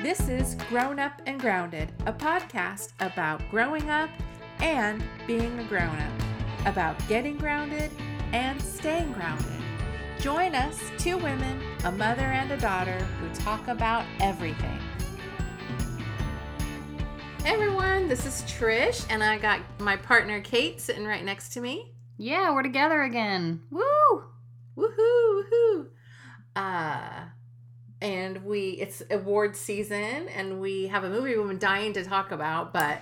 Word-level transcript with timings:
This 0.00 0.28
is 0.28 0.54
Grown 0.68 1.00
Up 1.00 1.20
and 1.26 1.40
Grounded, 1.40 1.90
a 2.06 2.12
podcast 2.12 2.92
about 3.00 3.42
growing 3.50 3.90
up 3.90 4.08
and 4.60 5.02
being 5.26 5.58
a 5.58 5.64
grown 5.64 5.98
up, 5.98 6.12
about 6.66 6.96
getting 7.08 7.36
grounded 7.36 7.90
and 8.32 8.62
staying 8.62 9.10
grounded. 9.12 9.60
Join 10.20 10.54
us, 10.54 10.80
two 10.98 11.16
women, 11.16 11.60
a 11.82 11.90
mother 11.90 12.22
and 12.22 12.48
a 12.52 12.56
daughter, 12.58 12.96
who 13.20 13.28
talk 13.34 13.66
about 13.66 14.04
everything. 14.20 14.78
Hey 17.42 17.54
everyone, 17.54 18.06
this 18.06 18.24
is 18.24 18.42
Trish, 18.42 19.04
and 19.10 19.20
I 19.20 19.36
got 19.36 19.62
my 19.80 19.96
partner 19.96 20.40
Kate 20.42 20.80
sitting 20.80 21.06
right 21.06 21.24
next 21.24 21.48
to 21.54 21.60
me. 21.60 21.92
Yeah, 22.16 22.54
we're 22.54 22.62
together 22.62 23.02
again. 23.02 23.62
Woo! 23.68 24.22
Woohoo! 24.76 25.42
Woohoo! 25.42 25.86
Uh, 26.54 27.24
and 28.00 28.44
we 28.44 28.70
it's 28.70 29.02
award 29.10 29.56
season, 29.56 30.28
and 30.28 30.60
we 30.60 30.86
have 30.88 31.04
a 31.04 31.10
movie 31.10 31.36
we've 31.36 31.48
been 31.48 31.58
dying 31.58 31.92
to 31.94 32.04
talk 32.04 32.32
about, 32.32 32.72
but 32.72 33.00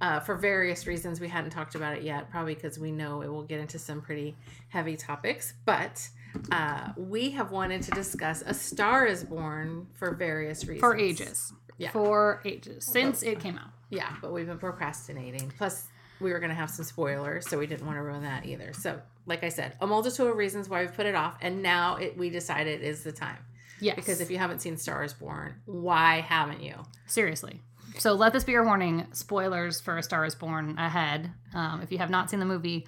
uh, 0.00 0.20
for 0.20 0.34
various 0.34 0.86
reasons 0.86 1.20
we 1.20 1.28
hadn't 1.28 1.50
talked 1.50 1.74
about 1.74 1.96
it 1.96 2.02
yet. 2.02 2.30
Probably 2.30 2.54
because 2.54 2.78
we 2.78 2.92
know 2.92 3.22
it 3.22 3.28
will 3.28 3.44
get 3.44 3.60
into 3.60 3.78
some 3.78 4.00
pretty 4.00 4.36
heavy 4.68 4.96
topics, 4.96 5.54
but. 5.64 6.08
Uh, 6.52 6.90
we 6.98 7.30
have 7.30 7.50
wanted 7.50 7.80
to 7.80 7.90
discuss 7.92 8.42
A 8.44 8.52
Star 8.52 9.06
is 9.06 9.24
Born 9.24 9.86
for 9.94 10.14
various 10.14 10.66
reasons. 10.66 10.80
For 10.80 10.94
ages. 10.94 11.52
Yeah. 11.78 11.90
For 11.92 12.42
ages. 12.44 12.84
Since 12.84 13.22
it 13.22 13.40
came 13.40 13.56
out. 13.56 13.70
Yeah, 13.88 14.14
but 14.20 14.32
we've 14.32 14.46
been 14.46 14.58
procrastinating. 14.58 15.50
Plus, 15.56 15.88
we 16.20 16.32
were 16.32 16.38
going 16.38 16.50
to 16.50 16.56
have 16.56 16.70
some 16.70 16.84
spoilers, 16.84 17.48
so 17.48 17.58
we 17.58 17.66
didn't 17.66 17.86
want 17.86 17.96
to 17.96 18.02
ruin 18.02 18.22
that 18.22 18.46
either. 18.46 18.72
So, 18.72 19.00
like 19.26 19.44
I 19.44 19.48
said, 19.48 19.76
a 19.80 19.86
multitude 19.86 20.26
of 20.26 20.36
reasons 20.36 20.68
why 20.68 20.82
we've 20.82 20.94
put 20.94 21.06
it 21.06 21.14
off, 21.14 21.36
and 21.40 21.62
now 21.62 21.96
it, 21.96 22.16
we 22.16 22.30
decided 22.30 22.82
is 22.82 23.02
the 23.02 23.12
time. 23.12 23.38
Yes. 23.80 23.96
Because 23.96 24.20
if 24.20 24.30
you 24.30 24.38
haven't 24.38 24.60
seen 24.60 24.76
Star 24.76 25.04
is 25.04 25.12
Born, 25.12 25.54
why 25.66 26.20
haven't 26.20 26.62
you? 26.62 26.74
Seriously. 27.06 27.62
So 27.98 28.14
let 28.14 28.32
this 28.32 28.44
be 28.44 28.52
your 28.52 28.64
warning. 28.64 29.06
Spoilers 29.12 29.80
for 29.80 29.96
A 29.96 30.02
Star 30.02 30.24
is 30.24 30.34
Born 30.34 30.78
ahead. 30.78 31.30
Um, 31.54 31.80
if 31.82 31.90
you 31.92 31.98
have 31.98 32.10
not 32.10 32.30
seen 32.30 32.40
the 32.40 32.46
movie, 32.46 32.86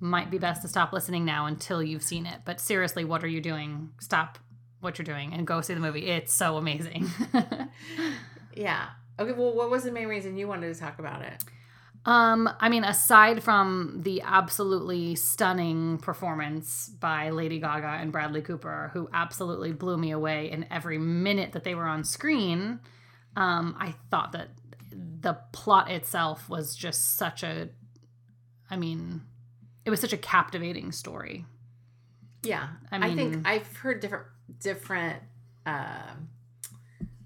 might 0.00 0.30
be 0.30 0.38
best 0.38 0.62
to 0.62 0.68
stop 0.68 0.92
listening 0.92 1.24
now 1.24 1.46
until 1.46 1.82
you've 1.82 2.02
seen 2.02 2.26
it. 2.26 2.40
But 2.44 2.60
seriously, 2.60 3.04
what 3.04 3.22
are 3.24 3.28
you 3.28 3.40
doing? 3.40 3.90
Stop 4.00 4.38
what 4.80 4.98
you're 4.98 5.04
doing 5.04 5.32
and 5.32 5.46
go 5.46 5.60
see 5.60 5.74
the 5.74 5.80
movie. 5.80 6.08
It's 6.08 6.32
so 6.32 6.56
amazing. 6.56 7.06
Yeah. 8.54 8.88
Okay, 9.18 9.32
well, 9.32 9.54
what 9.54 9.70
was 9.70 9.84
the 9.84 9.92
main 9.92 10.08
reason 10.08 10.36
you 10.36 10.48
wanted 10.48 10.72
to 10.74 10.80
talk 10.80 10.98
about 10.98 11.22
it? 11.22 11.42
Um, 12.04 12.50
I 12.58 12.68
mean, 12.68 12.82
aside 12.82 13.42
from 13.42 14.00
the 14.02 14.22
absolutely 14.22 15.14
stunning 15.14 15.98
performance 15.98 16.88
by 16.88 17.30
Lady 17.30 17.60
Gaga 17.60 17.98
and 18.00 18.10
Bradley 18.10 18.42
Cooper, 18.42 18.90
who 18.92 19.08
absolutely 19.12 19.72
blew 19.72 19.96
me 19.96 20.10
away 20.10 20.50
in 20.50 20.66
every 20.70 20.98
minute 20.98 21.52
that 21.52 21.62
they 21.62 21.74
were 21.76 21.86
on 21.86 22.02
screen, 22.02 22.80
um, 23.36 23.76
I 23.78 23.94
thought 24.10 24.32
that 24.32 24.48
the 24.90 25.34
plot 25.52 25.90
itself 25.90 26.48
was 26.48 26.74
just 26.74 27.16
such 27.16 27.44
a, 27.44 27.68
I 28.68 28.76
mean, 28.76 29.22
it 29.84 29.90
was 29.90 30.00
such 30.00 30.12
a 30.12 30.18
captivating 30.18 30.90
story. 30.90 31.46
Yeah. 32.42 32.68
I 32.90 33.06
I, 33.06 33.14
think 33.14 33.46
I've 33.46 33.76
heard 33.76 34.00
different, 34.00 34.26
different, 34.58 35.22
um, 35.66 36.30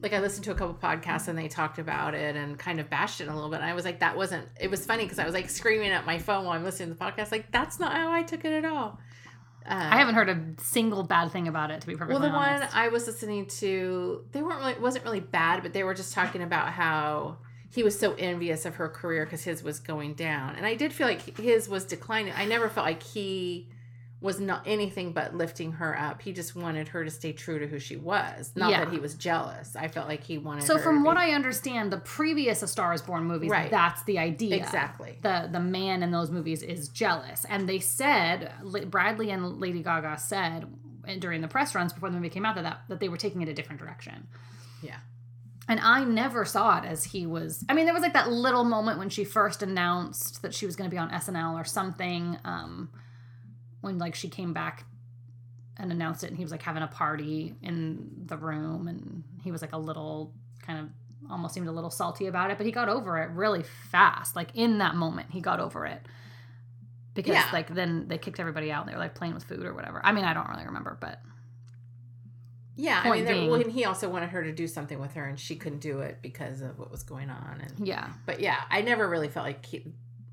like 0.00 0.12
I 0.12 0.20
listened 0.20 0.44
to 0.44 0.50
a 0.50 0.54
couple 0.54 0.74
podcasts 0.74 1.28
and 1.28 1.38
they 1.38 1.48
talked 1.48 1.78
about 1.78 2.14
it 2.14 2.36
and 2.36 2.58
kind 2.58 2.80
of 2.80 2.90
bashed 2.90 3.20
it 3.20 3.28
a 3.28 3.34
little 3.34 3.48
bit. 3.48 3.60
And 3.60 3.64
I 3.70 3.74
was 3.74 3.84
like, 3.84 4.00
that 4.00 4.16
wasn't, 4.16 4.46
it 4.60 4.70
was 4.70 4.84
funny 4.84 5.04
because 5.04 5.18
I 5.18 5.24
was 5.24 5.34
like 5.34 5.48
screaming 5.48 5.90
at 5.90 6.04
my 6.04 6.18
phone 6.18 6.44
while 6.44 6.54
I'm 6.54 6.64
listening 6.64 6.90
to 6.90 6.94
the 6.94 7.04
podcast. 7.04 7.32
Like, 7.32 7.50
that's 7.50 7.80
not 7.80 7.92
how 7.92 8.12
I 8.12 8.22
took 8.22 8.44
it 8.44 8.52
at 8.52 8.64
all. 8.64 8.98
Uh, 9.68 9.74
I 9.74 9.96
haven't 9.96 10.14
heard 10.14 10.28
a 10.28 10.62
single 10.62 11.02
bad 11.02 11.32
thing 11.32 11.48
about 11.48 11.70
it, 11.70 11.80
to 11.80 11.86
be 11.86 11.94
perfectly 11.94 12.20
Well, 12.20 12.30
the 12.30 12.36
honest. 12.36 12.72
one 12.72 12.84
I 12.84 12.88
was 12.88 13.06
listening 13.06 13.46
to, 13.46 14.24
they 14.32 14.42
weren't 14.42 14.60
really, 14.60 14.74
wasn't 14.78 15.04
really 15.04 15.20
bad, 15.20 15.62
but 15.62 15.72
they 15.72 15.82
were 15.82 15.94
just 15.94 16.12
talking 16.12 16.42
about 16.42 16.68
how 16.68 17.38
he 17.70 17.82
was 17.82 17.98
so 17.98 18.14
envious 18.14 18.64
of 18.64 18.76
her 18.76 18.88
career 18.88 19.24
because 19.24 19.42
his 19.42 19.62
was 19.62 19.80
going 19.80 20.14
down. 20.14 20.54
And 20.56 20.64
I 20.64 20.76
did 20.76 20.92
feel 20.92 21.08
like 21.08 21.38
his 21.38 21.68
was 21.68 21.84
declining. 21.84 22.32
I 22.36 22.44
never 22.44 22.68
felt 22.68 22.86
like 22.86 23.02
he 23.02 23.68
was 24.20 24.40
not 24.40 24.62
anything 24.66 25.12
but 25.12 25.34
lifting 25.34 25.72
her 25.72 25.96
up. 25.98 26.22
He 26.22 26.32
just 26.32 26.56
wanted 26.56 26.88
her 26.88 27.04
to 27.04 27.10
stay 27.10 27.32
true 27.32 27.58
to 27.58 27.66
who 27.66 27.78
she 27.78 27.96
was. 27.96 28.50
Not 28.56 28.70
Yeah. 28.70 28.84
that 28.84 28.92
he 28.92 28.98
was 28.98 29.14
jealous. 29.14 29.76
I 29.76 29.88
felt 29.88 30.08
like 30.08 30.24
he 30.24 30.38
wanted 30.38 30.64
so 30.64 30.78
from 30.78 31.00
to 31.00 31.04
what 31.04 31.16
be- 31.16 31.20
I 31.24 31.30
understand, 31.32 31.92
the 31.92 31.98
previous 31.98 32.62
A 32.62 32.68
Star 32.68 32.94
Is 32.94 33.02
Born 33.02 33.24
movies, 33.24 33.50
Right. 33.50 33.70
that's 33.70 34.02
the 34.04 34.18
idea. 34.18 34.56
Exactly. 34.56 35.18
The 35.22 35.48
the 35.52 35.60
man 35.60 36.02
in 36.02 36.10
those 36.12 36.30
movies 36.30 36.62
is 36.62 36.88
jealous, 36.88 37.44
and 37.48 37.68
they 37.68 37.78
said 37.78 38.52
Bradley 38.90 39.30
and 39.30 39.60
Lady 39.60 39.82
Gaga 39.82 40.16
said 40.18 40.66
during 41.20 41.40
the 41.42 41.48
press 41.48 41.74
runs 41.74 41.92
before 41.92 42.08
the 42.10 42.16
movie 42.16 42.30
came 42.30 42.44
out 42.46 42.54
that 42.56 42.64
that, 42.64 42.80
that 42.88 43.00
they 43.00 43.08
were 43.08 43.16
taking 43.18 43.42
it 43.42 43.48
a 43.48 43.54
different 43.54 43.80
direction. 43.80 44.26
Yeah. 44.82 44.96
And 45.68 45.78
I 45.80 46.04
never 46.04 46.44
saw 46.44 46.78
it 46.78 46.84
as 46.84 47.04
he 47.04 47.26
was. 47.26 47.64
I 47.68 47.74
mean, 47.74 47.84
there 47.86 47.94
was 47.94 48.02
like 48.02 48.12
that 48.14 48.30
little 48.30 48.64
moment 48.64 48.98
when 48.98 49.08
she 49.08 49.24
first 49.24 49.62
announced 49.62 50.42
that 50.42 50.54
she 50.54 50.64
was 50.64 50.74
going 50.76 50.88
to 50.88 50.94
be 50.94 50.98
on 50.98 51.10
SNL 51.10 51.54
or 51.60 51.64
something. 51.64 52.38
Um, 52.44 52.88
when 53.86 53.98
like 53.98 54.14
she 54.14 54.28
came 54.28 54.52
back 54.52 54.84
and 55.78 55.90
announced 55.90 56.24
it, 56.24 56.28
and 56.28 56.36
he 56.36 56.44
was 56.44 56.50
like 56.52 56.62
having 56.62 56.82
a 56.82 56.86
party 56.88 57.54
in 57.62 58.24
the 58.26 58.36
room, 58.36 58.88
and 58.88 59.24
he 59.42 59.50
was 59.50 59.62
like 59.62 59.72
a 59.72 59.78
little 59.78 60.32
kind 60.62 60.78
of 60.80 61.30
almost 61.30 61.54
seemed 61.54 61.66
a 61.68 61.72
little 61.72 61.90
salty 61.90 62.26
about 62.26 62.50
it, 62.50 62.56
but 62.56 62.66
he 62.66 62.72
got 62.72 62.88
over 62.88 63.18
it 63.22 63.30
really 63.30 63.62
fast. 63.90 64.36
Like 64.36 64.50
in 64.54 64.78
that 64.78 64.94
moment, 64.94 65.30
he 65.30 65.40
got 65.40 65.58
over 65.60 65.84
it 65.86 66.00
because 67.14 67.34
Yeah. 67.34 67.48
like 67.52 67.74
then 67.74 68.06
they 68.08 68.16
kicked 68.18 68.38
everybody 68.38 68.70
out. 68.70 68.82
and 68.82 68.90
They 68.90 68.94
were 68.94 69.00
like 69.02 69.14
playing 69.14 69.34
with 69.34 69.42
food 69.44 69.64
or 69.64 69.74
whatever. 69.74 70.00
I 70.04 70.12
mean, 70.12 70.24
I 70.24 70.34
don't 70.34 70.48
really 70.48 70.64
remember, 70.66 70.96
but 71.00 71.20
Yeah. 72.76 73.00
I 73.04 73.10
mean, 73.10 73.24
being- 73.26 73.50
well, 73.50 73.60
and 73.60 73.72
he 73.72 73.84
also 73.86 74.08
wanted 74.08 74.30
her 74.30 74.44
to 74.44 74.52
do 74.52 74.66
something 74.68 75.00
with 75.00 75.14
her 75.14 75.24
and 75.24 75.38
she 75.40 75.56
couldn't 75.56 75.80
do 75.80 76.00
it 76.00 76.18
because 76.22 76.60
of 76.60 76.78
what 76.78 76.90
was 76.90 77.02
going 77.02 77.30
on. 77.30 77.60
And 77.62 77.86
yeah, 77.86 78.10
But 78.26 78.40
yeah, 78.40 78.62
I 78.70 78.82
never 78.82 79.08
really 79.08 79.28
felt 79.28 79.46
like 79.46 79.64
he 79.66 79.84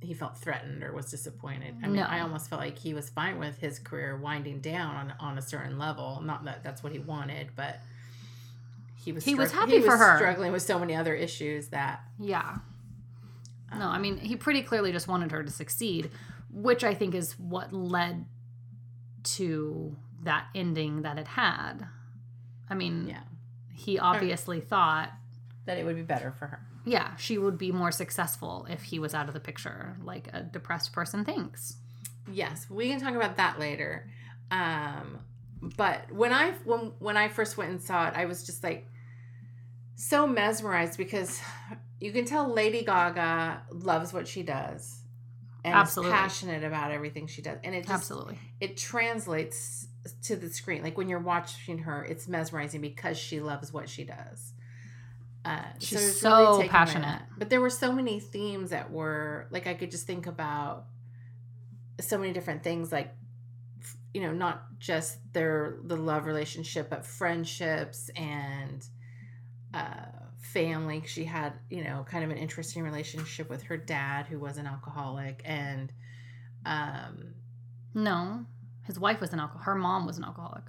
he 0.04 0.14
felt 0.14 0.38
threatened 0.38 0.84
or 0.84 0.94
was 0.94 1.10
disappointed. 1.10 1.76
I 1.84 1.88
mean, 1.88 1.96
No. 1.98 2.04
I 2.04 2.20
almost 2.22 2.50
felt 2.50 2.62
like 2.62 2.78
he 2.78 2.94
was 2.94 3.10
fine 3.10 3.40
with 3.40 3.58
his 3.58 3.80
career 3.80 4.18
winding 4.18 4.60
down 4.62 4.96
on 4.96 5.14
on 5.20 5.38
a 5.38 5.42
certain 5.42 5.78
level. 5.78 6.22
Not 6.24 6.46
that 6.46 6.64
that's 6.64 6.84
what 6.84 6.92
he 6.92 7.00
wanted, 7.00 7.52
but 7.56 7.80
he 9.04 9.12
was 9.12 9.26
He 9.26 9.36
was 9.36 9.52
happy 9.52 9.82
for 9.82 9.88
was 9.92 10.00
her. 10.00 10.18
struggling 10.18 10.52
with 10.52 10.62
so 10.62 10.80
many 10.80 10.96
other 10.96 11.14
issues 11.14 11.68
that 11.70 12.02
yeah. 12.20 12.58
No, 13.78 13.88
I 13.88 13.96
um, 13.96 14.02
mean, 14.04 14.18
he 14.18 14.36
pretty 14.36 14.62
clearly 14.62 14.92
just 14.92 15.08
wanted 15.08 15.32
her 15.32 15.44
to 15.44 15.50
succeed, 15.50 16.12
which 16.52 16.84
I 16.84 16.94
think 16.94 17.16
is 17.16 17.40
what 17.40 17.74
led 17.74 18.26
to 19.24 19.96
that 20.22 20.48
ending 20.54 21.02
that 21.02 21.18
it 21.18 21.28
had. 21.28 21.88
I 22.70 22.76
mean, 22.76 23.08
yeah, 23.08 23.22
he 23.74 23.98
obviously 23.98 24.62
thought, 24.62 25.10
that 25.66 25.78
it 25.78 25.86
would 25.86 25.96
be 25.96 26.02
better 26.04 26.32
for 26.32 26.48
her. 26.48 26.62
Yeah, 26.86 27.16
she 27.16 27.38
would 27.38 27.58
be 27.58 27.72
more 27.72 27.92
successful 27.92 28.68
if 28.70 28.84
he 28.84 29.00
was 29.00 29.14
out 29.14 29.28
of 29.28 29.34
the 29.34 29.40
picture, 29.40 29.98
like 30.04 30.28
a 30.34 30.42
depressed 30.42 30.92
person 30.92 31.24
thinks. 31.24 31.78
Yes, 32.32 32.68
we 32.70 32.90
can 32.90 33.00
talk 33.00 33.16
about 33.16 33.38
that 33.38 33.60
later. 33.60 34.10
Um, 34.52 35.20
but 35.78 36.12
when 36.12 36.34
I 36.34 36.52
when 36.66 36.92
when 37.00 37.18
I 37.18 37.30
first 37.30 37.58
went 37.58 37.72
and 37.72 37.82
saw 37.82 38.08
it, 38.08 38.14
I 38.16 38.26
was 38.26 38.46
just 38.46 38.64
like 38.64 38.88
so 39.96 40.28
mesmerized 40.28 40.98
because 40.98 41.40
you 42.00 42.12
can 42.12 42.26
tell 42.26 42.52
Lady 42.52 42.84
Gaga 42.84 43.64
loves 43.72 44.12
what 44.12 44.28
she 44.28 44.44
does 44.44 45.04
and 45.64 45.74
Absolutely. 45.74 46.14
is 46.14 46.20
passionate 46.20 46.64
about 46.64 46.92
everything 46.92 47.28
she 47.28 47.42
does, 47.42 47.58
and 47.64 47.74
it 47.74 47.82
just 47.82 47.94
Absolutely. 47.94 48.38
it 48.60 48.76
translates 48.76 49.88
to 50.24 50.36
the 50.36 50.50
screen. 50.50 50.84
Like 50.84 50.98
when 50.98 51.08
you're 51.08 51.20
watching 51.20 51.80
her, 51.80 52.04
it's 52.04 52.28
mesmerizing 52.28 52.82
because 52.82 53.18
she 53.18 53.40
loves 53.40 53.72
what 53.72 53.88
she 53.88 54.04
does. 54.04 54.53
Uh, 55.46 55.62
She's 55.80 56.20
so 56.20 56.58
taken 56.58 56.70
passionate. 56.70 57.06
that. 57.06 57.28
But 57.38 57.50
there 57.50 57.60
were 57.60 57.70
so 57.70 57.92
many 57.92 58.20
themes 58.20 58.70
that 58.70 58.92
were 58.92 59.48
like 59.52 59.68
I 59.68 59.74
could 59.74 59.92
just 59.92 60.08
think 60.08 60.26
about 60.28 60.86
so 62.00 62.18
many 62.18 62.32
different 62.34 62.64
things, 62.64 62.92
like 62.92 63.14
you 64.14 64.22
know, 64.22 64.32
not 64.32 64.80
just 64.80 65.18
their 65.34 65.78
the 65.84 65.98
love 65.98 66.26
relationship, 66.26 66.90
but 66.90 67.06
friendships 67.06 68.10
and 68.16 68.88
uh, 69.74 70.06
family. 70.40 71.04
She 71.06 71.26
had 71.26 71.54
you 71.70 71.84
know 71.84 72.06
kind 72.10 72.24
of 72.24 72.30
an 72.30 72.38
interesting 72.38 72.84
relationship 72.84 73.50
with 73.50 73.64
her 73.64 73.76
dad, 73.76 74.28
who 74.28 74.40
was 74.40 74.58
an 74.58 74.66
alcoholic, 74.68 75.42
and 75.44 75.92
um, 76.66 77.34
No, 77.94 78.46
his 78.84 78.98
wife 78.98 79.20
was 79.20 79.34
an 79.34 79.40
alcoholic. 79.40 79.66
Her 79.66 79.76
mom 79.76 80.06
was 80.06 80.18
an 80.18 80.24
alcoholic. 80.24 80.64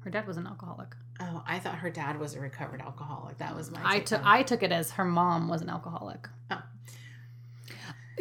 Her 0.00 0.10
dad 0.10 0.26
was 0.28 0.36
an 0.36 0.46
alcoholic. 0.46 0.94
Oh, 1.20 1.42
I 1.46 1.58
thought 1.58 1.76
her 1.76 1.90
dad 1.90 2.18
was 2.18 2.34
a 2.34 2.40
recovered 2.40 2.80
alcoholic. 2.80 3.38
That 3.38 3.54
was 3.54 3.70
my. 3.70 3.80
I 3.82 4.00
took 4.00 4.20
I 4.24 4.42
took 4.42 4.62
it 4.62 4.72
as 4.72 4.92
her 4.92 5.04
mom 5.04 5.48
was 5.48 5.62
an 5.62 5.70
alcoholic. 5.70 6.28
Oh. 6.50 6.62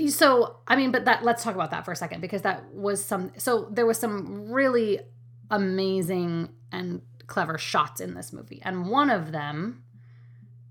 So 0.09 0.57
I 0.67 0.75
mean, 0.75 0.91
but 0.91 1.05
that 1.05 1.23
let's 1.23 1.43
talk 1.43 1.55
about 1.55 1.71
that 1.71 1.85
for 1.85 1.91
a 1.91 1.95
second 1.95 2.21
because 2.21 2.41
that 2.43 2.63
was 2.73 3.03
some. 3.03 3.31
So 3.37 3.67
there 3.71 3.85
was 3.85 3.97
some 3.97 4.51
really 4.51 4.99
amazing 5.51 6.49
and 6.71 7.01
clever 7.27 7.57
shots 7.57 7.99
in 7.99 8.13
this 8.13 8.31
movie, 8.31 8.61
and 8.63 8.89
one 8.89 9.09
of 9.09 9.31
them 9.31 9.83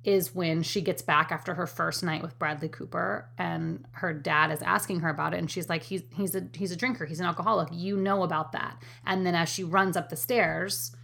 is 0.04 0.34
when 0.34 0.62
she 0.62 0.82
gets 0.82 1.00
back 1.00 1.32
after 1.32 1.54
her 1.54 1.66
first 1.66 2.02
night 2.02 2.22
with 2.22 2.38
Bradley 2.38 2.68
Cooper 2.68 3.26
and 3.38 3.86
her 3.92 4.12
dad 4.12 4.50
is 4.50 4.60
asking 4.60 5.00
her 5.00 5.08
about 5.08 5.32
it 5.32 5.38
and 5.38 5.50
she's 5.50 5.68
like 5.68 5.82
he's 5.82 6.02
he's 6.14 6.34
a 6.34 6.46
he's 6.52 6.70
a 6.70 6.76
drinker 6.76 7.06
he's 7.06 7.20
an 7.20 7.26
alcoholic 7.26 7.70
you 7.72 7.96
know 7.96 8.22
about 8.22 8.52
that 8.52 8.76
and 9.06 9.24
then 9.24 9.34
as 9.34 9.48
she 9.48 9.64
runs 9.64 9.96
up 9.96 10.10
the 10.10 10.16
stairs 10.16 10.94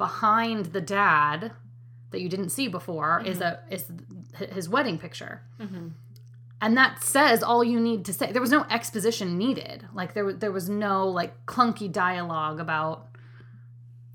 behind 0.00 0.66
the 0.72 0.80
dad 0.80 1.52
that 2.10 2.22
you 2.22 2.28
didn't 2.30 2.48
see 2.48 2.68
before 2.68 3.22
is 3.22 3.38
mm-hmm. 3.38 3.70
a 3.70 3.74
is 3.74 3.84
his 4.50 4.66
wedding 4.66 4.96
picture. 4.96 5.42
Mm-hmm. 5.60 5.88
And 6.62 6.76
that 6.78 7.04
says 7.04 7.42
all 7.42 7.62
you 7.62 7.78
need 7.78 8.06
to 8.06 8.14
say. 8.14 8.32
There 8.32 8.40
was 8.40 8.50
no 8.50 8.64
exposition 8.70 9.36
needed. 9.36 9.86
Like 9.92 10.14
there 10.14 10.24
was 10.24 10.36
there 10.38 10.50
was 10.50 10.70
no 10.70 11.06
like 11.06 11.44
clunky 11.44 11.92
dialogue 11.92 12.60
about 12.60 13.08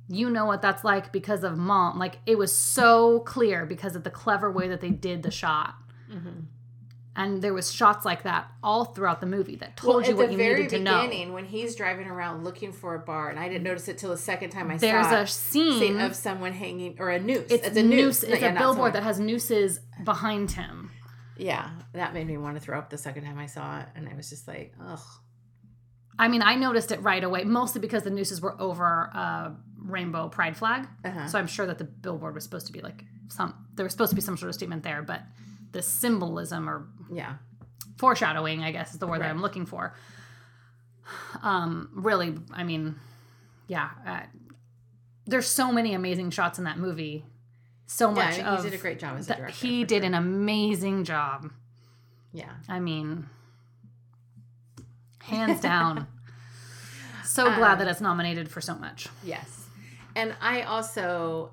you 0.09 0.27
know 0.27 0.45
what 0.45 0.63
that's 0.63 0.83
like 0.83 1.11
because 1.11 1.43
of 1.43 1.55
mom. 1.55 1.99
Like 1.99 2.17
it 2.25 2.39
was 2.39 2.51
so 2.51 3.19
clear 3.19 3.67
because 3.67 3.95
of 3.95 4.03
the 4.03 4.09
clever 4.09 4.51
way 4.51 4.67
that 4.67 4.81
they 4.81 4.89
did 4.89 5.21
the 5.21 5.31
shot. 5.31 5.75
Mm-hmm. 6.11 6.41
And 7.17 7.41
there 7.41 7.53
was 7.53 7.71
shots 7.71 8.03
like 8.03 8.23
that 8.23 8.47
all 8.61 8.83
throughout 8.83 9.21
the 9.21 9.25
movie 9.25 9.55
that 9.57 9.77
told 9.77 9.95
Well, 10.01 10.09
you 10.09 10.15
what 10.17 10.31
you 10.33 10.37
needed 10.37 10.69
to 10.71 10.79
know. 10.79 10.91
At 10.91 10.93
the 10.93 10.97
very 10.97 11.07
beginning, 11.07 11.33
when 11.33 11.45
he's 11.45 11.73
driving 11.75 12.07
around 12.07 12.43
looking 12.43 12.73
for 12.73 12.93
a 12.95 12.99
bar, 12.99 13.29
and 13.29 13.39
I 13.39 13.47
didn't 13.47 13.63
notice 13.63 13.87
it 13.87 13.97
till 13.97 14.09
the 14.09 14.17
second 14.17 14.49
time 14.49 14.69
I 14.69 14.77
There's 14.77 15.07
saw 15.07 15.19
a 15.19 15.21
it, 15.23 15.29
scene. 15.29 15.79
scene 15.79 16.01
of 16.01 16.13
someone 16.13 16.51
hanging 16.51 16.97
or 16.99 17.09
a 17.11 17.19
noose. 17.19 17.49
it's, 17.49 17.67
It's, 17.67 17.77
a 17.77 17.79
a 17.79 17.83
noose. 17.83 18.21
noose. 18.21 18.23
It's 18.23 18.43
a 18.43 18.51
billboard 18.51 18.93
that 18.93 19.03
has 19.03 19.19
nooses 19.19 19.79
behind 20.03 20.51
him. 20.51 20.91
Yeah, 21.37 21.69
that 21.93 22.13
made 22.13 22.27
me 22.27 22.37
want 22.37 22.55
to 22.57 22.61
throw 22.61 22.77
up 22.77 22.89
the 22.89 22.97
second 22.97 23.23
time 23.23 23.37
I 23.39 23.45
saw 23.45 23.79
it, 23.79 23.85
and 23.95 24.09
I 24.09 24.13
was 24.15 24.29
just 24.29 24.45
like, 24.47 24.73
ugh. 24.85 24.99
I 26.17 26.27
mean, 26.29 26.41
I 26.41 26.55
noticed 26.55 26.91
it 26.91 27.01
right 27.01 27.23
away, 27.23 27.43
mostly 27.43 27.81
because 27.81 28.03
the 28.03 28.09
nooses 28.09 28.41
were 28.41 28.59
over 28.61 28.85
a 28.85 29.55
rainbow 29.77 30.29
pride 30.29 30.55
flag. 30.55 30.87
Uh-huh. 31.03 31.27
So 31.27 31.37
I'm 31.39 31.47
sure 31.47 31.65
that 31.65 31.77
the 31.77 31.83
billboard 31.83 32.35
was 32.35 32.43
supposed 32.43 32.67
to 32.67 32.73
be 32.73 32.79
like 32.81 33.03
some. 33.27 33.53
There 33.75 33.83
was 33.83 33.91
supposed 33.91 34.11
to 34.11 34.15
be 34.15 34.21
some 34.21 34.37
sort 34.37 34.49
of 34.49 34.55
statement 34.55 34.83
there, 34.83 35.01
but 35.01 35.21
the 35.75 35.81
symbolism 35.83 36.67
or 36.69 36.87
Yeah, 37.11 37.35
foreshadowing, 37.97 38.63
I 38.63 38.71
guess, 38.71 38.93
is 38.93 38.99
the 38.99 39.07
word 39.07 39.21
that 39.21 39.29
I'm 39.29 39.41
looking 39.41 39.65
for. 39.65 39.93
Um, 41.43 41.89
really, 41.93 42.35
I 42.51 42.63
mean, 42.63 42.95
yeah. 43.67 43.89
Uh, 44.07 44.21
there's 45.27 45.47
so 45.47 45.71
many 45.71 45.93
amazing 45.93 46.31
shots 46.31 46.57
in 46.57 46.63
that 46.65 46.77
movie. 46.79 47.25
So 47.87 48.07
yeah, 48.09 48.15
much 48.15 48.39
of 48.39 48.63
he 48.63 48.69
did 48.69 48.79
a 48.79 48.81
great 48.81 48.99
job 48.99 49.17
as 49.17 49.29
a 49.29 49.35
director. 49.35 49.53
he 49.67 49.83
did 49.83 49.99
sure. 50.01 50.05
an 50.07 50.13
amazing 50.15 51.03
job. 51.03 51.51
Yeah, 52.33 52.51
I 52.69 52.79
mean, 52.79 53.27
hands 55.19 55.59
down. 55.61 56.07
So 57.23 57.53
glad 57.55 57.73
Um, 57.73 57.79
that 57.79 57.87
it's 57.89 58.01
nominated 58.01 58.49
for 58.49 58.61
so 58.61 58.75
much. 58.75 59.07
yes, 59.23 59.65
and 60.15 60.35
I 60.41 60.61
also, 60.61 61.51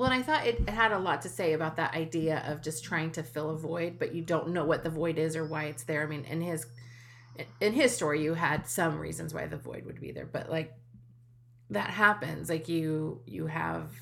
well, 0.00 0.10
and 0.10 0.18
I 0.18 0.22
thought 0.22 0.46
it, 0.46 0.66
had 0.66 0.92
a 0.92 0.98
lot 0.98 1.20
to 1.22 1.28
say 1.28 1.52
about 1.52 1.76
that 1.76 1.94
idea 1.94 2.42
of 2.46 2.62
just 2.62 2.82
trying 2.82 3.10
to 3.12 3.22
fill 3.22 3.50
a 3.50 3.58
void, 3.58 3.98
but 3.98 4.14
you 4.14 4.22
don't 4.22 4.48
know 4.48 4.64
what 4.64 4.82
the 4.82 4.88
void 4.88 5.18
is 5.18 5.36
or 5.36 5.44
why 5.44 5.64
it's 5.64 5.82
there. 5.82 6.02
I 6.02 6.06
mean, 6.06 6.24
in 6.24 6.40
his 6.40 6.64
in 7.60 7.74
his 7.74 7.94
story, 7.94 8.22
you 8.22 8.32
had 8.32 8.66
some 8.66 8.98
reasons 8.98 9.34
why 9.34 9.46
the 9.46 9.58
void 9.58 9.84
would 9.84 10.00
be 10.00 10.10
there, 10.10 10.24
but 10.24 10.48
like 10.48 10.72
that 11.68 11.90
happens. 11.90 12.48
Like 12.48 12.66
you 12.66 13.20
you 13.26 13.46
have 13.48 13.92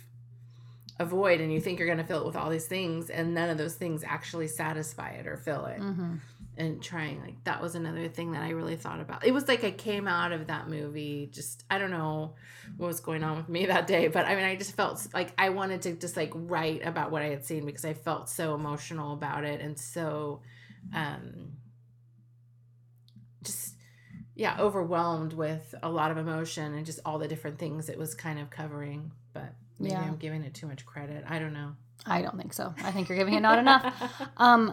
a 1.00 1.04
void 1.04 1.40
and 1.40 1.52
you 1.52 1.60
think 1.60 1.80
you're 1.80 1.88
going 1.88 1.98
to 1.98 2.04
fill 2.04 2.20
it 2.20 2.26
with 2.26 2.36
all 2.36 2.48
these 2.48 2.68
things 2.68 3.10
and 3.10 3.34
none 3.34 3.50
of 3.50 3.58
those 3.58 3.74
things 3.74 4.04
actually 4.04 4.46
satisfy 4.46 5.10
it 5.10 5.26
or 5.26 5.36
fill 5.36 5.66
it 5.66 5.78
hmm 5.78 6.14
and 6.58 6.82
trying 6.82 7.20
like 7.20 7.42
that 7.44 7.62
was 7.62 7.74
another 7.76 8.08
thing 8.08 8.32
that 8.32 8.42
i 8.42 8.50
really 8.50 8.76
thought 8.76 9.00
about 9.00 9.24
it 9.24 9.32
was 9.32 9.46
like 9.48 9.62
i 9.64 9.70
came 9.70 10.06
out 10.08 10.32
of 10.32 10.48
that 10.48 10.68
movie 10.68 11.28
just 11.32 11.64
i 11.70 11.78
don't 11.78 11.90
know 11.92 12.34
what 12.76 12.88
was 12.88 13.00
going 13.00 13.22
on 13.22 13.36
with 13.36 13.48
me 13.48 13.64
that 13.66 13.86
day 13.86 14.08
but 14.08 14.26
i 14.26 14.34
mean 14.34 14.44
i 14.44 14.56
just 14.56 14.74
felt 14.74 15.06
like 15.14 15.32
i 15.38 15.48
wanted 15.50 15.80
to 15.82 15.92
just 15.92 16.16
like 16.16 16.32
write 16.34 16.84
about 16.84 17.10
what 17.12 17.22
i 17.22 17.28
had 17.28 17.44
seen 17.46 17.64
because 17.64 17.84
i 17.84 17.94
felt 17.94 18.28
so 18.28 18.54
emotional 18.54 19.12
about 19.14 19.44
it 19.44 19.60
and 19.60 19.78
so 19.78 20.40
um 20.92 21.52
just 23.42 23.74
yeah 24.34 24.56
overwhelmed 24.58 25.32
with 25.32 25.74
a 25.82 25.88
lot 25.88 26.10
of 26.10 26.18
emotion 26.18 26.74
and 26.74 26.84
just 26.84 27.00
all 27.04 27.18
the 27.18 27.28
different 27.28 27.58
things 27.58 27.88
it 27.88 27.98
was 27.98 28.14
kind 28.14 28.38
of 28.38 28.50
covering 28.50 29.12
but 29.32 29.54
maybe 29.78 29.92
Yeah. 29.92 30.02
i'm 30.02 30.16
giving 30.16 30.42
it 30.42 30.54
too 30.54 30.66
much 30.66 30.84
credit 30.84 31.24
i 31.28 31.38
don't 31.38 31.52
know 31.52 31.74
I 32.06 32.22
don't 32.22 32.38
think 32.38 32.54
so. 32.54 32.72
I 32.82 32.92
think 32.92 33.08
you're 33.08 33.18
giving 33.18 33.34
it 33.34 33.40
not 33.40 33.58
enough. 33.58 34.12
Um, 34.36 34.72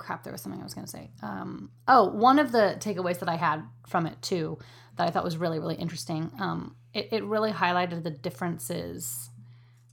crap, 0.00 0.24
there 0.24 0.32
was 0.32 0.42
something 0.42 0.60
I 0.60 0.64
was 0.64 0.74
going 0.74 0.86
to 0.86 0.90
say. 0.90 1.10
Um, 1.22 1.70
oh, 1.86 2.08
one 2.08 2.38
of 2.38 2.50
the 2.50 2.76
takeaways 2.80 3.20
that 3.20 3.28
I 3.28 3.36
had 3.36 3.62
from 3.86 4.06
it 4.06 4.20
too 4.22 4.58
that 4.96 5.06
I 5.06 5.10
thought 5.10 5.24
was 5.24 5.36
really, 5.36 5.58
really 5.58 5.76
interesting. 5.76 6.30
Um, 6.40 6.74
it, 6.92 7.08
it 7.12 7.24
really 7.24 7.52
highlighted 7.52 8.02
the 8.02 8.10
differences 8.10 9.30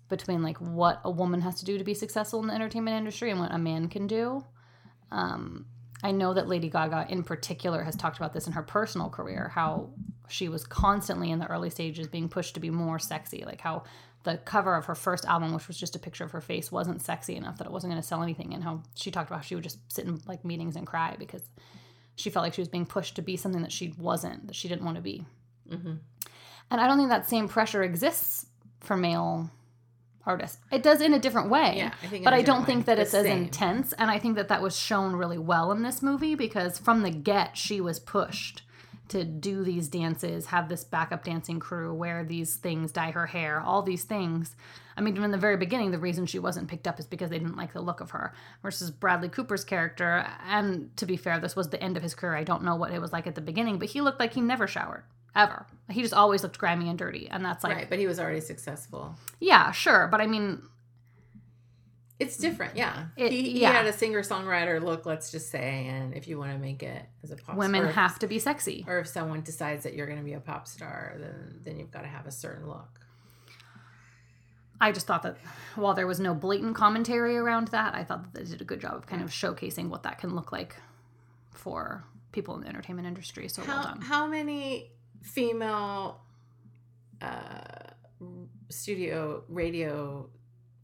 between 0.09 0.41
like 0.41 0.57
what 0.57 1.01
a 1.03 1.11
woman 1.11 1.41
has 1.41 1.59
to 1.59 1.65
do 1.65 1.77
to 1.77 1.83
be 1.83 1.93
successful 1.93 2.41
in 2.41 2.47
the 2.47 2.53
entertainment 2.53 2.97
industry 2.97 3.29
and 3.29 3.39
what 3.39 3.53
a 3.53 3.57
man 3.57 3.89
can 3.89 4.07
do. 4.07 4.43
Um, 5.11 5.65
I 6.03 6.11
know 6.11 6.33
that 6.33 6.47
Lady 6.47 6.69
Gaga 6.69 7.07
in 7.09 7.23
particular 7.23 7.83
has 7.83 7.95
talked 7.95 8.17
about 8.17 8.33
this 8.33 8.47
in 8.47 8.53
her 8.53 8.61
personal 8.61 9.09
career, 9.09 9.51
how 9.53 9.89
she 10.29 10.49
was 10.49 10.65
constantly 10.65 11.31
in 11.31 11.39
the 11.39 11.47
early 11.47 11.69
stages 11.69 12.07
being 12.07 12.29
pushed 12.29 12.53
to 12.53 12.59
be 12.59 12.69
more 12.69 12.99
sexy, 12.99 13.43
like 13.45 13.61
how 13.61 13.83
the 14.23 14.37
cover 14.37 14.75
of 14.75 14.85
her 14.85 14.95
first 14.95 15.25
album, 15.25 15.53
which 15.53 15.67
was 15.67 15.77
just 15.77 15.95
a 15.95 15.99
picture 15.99 16.23
of 16.23 16.31
her 16.31 16.41
face, 16.41 16.71
wasn't 16.71 17.01
sexy 17.01 17.35
enough 17.35 17.57
that 17.57 17.67
it 17.67 17.71
wasn't 17.71 17.91
going 17.91 18.01
to 18.01 18.07
sell 18.07 18.23
anything, 18.23 18.53
and 18.53 18.63
how 18.63 18.83
she 18.95 19.11
talked 19.11 19.29
about 19.29 19.37
how 19.37 19.43
she 19.43 19.55
would 19.55 19.63
just 19.63 19.79
sit 19.91 20.05
in 20.05 20.21
like 20.27 20.43
meetings 20.43 20.75
and 20.75 20.85
cry 20.85 21.15
because 21.17 21.43
she 22.15 22.29
felt 22.29 22.43
like 22.43 22.53
she 22.53 22.61
was 22.61 22.67
being 22.67 22.85
pushed 22.85 23.15
to 23.15 23.21
be 23.21 23.37
something 23.37 23.61
that 23.61 23.71
she 23.71 23.93
wasn't, 23.97 24.47
that 24.47 24.55
she 24.55 24.67
didn't 24.67 24.85
want 24.85 24.95
to 24.97 25.01
be. 25.01 25.25
hmm 25.69 25.93
And 26.69 26.81
I 26.81 26.87
don't 26.87 26.97
think 26.97 27.09
that 27.09 27.29
same 27.29 27.47
pressure 27.47 27.83
exists 27.83 28.47
for 28.79 28.97
male 28.97 29.49
artists. 30.25 30.57
It 30.71 30.83
does 30.83 31.01
in 31.01 31.13
a 31.13 31.19
different 31.19 31.49
way. 31.49 31.75
Yeah, 31.77 31.93
I 32.03 32.07
think 32.07 32.23
But 32.25 32.33
I 32.33 32.41
don't 32.41 32.65
think 32.65 32.85
that 32.85 32.99
it's 32.99 33.11
but 33.11 33.19
as 33.19 33.25
intense. 33.25 33.93
And 33.93 34.11
I 34.11 34.19
think 34.19 34.35
that 34.35 34.49
that 34.49 34.61
was 34.61 34.77
shown 34.77 35.15
really 35.15 35.37
well 35.37 35.71
in 35.71 35.83
this 35.83 36.01
movie 36.01 36.35
because 36.35 36.77
from 36.77 37.01
the 37.01 37.09
get, 37.11 37.57
she 37.57 37.79
was 37.79 37.99
pushed 37.99 38.63
to 39.09 39.23
do 39.23 39.63
these 39.63 39.87
dances, 39.87 40.47
have 40.47 40.69
this 40.69 40.83
backup 40.83 41.23
dancing 41.23 41.59
crew, 41.59 41.93
wear 41.93 42.23
these 42.23 42.55
things, 42.55 42.91
dye 42.91 43.11
her 43.11 43.27
hair, 43.27 43.59
all 43.59 43.81
these 43.81 44.03
things. 44.03 44.55
I 44.95 45.01
mean, 45.01 45.21
in 45.21 45.31
the 45.31 45.37
very 45.37 45.57
beginning, 45.57 45.91
the 45.91 45.99
reason 45.99 46.25
she 46.25 46.39
wasn't 46.39 46.67
picked 46.67 46.87
up 46.87 46.99
is 46.99 47.05
because 47.05 47.29
they 47.29 47.37
didn't 47.37 47.57
like 47.57 47.73
the 47.73 47.81
look 47.81 48.01
of 48.01 48.11
her. 48.11 48.33
Versus 48.63 48.89
Bradley 48.89 49.29
Cooper's 49.29 49.63
character, 49.63 50.27
and 50.47 50.95
to 50.97 51.05
be 51.05 51.17
fair, 51.17 51.39
this 51.39 51.55
was 51.55 51.69
the 51.69 51.81
end 51.81 51.97
of 51.97 52.03
his 52.03 52.15
career. 52.15 52.35
I 52.35 52.43
don't 52.43 52.63
know 52.63 52.75
what 52.75 52.91
it 52.91 53.01
was 53.01 53.13
like 53.13 53.27
at 53.27 53.35
the 53.35 53.41
beginning, 53.41 53.77
but 53.79 53.89
he 53.89 54.01
looked 54.01 54.19
like 54.19 54.33
he 54.33 54.41
never 54.41 54.67
showered 54.67 55.03
ever. 55.35 55.67
He 55.89 56.01
just 56.01 56.15
always 56.15 56.41
looked 56.41 56.57
grimy 56.57 56.89
and 56.89 56.97
dirty, 56.97 57.27
and 57.29 57.45
that's 57.45 57.63
like, 57.63 57.75
right 57.75 57.89
but 57.89 57.99
he 57.99 58.07
was 58.07 58.19
already 58.19 58.41
successful 58.41 59.15
yeah, 59.39 59.71
sure, 59.71 60.07
but 60.09 60.19
I 60.19 60.27
mean, 60.27 60.61
It's 62.19 62.35
different, 62.37 62.75
yeah. 62.75 63.07
It- 63.15 63.31
he, 63.31 63.51
he 63.51 63.61
yeah. 63.61 63.71
had 63.73 63.85
a 63.85 63.93
singer 63.93 64.23
songwriter 64.23 64.81
look, 64.81 65.05
let's 65.05 65.29
just 65.31 65.51
say, 65.51 65.85
and 65.87 66.15
if 66.15 66.27
you 66.27 66.39
want 66.39 66.51
to 66.51 66.57
make 66.57 66.81
it 66.81 67.03
as 67.23 67.29
a 67.31 67.35
pop 67.35 67.55
women 67.55 67.81
star, 67.81 67.91
have 67.93 68.17
to 68.19 68.27
be 68.27 68.39
sexy. 68.39 68.83
or 68.87 68.99
if 68.99 69.07
someone 69.07 69.41
decides 69.41 69.83
that 69.83 69.93
you're 69.93 70.07
going 70.07 70.17
to 70.17 70.25
be 70.25 70.33
a 70.33 70.39
pop 70.39 70.67
star, 70.67 71.15
then 71.19 71.59
then 71.63 71.77
you've 71.79 71.91
got 71.91 72.01
to 72.01 72.07
have 72.07 72.25
a 72.25 72.31
certain 72.31 72.67
look. 72.67 72.89
I 74.79 74.91
just 74.91 75.07
thought 75.07 75.23
that 75.23 75.37
while 75.75 75.93
there 75.95 76.05
was 76.07 76.19
no 76.19 76.33
blatant 76.35 76.75
commentary 76.75 77.35
around 77.37 77.69
that, 77.69 77.95
I 77.95 78.03
thought 78.03 78.23
that 78.23 78.33
they 78.43 78.49
did 78.49 78.61
a 78.61 78.65
good 78.65 78.79
job 78.81 78.93
of 78.95 79.07
kind 79.07 79.23
of 79.23 79.29
showcasing 79.29 79.89
what 79.89 80.03
that 80.03 80.19
can 80.19 80.35
look 80.35 80.51
like 80.51 80.75
for 81.51 82.03
people 82.31 82.53
in 82.55 82.61
the 82.61 82.67
entertainment 82.67 83.07
industry. 83.07 83.47
So 83.47 83.63
well 83.65 83.77
How 83.77 83.83
done. 83.83 84.01
how 84.01 84.27
many 84.27 84.91
female 85.21 86.21
uh, 87.21 87.89
studio 88.69 89.43
radio 89.49 90.29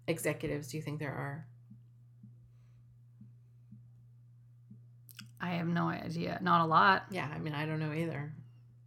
executives 0.08 0.68
do 0.70 0.78
you 0.78 0.84
think 0.84 1.00
there 1.00 1.14
are? 1.14 1.46
I 5.40 5.56
have 5.56 5.68
no 5.68 5.90
idea. 5.90 6.40
Not 6.42 6.62
a 6.62 6.66
lot. 6.66 7.06
Yeah, 7.12 7.28
I 7.34 7.38
mean, 7.38 7.54
I 7.54 7.66
don't 7.66 7.80
know 7.80 7.92
either. 7.94 8.32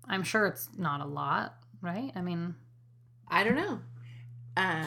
I'm 0.09 0.23
sure 0.23 0.47
it's 0.47 0.71
not 0.77 1.01
a 1.01 1.05
lot, 1.05 1.55
right? 1.83 2.13
I 2.15 2.23
mean, 2.23 2.55
I 3.29 3.45
don't 3.45 3.57
know. 3.57 3.81
Uh, 4.57 4.87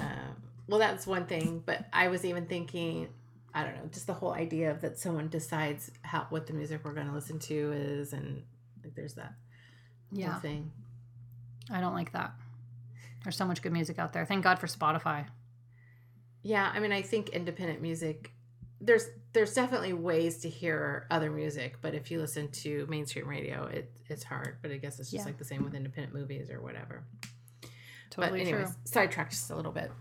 well, 0.67 0.79
that's 0.79 1.05
one 1.05 1.25
thing, 1.27 1.61
but 1.63 1.85
I 1.93 2.07
was 2.07 2.25
even 2.25 2.47
thinking, 2.47 3.09
I 3.53 3.63
don't 3.63 3.75
know, 3.75 3.89
just 3.91 4.07
the 4.07 4.13
whole 4.13 4.33
idea 4.33 4.71
of 4.71 4.81
that 4.81 4.97
someone 4.97 5.27
decides 5.27 5.91
how 6.01 6.25
what 6.29 6.47
the 6.47 6.53
music 6.53 6.81
we're 6.83 6.93
going 6.93 7.07
to 7.07 7.13
listen 7.13 7.37
to 7.39 7.71
is, 7.73 8.13
and 8.13 8.41
like 8.83 8.95
there's 8.95 9.13
that 9.15 9.33
yeah, 10.11 10.39
thing. 10.39 10.71
I 11.69 11.81
don't 11.81 11.93
like 11.93 12.13
that. 12.13 12.33
There's 13.23 13.37
so 13.37 13.45
much 13.45 13.61
good 13.61 13.73
music 13.73 13.99
out 13.99 14.13
there. 14.13 14.25
Thank 14.25 14.43
God 14.43 14.57
for 14.57 14.67
Spotify. 14.67 15.25
Yeah, 16.43 16.71
I 16.73 16.79
mean, 16.79 16.91
I 16.91 17.01
think 17.01 17.29
independent 17.29 17.81
music. 17.81 18.31
There's 18.81 19.05
there's 19.33 19.53
definitely 19.53 19.93
ways 19.93 20.39
to 20.39 20.49
hear 20.49 21.05
other 21.11 21.29
music, 21.29 21.77
but 21.81 21.93
if 21.93 22.09
you 22.09 22.19
listen 22.19 22.49
to 22.51 22.87
mainstream 22.89 23.27
radio, 23.27 23.65
it 23.65 23.91
it's 24.07 24.23
hard. 24.23 24.57
But 24.61 24.71
I 24.71 24.77
guess 24.77 24.99
it's 24.99 25.11
just 25.11 25.21
Yeah. 25.23 25.25
like 25.25 25.37
the 25.37 25.45
same 25.45 25.63
with 25.63 25.75
independent 25.75 26.13
movies 26.13 26.49
or 26.49 26.61
whatever. 26.61 27.03
Totally 28.09 28.39
but 28.39 28.47
anyways, 28.47 28.67
true. 28.69 28.75
sidetracked 28.85 29.31
just 29.31 29.51
a 29.51 29.55
little 29.55 29.71
bit. 29.71 29.91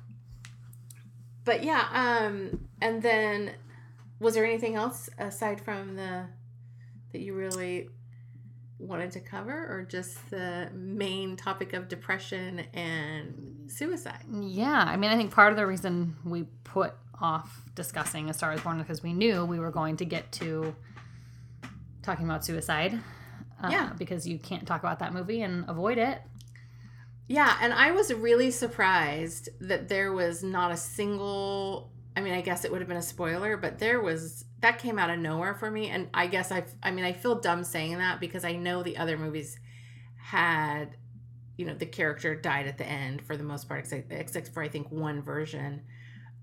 But 1.44 1.64
yeah, 1.64 1.88
um, 1.92 2.68
and 2.80 3.02
then 3.02 3.52
was 4.20 4.34
there 4.34 4.44
anything 4.44 4.76
else 4.76 5.08
aside 5.18 5.60
from 5.60 5.96
the 5.96 6.26
that 7.12 7.20
you 7.20 7.34
really 7.34 7.88
wanted 8.78 9.10
to 9.12 9.20
cover, 9.20 9.52
or 9.52 9.82
just 9.88 10.30
the 10.30 10.70
main 10.72 11.36
topic 11.36 11.72
of 11.72 11.88
depression 11.88 12.60
and 12.74 13.57
suicide? 13.70 14.24
Yeah, 14.30 14.84
I 14.86 14.96
mean, 14.96 15.10
I 15.10 15.16
think 15.16 15.30
part 15.32 15.52
of 15.52 15.56
the 15.56 15.66
reason 15.66 16.16
we 16.24 16.44
put 16.64 16.94
off 17.20 17.62
discussing 17.74 18.30
A 18.30 18.34
Star 18.34 18.52
is 18.52 18.60
Born 18.60 18.78
because 18.78 19.02
we 19.02 19.12
knew 19.12 19.44
we 19.44 19.58
were 19.58 19.70
going 19.70 19.96
to 19.98 20.04
get 20.04 20.30
to 20.32 20.74
talking 22.02 22.24
about 22.24 22.44
suicide. 22.44 22.98
Uh, 23.62 23.68
Yeah. 23.70 23.92
Because 23.98 24.26
you 24.26 24.38
can't 24.38 24.66
talk 24.66 24.82
about 24.82 25.00
that 25.00 25.12
movie 25.12 25.42
and 25.42 25.68
avoid 25.68 25.98
it. 25.98 26.22
Yeah, 27.26 27.58
and 27.60 27.74
I 27.74 27.90
was 27.90 28.12
really 28.12 28.50
surprised 28.50 29.50
that 29.60 29.88
there 29.88 30.12
was 30.12 30.42
not 30.42 30.72
a 30.72 30.76
single. 30.76 31.90
I 32.16 32.20
mean, 32.20 32.32
I 32.32 32.40
guess 32.40 32.64
it 32.64 32.72
would 32.72 32.80
have 32.80 32.88
been 32.88 32.96
a 32.96 33.02
spoiler, 33.02 33.56
but 33.56 33.78
there 33.78 34.00
was 34.00 34.44
that 34.60 34.78
came 34.78 34.98
out 34.98 35.10
of 35.10 35.18
nowhere 35.18 35.54
for 35.54 35.70
me. 35.70 35.88
And 35.88 36.08
I 36.14 36.26
guess 36.26 36.50
I, 36.50 36.64
I 36.82 36.90
mean, 36.90 37.04
I 37.04 37.12
feel 37.12 37.40
dumb 37.40 37.62
saying 37.64 37.98
that 37.98 38.18
because 38.18 38.44
I 38.44 38.52
know 38.52 38.82
the 38.82 38.96
other 38.96 39.16
movies 39.16 39.58
had, 40.16 40.96
you 41.58 41.66
know, 41.66 41.74
the 41.74 41.84
character 41.84 42.34
died 42.34 42.66
at 42.66 42.78
the 42.78 42.86
end 42.86 43.20
for 43.20 43.36
the 43.36 43.44
most 43.44 43.68
part, 43.68 43.80
except, 43.80 44.10
except 44.12 44.48
for 44.54 44.62
I 44.62 44.68
think 44.68 44.90
one 44.90 45.20
version. 45.20 45.82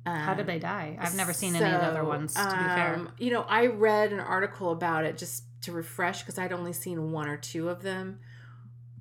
Um, 0.05 0.15
How 0.19 0.35
did 0.35 0.45
they 0.45 0.59
die? 0.59 0.95
I've 1.01 1.15
never 1.15 1.33
seen 1.33 1.55
any 1.55 1.65
of 1.65 1.81
the 1.81 1.87
other 1.87 2.03
ones, 2.03 2.35
to 2.35 2.43
be 2.43 2.49
fair. 2.49 2.93
um, 2.95 3.11
You 3.17 3.31
know, 3.31 3.41
I 3.41 3.65
read 3.67 4.11
an 4.13 4.19
article 4.19 4.69
about 4.69 5.03
it 5.05 5.17
just 5.17 5.45
to 5.61 5.71
refresh 5.71 6.19
because 6.21 6.37
I'd 6.37 6.53
only 6.53 6.73
seen 6.73 7.11
one 7.11 7.27
or 7.27 7.37
two 7.37 7.69
of 7.69 7.81
them. 7.81 8.19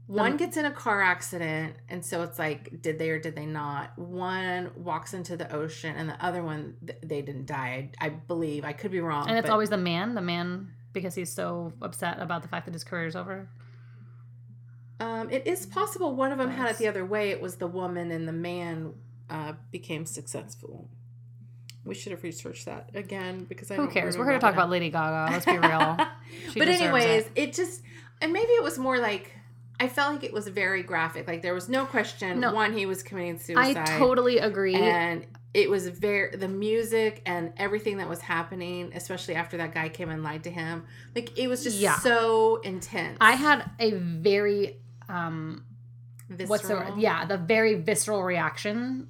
One 0.06 0.32
Um, 0.32 0.36
gets 0.38 0.56
in 0.56 0.64
a 0.66 0.70
car 0.70 1.02
accident, 1.02 1.76
and 1.88 2.04
so 2.04 2.22
it's 2.22 2.38
like, 2.38 2.80
did 2.80 2.98
they 2.98 3.10
or 3.10 3.18
did 3.18 3.34
they 3.36 3.46
not? 3.46 3.98
One 3.98 4.70
walks 4.76 5.14
into 5.14 5.36
the 5.36 5.50
ocean, 5.52 5.94
and 5.96 6.08
the 6.08 6.24
other 6.24 6.42
one, 6.42 6.76
they 7.02 7.20
didn't 7.22 7.46
die. 7.46 7.90
I, 8.00 8.06
I 8.06 8.08
believe. 8.10 8.64
I 8.64 8.72
could 8.72 8.90
be 8.90 9.00
wrong. 9.00 9.28
And 9.28 9.36
it's 9.38 9.50
always 9.50 9.70
the 9.70 9.78
man, 9.78 10.14
the 10.14 10.20
man, 10.22 10.68
because 10.92 11.14
he's 11.14 11.32
so 11.32 11.72
upset 11.82 12.20
about 12.20 12.42
the 12.42 12.48
fact 12.48 12.66
that 12.66 12.72
his 12.74 12.84
career's 12.84 13.16
over. 13.16 13.48
Um, 15.00 15.30
it 15.30 15.46
is 15.46 15.66
possible 15.66 16.14
one 16.14 16.32
of 16.32 16.38
them 16.38 16.50
had 16.50 16.70
it 16.70 16.78
the 16.78 16.88
other 16.88 17.04
way. 17.04 17.30
It 17.30 17.40
was 17.40 17.56
the 17.56 17.66
woman, 17.66 18.10
and 18.10 18.28
the 18.28 18.32
man 18.32 18.94
uh, 19.28 19.54
became 19.70 20.06
successful. 20.06 20.88
We 21.84 21.94
should 21.94 22.12
have 22.12 22.22
researched 22.22 22.64
that 22.66 22.90
again 22.94 23.44
because 23.44 23.70
I 23.70 23.76
Who 23.76 23.88
cares? 23.88 24.16
We're 24.16 24.24
here 24.24 24.34
to 24.34 24.38
talk 24.38 24.54
about 24.54 24.70
Lady 24.70 24.90
Gaga. 24.90 25.32
Let's 25.32 25.44
be 25.44 25.58
real. 25.58 25.98
But 26.56 26.68
anyways, 26.68 27.26
it. 27.26 27.32
it. 27.36 27.52
just 27.52 27.82
and 28.20 28.32
maybe 28.32 28.48
it 28.52 28.62
was 28.62 28.78
more 28.78 28.98
like 28.98 29.32
I 29.78 29.88
felt 29.88 30.12
like 30.14 30.24
it 30.24 30.32
was 30.32 30.48
very 30.48 30.82
graphic. 30.82 31.26
Like 31.28 31.42
there 31.42 31.54
was 31.54 31.68
no 31.68 31.84
question. 31.84 32.40
No. 32.40 32.52
One, 32.52 32.72
he 32.72 32.86
was 32.86 33.02
committing 33.02 33.38
suicide. 33.38 33.76
I 33.76 33.98
totally 33.98 34.38
agree. 34.38 34.74
and 34.74 35.26
it 35.52 35.70
was 35.70 35.86
very 35.86 36.36
the 36.36 36.48
music 36.48 37.22
and 37.26 37.52
everything 37.56 37.98
that 37.98 38.08
was 38.08 38.20
happening, 38.20 38.92
especially 38.94 39.34
after 39.34 39.56
that 39.58 39.72
guy 39.74 39.88
came 39.88 40.10
and 40.10 40.22
lied 40.22 40.44
to 40.44 40.50
him. 40.50 40.84
Like 41.14 41.38
it 41.38 41.48
was 41.48 41.62
just 41.62 41.76
Yeah. 41.76 41.98
so 41.98 42.56
intense. 42.56 43.18
I 43.20 43.32
had 43.32 43.70
a 43.78 43.92
very 43.92 44.78
um 45.08 45.64
what's 46.46 46.66
the 46.68 46.94
yeah 46.98 47.24
the 47.26 47.36
very 47.36 47.74
visceral 47.74 48.22
reaction 48.22 49.08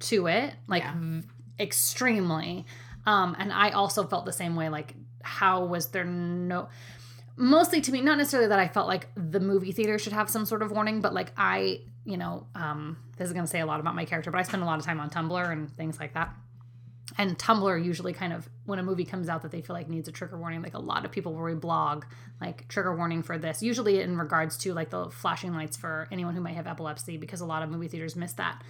to 0.00 0.26
it 0.26 0.54
like 0.66 0.82
Yeah. 0.82 0.94
v- 0.96 1.22
extremely. 1.58 2.66
Um 3.06 3.34
and 3.38 3.52
i 3.52 3.70
also 3.70 4.04
felt 4.06 4.24
the 4.26 4.32
same 4.32 4.56
way 4.56 4.68
like 4.68 4.94
how 5.22 5.64
was 5.64 5.88
there 5.88 6.04
no 6.04 6.68
mostly 7.36 7.80
to 7.80 7.92
me 7.92 8.00
not 8.02 8.18
necessarily 8.18 8.48
that 8.48 8.58
i 8.58 8.68
felt 8.68 8.86
like 8.86 9.08
the 9.14 9.40
movie 9.40 9.72
theater 9.72 9.98
should 9.98 10.12
have 10.12 10.28
some 10.28 10.44
sort 10.44 10.62
of 10.62 10.70
warning 10.70 11.00
but 11.00 11.14
like 11.14 11.32
i 11.36 11.80
you 12.04 12.16
know 12.18 12.46
um 12.54 12.98
this 13.16 13.26
is 13.26 13.32
going 13.32 13.44
to 13.44 13.50
say 13.50 13.60
a 13.60 13.66
lot 13.66 13.80
about 13.80 13.94
my 13.94 14.04
character 14.04 14.30
but 14.30 14.38
i 14.38 14.42
spend 14.42 14.62
a 14.62 14.66
lot 14.66 14.78
of 14.78 14.84
time 14.84 15.00
on 15.00 15.08
tumblr 15.10 15.50
and 15.52 15.74
things 15.76 15.98
like 15.98 16.12
that 16.14 16.34
and 17.18 17.38
tumblr 17.38 17.84
usually 17.84 18.12
kind 18.12 18.32
of 18.32 18.48
when 18.64 18.78
a 18.78 18.82
movie 18.82 19.04
comes 19.04 19.28
out 19.28 19.42
that 19.42 19.50
they 19.50 19.60
feel 19.60 19.74
like 19.74 19.88
needs 19.88 20.08
a 20.08 20.12
trigger 20.12 20.38
warning 20.38 20.62
like 20.62 20.74
a 20.74 20.78
lot 20.78 21.04
of 21.04 21.10
people 21.10 21.34
will 21.34 21.42
reblog 21.42 22.04
like 22.40 22.68
trigger 22.68 22.94
warning 22.94 23.22
for 23.22 23.36
this 23.36 23.62
usually 23.62 24.00
in 24.00 24.16
regards 24.16 24.56
to 24.56 24.72
like 24.72 24.90
the 24.90 25.10
flashing 25.10 25.52
lights 25.52 25.76
for 25.76 26.08
anyone 26.12 26.34
who 26.34 26.40
might 26.40 26.54
have 26.54 26.66
epilepsy 26.66 27.16
because 27.16 27.40
a 27.40 27.46
lot 27.46 27.62
of 27.62 27.70
movie 27.70 27.88
theaters 27.88 28.16
miss 28.16 28.32
that. 28.34 28.62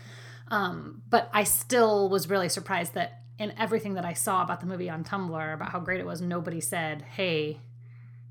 Um, 0.49 1.02
but 1.09 1.30
i 1.32 1.44
still 1.44 2.09
was 2.09 2.28
really 2.28 2.49
surprised 2.49 2.94
that 2.94 3.20
in 3.38 3.52
everything 3.56 3.94
that 3.94 4.04
i 4.04 4.14
saw 4.14 4.42
about 4.42 4.61
the 4.61 4.66
movie 4.66 4.90
on 4.90 5.04
tumblr 5.04 5.54
about 5.54 5.70
how 5.70 5.78
great 5.78 6.00
it 6.00 6.06
was 6.06 6.20
nobody 6.20 6.61
said 6.61 7.02
hey 7.02 7.61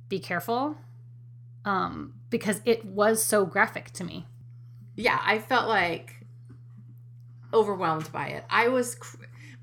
be 0.09 0.19
careful. 0.19 0.75
Um, 1.63 2.15
because 2.29 2.61
it 2.65 2.83
was 2.83 3.23
so 3.23 3.45
graphic 3.45 3.91
to 3.91 4.03
me. 4.03 4.25
Yeah, 4.95 5.21
I 5.23 5.39
felt 5.39 5.67
like 5.67 6.15
overwhelmed 7.53 8.11
by 8.11 8.29
it. 8.29 8.43
I 8.49 8.67
was, 8.67 8.95
cr- 8.95 9.18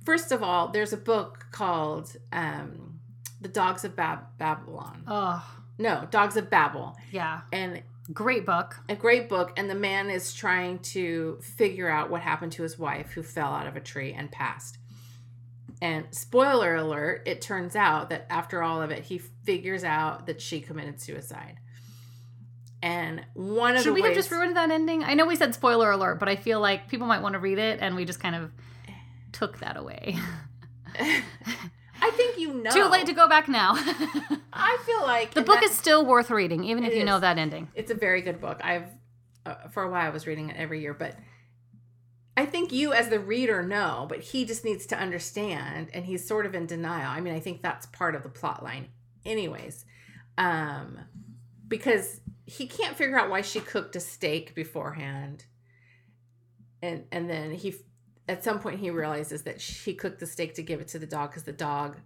first 0.06 0.32
of 0.32 0.42
all, 0.42 0.68
there's 0.68 0.92
a 0.94 0.96
book 0.96 1.46
called 1.50 2.16
um, 2.32 3.00
The 3.42 3.48
Dogs 3.48 3.84
of 3.84 3.94
Bab- 3.94 4.38
Babylon. 4.38 5.02
oh 5.06 5.44
No, 5.78 6.06
Dogs 6.10 6.36
of 6.36 6.48
Babel. 6.48 6.96
yeah 7.12 7.40
And 7.52 7.82
great 8.12 8.46
book 8.46 8.76
a 8.88 8.94
great 8.96 9.28
book. 9.28 9.52
And 9.56 9.68
the 9.68 9.74
man 9.74 10.08
is 10.10 10.32
trying 10.32 10.78
to 10.94 11.38
figure 11.42 11.88
out 11.90 12.08
what 12.08 12.22
happened 12.22 12.52
to 12.52 12.62
his 12.62 12.78
wife 12.78 13.10
who 13.12 13.22
fell 13.22 13.52
out 13.52 13.66
of 13.66 13.76
a 13.76 13.80
tree 13.80 14.12
and 14.12 14.30
passed. 14.30 14.78
And 15.82 16.06
spoiler 16.10 16.76
alert, 16.76 17.24
it 17.26 17.42
turns 17.42 17.76
out 17.76 18.08
that 18.10 18.26
after 18.30 18.62
all 18.62 18.80
of 18.80 18.90
it, 18.90 19.02
he 19.04 19.18
figures 19.18 19.84
out 19.84 20.26
that 20.26 20.40
she 20.40 20.60
committed 20.60 21.00
suicide. 21.02 21.56
And 22.82 23.24
one 23.34 23.72
of 23.72 23.78
the 23.78 23.84
Should 23.84 23.94
we 23.94 24.02
ways, 24.02 24.10
have 24.10 24.16
just 24.16 24.30
ruined 24.30 24.56
that 24.56 24.70
ending? 24.70 25.02
I 25.02 25.14
know 25.14 25.26
we 25.26 25.34
said 25.36 25.52
spoiler 25.54 25.90
alert, 25.90 26.18
but 26.20 26.28
I 26.28 26.36
feel 26.36 26.60
like 26.60 26.88
people 26.88 27.06
might 27.06 27.20
want 27.22 27.32
to 27.34 27.38
read 27.40 27.58
it, 27.58 27.80
and 27.82 27.96
we 27.96 28.04
just 28.04 28.20
kind 28.20 28.36
of 28.36 28.52
took 29.36 29.58
that 29.58 29.76
away. 29.76 30.16
I 30.98 32.10
think 32.10 32.38
you 32.38 32.52
know. 32.54 32.70
Too 32.70 32.84
late 32.84 33.06
to 33.06 33.12
go 33.12 33.28
back 33.28 33.48
now. 33.48 33.72
I 34.52 34.78
feel 34.86 35.02
like 35.02 35.34
the 35.34 35.42
book 35.42 35.60
that- 35.60 35.64
is 35.64 35.76
still 35.76 36.04
worth 36.06 36.30
reading, 36.30 36.64
even 36.64 36.84
if 36.84 36.94
you 36.94 37.04
know 37.04 37.20
that 37.20 37.38
ending. 37.38 37.68
It's 37.74 37.90
a 37.90 37.94
very 37.94 38.22
good 38.22 38.40
book. 38.40 38.60
I've 38.62 38.88
uh, 39.44 39.68
for 39.68 39.82
a 39.82 39.90
while 39.90 40.06
I 40.06 40.10
was 40.10 40.26
reading 40.26 40.50
it 40.50 40.56
every 40.56 40.80
year, 40.80 40.94
but 40.94 41.16
I 42.36 42.46
think 42.46 42.72
you 42.72 42.92
as 42.92 43.08
the 43.08 43.20
reader 43.20 43.62
know, 43.62 44.06
but 44.08 44.20
he 44.20 44.44
just 44.44 44.64
needs 44.64 44.86
to 44.86 44.98
understand, 44.98 45.88
and 45.94 46.04
he's 46.04 46.26
sort 46.26 46.46
of 46.46 46.54
in 46.54 46.66
denial. 46.66 47.08
I 47.10 47.20
mean, 47.20 47.34
I 47.34 47.40
think 47.40 47.62
that's 47.62 47.86
part 47.86 48.14
of 48.14 48.22
the 48.22 48.28
plot 48.28 48.62
line, 48.62 48.88
anyways, 49.24 49.84
um, 50.36 50.98
because 51.68 52.20
he 52.44 52.66
can't 52.66 52.96
figure 52.96 53.18
out 53.18 53.30
why 53.30 53.40
she 53.40 53.60
cooked 53.60 53.96
a 53.96 54.00
steak 54.00 54.54
beforehand, 54.54 55.44
and 56.82 57.04
and 57.12 57.28
then 57.28 57.52
he 57.52 57.74
at 58.28 58.42
some 58.42 58.58
point 58.58 58.80
he 58.80 58.90
realizes 58.90 59.42
that 59.42 59.60
she 59.60 59.94
cooked 59.94 60.18
the 60.18 60.26
steak 60.26 60.54
to 60.54 60.62
give 60.62 60.80
it 60.80 60.88
to 60.88 60.98
the 60.98 61.06
dog 61.06 61.30
because 61.30 61.44
the 61.44 61.52
dog 61.52 61.96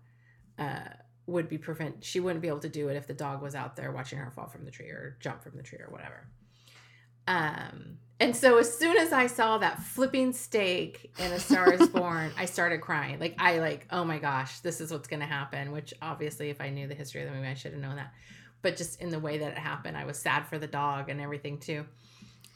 uh, 0.58 0.80
would 1.26 1.48
be 1.48 1.58
prevent 1.58 2.04
she 2.04 2.20
wouldn't 2.20 2.42
be 2.42 2.48
able 2.48 2.60
to 2.60 2.68
do 2.68 2.88
it 2.88 2.96
if 2.96 3.06
the 3.06 3.14
dog 3.14 3.40
was 3.42 3.54
out 3.54 3.76
there 3.76 3.92
watching 3.92 4.18
her 4.18 4.30
fall 4.30 4.48
from 4.48 4.64
the 4.64 4.70
tree 4.70 4.88
or 4.88 5.16
jump 5.20 5.42
from 5.42 5.56
the 5.56 5.62
tree 5.62 5.78
or 5.78 5.90
whatever. 5.90 6.26
Um 7.26 7.98
and 8.18 8.36
so 8.36 8.58
as 8.58 8.76
soon 8.76 8.96
as 8.98 9.12
i 9.12 9.26
saw 9.26 9.58
that 9.58 9.78
flipping 9.82 10.32
steak 10.32 11.10
in 11.18 11.32
a 11.32 11.38
star 11.38 11.72
is 11.72 11.88
born 12.00 12.32
i 12.36 12.44
started 12.44 12.80
crying. 12.80 13.18
Like 13.18 13.36
i 13.38 13.58
like 13.58 13.86
oh 13.90 14.04
my 14.04 14.18
gosh 14.18 14.60
this 14.60 14.80
is 14.80 14.90
what's 14.90 15.08
going 15.08 15.20
to 15.20 15.26
happen 15.26 15.72
which 15.72 15.94
obviously 16.02 16.50
if 16.50 16.60
i 16.60 16.68
knew 16.68 16.86
the 16.86 16.94
history 16.94 17.22
of 17.22 17.28
the 17.28 17.34
movie 17.34 17.48
i 17.48 17.54
should 17.54 17.72
have 17.72 17.80
known 17.80 17.96
that. 17.96 18.12
But 18.62 18.76
just 18.76 19.00
in 19.00 19.08
the 19.08 19.18
way 19.18 19.38
that 19.38 19.52
it 19.52 19.58
happened 19.58 19.96
i 19.96 20.04
was 20.04 20.18
sad 20.18 20.46
for 20.46 20.58
the 20.58 20.66
dog 20.66 21.08
and 21.08 21.20
everything 21.20 21.58
too 21.58 21.86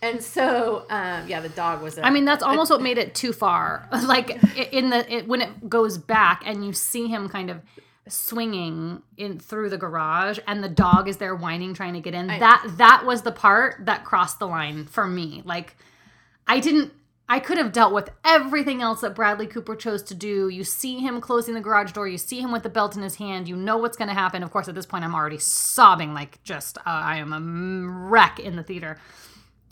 and 0.02 0.22
so 0.22 0.84
um 0.90 1.26
yeah 1.28 1.40
the 1.40 1.48
dog 1.50 1.82
was 1.82 1.98
a, 1.98 2.04
I 2.06 2.10
mean, 2.10 2.24
that's 2.24 2.42
almost 2.42 2.70
what 2.70 2.82
made 2.88 2.98
it 2.98 3.14
too 3.14 3.32
far. 3.32 3.88
like 4.04 4.30
in 4.72 4.90
the 4.90 5.12
it, 5.12 5.28
when 5.28 5.40
it 5.40 5.68
goes 5.68 5.98
back 5.98 6.42
and 6.44 6.64
you 6.64 6.72
see 6.72 7.08
him 7.08 7.28
kind 7.28 7.50
of 7.50 7.60
swinging 8.08 9.02
in 9.16 9.38
through 9.38 9.70
the 9.70 9.78
garage, 9.78 10.38
and 10.46 10.62
the 10.62 10.68
dog 10.68 11.08
is 11.08 11.16
there 11.16 11.34
whining, 11.34 11.74
trying 11.74 11.94
to 11.94 12.00
get 12.00 12.14
in. 12.14 12.30
I- 12.30 12.38
that 12.38 12.66
that 12.76 13.04
was 13.06 13.22
the 13.22 13.32
part 13.32 13.86
that 13.86 14.04
crossed 14.04 14.38
the 14.38 14.46
line 14.46 14.86
for 14.86 15.06
me. 15.06 15.42
Like 15.44 15.76
I 16.46 16.60
didn't. 16.60 16.92
I 17.26 17.40
could 17.40 17.56
have 17.56 17.72
dealt 17.72 17.94
with 17.94 18.10
everything 18.22 18.82
else 18.82 19.00
that 19.00 19.14
Bradley 19.14 19.46
Cooper 19.46 19.74
chose 19.74 20.02
to 20.04 20.14
do. 20.14 20.50
You 20.50 20.62
see 20.62 20.98
him 20.98 21.22
closing 21.22 21.54
the 21.54 21.62
garage 21.62 21.92
door. 21.92 22.06
You 22.06 22.18
see 22.18 22.38
him 22.38 22.52
with 22.52 22.62
the 22.64 22.68
belt 22.68 22.96
in 22.96 23.02
his 23.02 23.14
hand. 23.14 23.48
You 23.48 23.56
know 23.56 23.78
what's 23.78 23.96
going 23.96 24.08
to 24.08 24.14
happen. 24.14 24.42
Of 24.42 24.50
course, 24.50 24.68
at 24.68 24.74
this 24.74 24.84
point, 24.84 25.04
I'm 25.04 25.14
already 25.14 25.38
sobbing 25.38 26.12
like 26.12 26.42
just 26.42 26.76
uh, 26.76 26.82
I 26.84 27.16
am 27.16 27.32
a 27.32 27.40
wreck 28.10 28.38
in 28.40 28.56
the 28.56 28.62
theater 28.62 28.98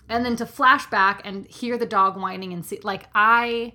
and 0.09 0.25
then 0.25 0.37
to 0.37 0.47
flash 0.47 0.87
back 0.87 1.23
and 1.25 1.47
hear 1.47 1.79
the 1.79 1.87
dog 1.87 2.17
whining 2.17 2.53
and 2.53 2.65
see 2.65 2.79
like 2.83 3.05
i 3.15 3.73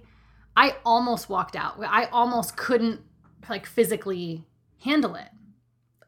i 0.56 0.76
almost 0.86 1.30
walked 1.30 1.56
out 1.56 1.76
i 1.88 2.06
almost 2.06 2.56
couldn't 2.58 3.02
like 3.50 3.66
physically 3.66 4.44
handle 4.84 5.16
it 5.16 5.30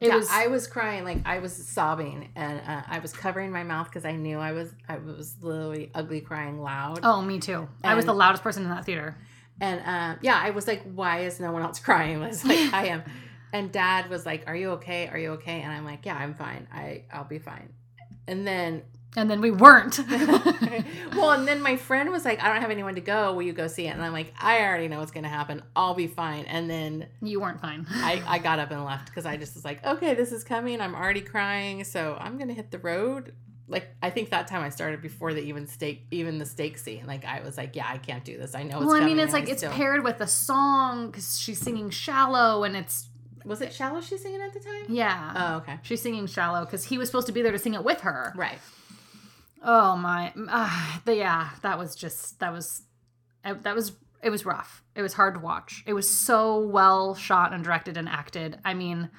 it 0.00 0.08
yeah, 0.08 0.16
was 0.16 0.30
I 0.30 0.46
was 0.46 0.66
crying, 0.66 1.04
like 1.04 1.18
I 1.26 1.40
was 1.40 1.52
sobbing, 1.52 2.30
and 2.34 2.62
uh, 2.66 2.82
I 2.88 3.00
was 3.00 3.12
covering 3.12 3.50
my 3.52 3.64
mouth 3.64 3.86
because 3.86 4.06
I 4.06 4.12
knew 4.12 4.38
I 4.38 4.52
was, 4.52 4.72
I 4.88 4.96
was 4.96 5.36
literally 5.42 5.90
ugly 5.94 6.22
crying 6.22 6.58
loud. 6.62 7.00
oh 7.02 7.20
me 7.20 7.38
too 7.38 7.68
i 7.84 7.94
was 7.94 8.06
the 8.06 8.14
loudest 8.14 8.42
person 8.42 8.62
in 8.62 8.70
that 8.70 8.86
theater 8.86 9.18
And 9.60 9.82
um, 9.84 10.18
yeah, 10.22 10.40
I 10.42 10.50
was 10.50 10.66
like, 10.66 10.82
why 10.84 11.20
is 11.20 11.38
no 11.38 11.52
one 11.52 11.60
else 11.62 11.78
crying? 11.88 12.22
I 12.22 12.28
was 12.28 12.44
like, 12.44 12.72
I 12.72 12.86
am. 12.86 13.02
And 13.52 13.70
dad 13.70 14.08
was 14.08 14.24
like, 14.24 14.44
are 14.46 14.56
you 14.56 14.70
okay? 14.70 15.08
Are 15.08 15.18
you 15.18 15.32
okay? 15.32 15.60
And 15.60 15.70
I'm 15.70 15.84
like, 15.84 16.06
yeah, 16.06 16.16
I'm 16.16 16.32
fine. 16.34 16.66
I, 16.72 17.04
I'll 17.12 17.24
be 17.24 17.38
fine. 17.38 17.68
And 18.26 18.46
then, 18.46 18.82
and 19.16 19.30
then 19.30 19.40
we 19.40 19.50
weren't 19.50 19.98
well, 21.16 21.32
and 21.32 21.46
then 21.48 21.60
my 21.62 21.76
friend 21.76 22.10
was 22.10 22.24
like, 22.24 22.40
I 22.42 22.52
don't 22.52 22.60
have 22.62 22.70
anyone 22.70 22.94
to 22.94 23.00
go. 23.00 23.32
Will 23.34 23.42
you 23.42 23.52
go 23.52 23.66
see 23.66 23.86
it? 23.86 23.90
And 23.90 24.02
I'm 24.02 24.12
like, 24.12 24.32
I 24.40 24.60
already 24.64 24.88
know 24.88 24.98
what's 25.00 25.10
going 25.10 25.24
to 25.24 25.28
happen. 25.30 25.62
I'll 25.74 25.94
be 25.94 26.06
fine. 26.06 26.44
And 26.44 26.70
then 26.70 27.06
you 27.22 27.40
weren't 27.40 27.60
fine 27.60 27.86
I, 27.90 28.22
I 28.26 28.38
got 28.38 28.58
up 28.58 28.70
and 28.70 28.84
left 28.84 29.06
because 29.06 29.26
I 29.26 29.36
just 29.36 29.54
was 29.54 29.64
like, 29.64 29.84
okay, 29.84 30.14
this 30.14 30.32
is 30.32 30.44
coming. 30.44 30.80
I'm 30.80 30.94
already 30.94 31.20
crying. 31.22 31.84
So 31.84 32.16
I'm 32.20 32.36
going 32.36 32.48
to 32.48 32.54
hit 32.54 32.70
the 32.70 32.78
road. 32.78 33.32
Like, 33.68 33.88
I 34.02 34.10
think 34.10 34.30
that 34.30 34.48
time 34.48 34.62
I 34.62 34.68
started 34.68 35.00
before 35.00 35.32
the 35.32 35.40
even 35.42 35.66
stake, 35.68 36.06
even 36.10 36.38
the 36.38 36.46
stake 36.46 36.76
scene. 36.78 37.04
Like, 37.06 37.24
I 37.24 37.40
was 37.40 37.56
like, 37.56 37.76
yeah, 37.76 37.86
I 37.88 37.98
can't 37.98 38.24
do 38.24 38.36
this. 38.36 38.54
I 38.56 38.64
know 38.64 38.78
it's 38.78 38.86
well 38.86 39.00
i 39.00 39.04
mean 39.04 39.20
it's 39.20 39.32
like 39.32 39.46
I 39.48 39.52
it's 39.52 39.60
still- 39.60 39.70
paired 39.72 40.02
with 40.02 40.20
a 40.20 40.26
song 40.26 41.06
because 41.06 41.38
she's 41.40 41.60
singing 41.60 41.90
shallow 41.90 42.64
and 42.64 42.76
it's 42.76 43.08
Was 43.44 43.60
it 43.60 43.72
Shallow 43.72 44.00
she's 44.00 44.22
singing 44.22 44.40
at 44.40 44.52
the 44.52 44.58
time? 44.60 44.86
yeah 44.88 45.32
Oh, 45.36 45.56
okay. 45.58 45.78
she's 45.82 46.02
singing 46.02 46.26
shallow 46.26 46.64
because 46.64 46.82
he 46.84 46.98
was 46.98 47.08
supposed 47.08 47.28
to 47.28 47.32
be 47.32 47.42
there 47.42 47.52
to 47.52 47.58
sing 47.58 47.74
it 47.74 47.84
with 47.84 48.00
her 48.00 48.32
Right. 48.36 48.58
Oh 49.62 49.96
my, 49.96 50.32
uh, 50.48 50.98
the, 51.04 51.16
yeah, 51.16 51.50
that 51.62 51.78
was 51.78 51.94
just 51.94 52.40
that 52.40 52.52
was 52.52 52.82
uh, 53.44 53.54
that 53.62 53.74
was 53.74 53.92
it 54.22 54.30
was 54.30 54.44
rough. 54.44 54.82
It 54.94 55.02
was 55.02 55.14
hard 55.14 55.34
to 55.34 55.40
watch. 55.40 55.82
It 55.86 55.92
was 55.92 56.08
so 56.08 56.58
well 56.58 57.14
shot 57.14 57.52
and 57.52 57.64
directed 57.64 57.96
and 57.96 58.08
acted. 58.08 58.58
I 58.64 58.74
mean, 58.74 59.10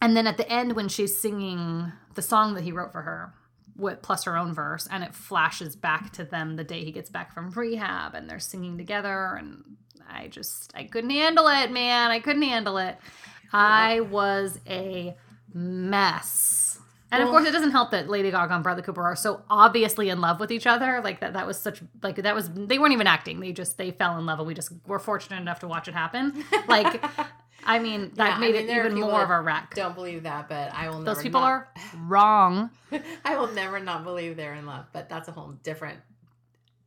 and 0.00 0.16
then 0.16 0.26
at 0.26 0.36
the 0.36 0.48
end 0.50 0.74
when 0.74 0.88
she's 0.88 1.20
singing 1.20 1.92
the 2.14 2.22
song 2.22 2.54
that 2.54 2.64
he 2.64 2.72
wrote 2.72 2.92
for 2.92 3.02
her, 3.02 3.32
with 3.76 4.02
plus 4.02 4.24
her 4.24 4.36
own 4.36 4.54
verse, 4.54 4.88
and 4.90 5.04
it 5.04 5.14
flashes 5.14 5.76
back 5.76 6.12
to 6.14 6.24
them 6.24 6.56
the 6.56 6.64
day 6.64 6.84
he 6.84 6.92
gets 6.92 7.10
back 7.10 7.32
from 7.32 7.50
rehab, 7.50 8.14
and 8.14 8.28
they're 8.28 8.38
singing 8.38 8.78
together, 8.78 9.34
and 9.38 9.62
I 10.08 10.28
just 10.28 10.72
I 10.74 10.84
couldn't 10.84 11.10
handle 11.10 11.48
it, 11.48 11.70
man. 11.70 12.10
I 12.10 12.20
couldn't 12.20 12.42
handle 12.42 12.78
it. 12.78 12.96
I 13.52 14.00
was 14.00 14.58
a 14.66 15.16
mess. 15.52 16.65
And 17.12 17.22
of 17.22 17.28
course, 17.28 17.46
it 17.46 17.52
doesn't 17.52 17.70
help 17.70 17.92
that 17.92 18.08
Lady 18.08 18.30
Gaga 18.32 18.54
and 18.54 18.64
Bradley 18.64 18.82
Cooper 18.82 19.02
are 19.02 19.14
so 19.14 19.42
obviously 19.48 20.08
in 20.08 20.20
love 20.20 20.40
with 20.40 20.50
each 20.50 20.66
other. 20.66 21.00
Like 21.04 21.20
that, 21.20 21.34
that 21.34 21.46
was 21.46 21.58
such 21.58 21.80
like 22.02 22.16
that 22.16 22.34
was 22.34 22.50
they 22.52 22.78
weren't 22.78 22.92
even 22.94 23.06
acting. 23.06 23.38
They 23.40 23.52
just 23.52 23.78
they 23.78 23.92
fell 23.92 24.18
in 24.18 24.26
love, 24.26 24.38
and 24.40 24.48
we 24.48 24.54
just 24.54 24.72
were 24.86 24.98
fortunate 24.98 25.40
enough 25.40 25.60
to 25.60 25.68
watch 25.68 25.86
it 25.86 25.94
happen. 25.94 26.44
Like, 26.66 27.04
I 27.64 27.78
mean, 27.78 28.10
that 28.16 28.30
Yeah, 28.30 28.36
I 28.36 28.38
made 28.40 28.54
mean, 28.54 28.68
it 28.68 28.76
even 28.76 28.94
more 29.00 29.22
of 29.22 29.30
a 29.30 29.40
wreck. 29.40 29.74
Don't 29.74 29.94
believe 29.94 30.24
that, 30.24 30.48
but 30.48 30.74
I 30.74 30.88
will. 30.88 30.98
Those 30.98 31.18
never 31.18 31.22
people 31.22 31.40
not- 31.42 31.48
are 31.50 31.68
wrong. 32.06 32.70
I 33.24 33.36
will 33.36 33.52
never 33.52 33.78
not 33.78 34.02
believe 34.02 34.36
they're 34.36 34.54
in 34.54 34.66
love, 34.66 34.86
but 34.92 35.08
that's 35.08 35.28
a 35.28 35.32
whole 35.32 35.52
different 35.62 36.00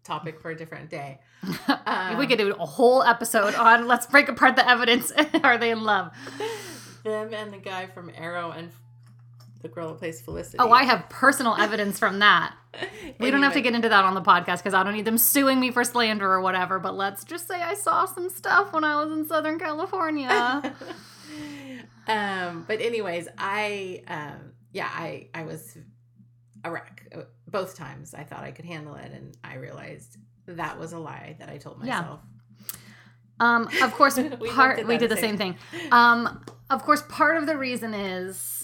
topic 0.03 0.41
for 0.41 0.51
a 0.51 0.55
different 0.57 0.89
day. 0.89 1.19
Um, 1.85 2.17
we 2.17 2.27
could 2.27 2.37
do 2.39 2.53
a 2.55 2.65
whole 2.65 3.03
episode 3.03 3.55
on 3.55 3.87
let's 3.87 4.05
break 4.05 4.27
apart 4.27 4.55
the 4.57 4.67
evidence. 4.67 5.11
are 5.43 5.57
they 5.57 5.71
in 5.71 5.83
love? 5.83 6.11
them 7.03 7.33
and 7.33 7.53
the 7.53 7.57
guy 7.57 7.85
from 7.87 8.11
Arrow 8.15 8.51
and 8.51 8.71
the 9.61 9.67
girl 9.67 9.89
that 9.89 9.97
plays 9.99 10.21
Felicity. 10.21 10.57
Oh, 10.59 10.71
I 10.71 10.83
have 10.83 11.09
personal 11.09 11.55
evidence 11.59 11.99
from 11.99 12.19
that. 12.19 12.55
We 13.19 13.31
don't 13.31 13.41
have 13.43 13.53
to 13.53 13.61
get 13.61 13.73
into 13.75 13.89
that 13.89 14.05
on 14.05 14.13
the 14.13 14.21
podcast 14.21 14.57
because 14.57 14.73
I 14.73 14.83
don't 14.83 14.93
need 14.93 15.05
them 15.05 15.17
suing 15.17 15.59
me 15.59 15.71
for 15.71 15.83
slander 15.83 16.31
or 16.31 16.41
whatever. 16.41 16.79
But 16.79 16.95
let's 16.95 17.23
just 17.23 17.47
say 17.47 17.55
I 17.61 17.73
saw 17.73 18.05
some 18.05 18.29
stuff 18.29 18.71
when 18.73 18.83
I 18.83 19.03
was 19.03 19.11
in 19.11 19.27
Southern 19.27 19.57
California. 19.59 20.29
um, 22.07 22.65
but 22.67 22.81
anyways, 22.81 23.27
I 23.37 24.03
um, 24.07 24.53
yeah, 24.71 24.89
I 24.91 25.29
I 25.33 25.43
was 25.43 25.77
a 26.63 26.71
wreck 26.71 27.07
uh, 27.15 27.21
both 27.47 27.75
times. 27.75 28.13
I 28.13 28.23
thought 28.23 28.43
I 28.43 28.51
could 28.51 28.65
handle 28.65 28.95
it, 28.95 29.11
and 29.11 29.35
I 29.43 29.55
realized 29.55 30.17
that 30.47 30.79
was 30.79 30.93
a 30.93 30.99
lie 30.99 31.35
that 31.39 31.49
I 31.49 31.57
told 31.57 31.83
Yeah. 31.83 32.01
myself. 32.01 32.19
Um, 33.39 33.69
of 33.81 33.93
course, 33.93 34.17
We 34.39 34.49
part 34.49 34.77
did 34.77 34.87
we 34.87 34.97
did 34.97 35.09
the 35.09 35.15
the 35.15 35.21
same 35.21 35.37
same- 35.37 35.55
thing. 35.71 35.89
Um, 35.91 36.43
of 36.69 36.83
course, 36.83 37.01
part 37.09 37.37
of 37.37 37.45
the 37.47 37.57
reason 37.57 37.93
is 37.93 38.58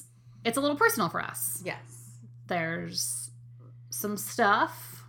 it's 0.45 0.57
a 0.57 0.61
little 0.61 0.77
personal 0.77 1.09
for 1.09 1.21
us. 1.21 1.61
Yes. 1.65 1.79
There's 2.47 3.31
some 3.89 4.15
stuff 4.17 5.03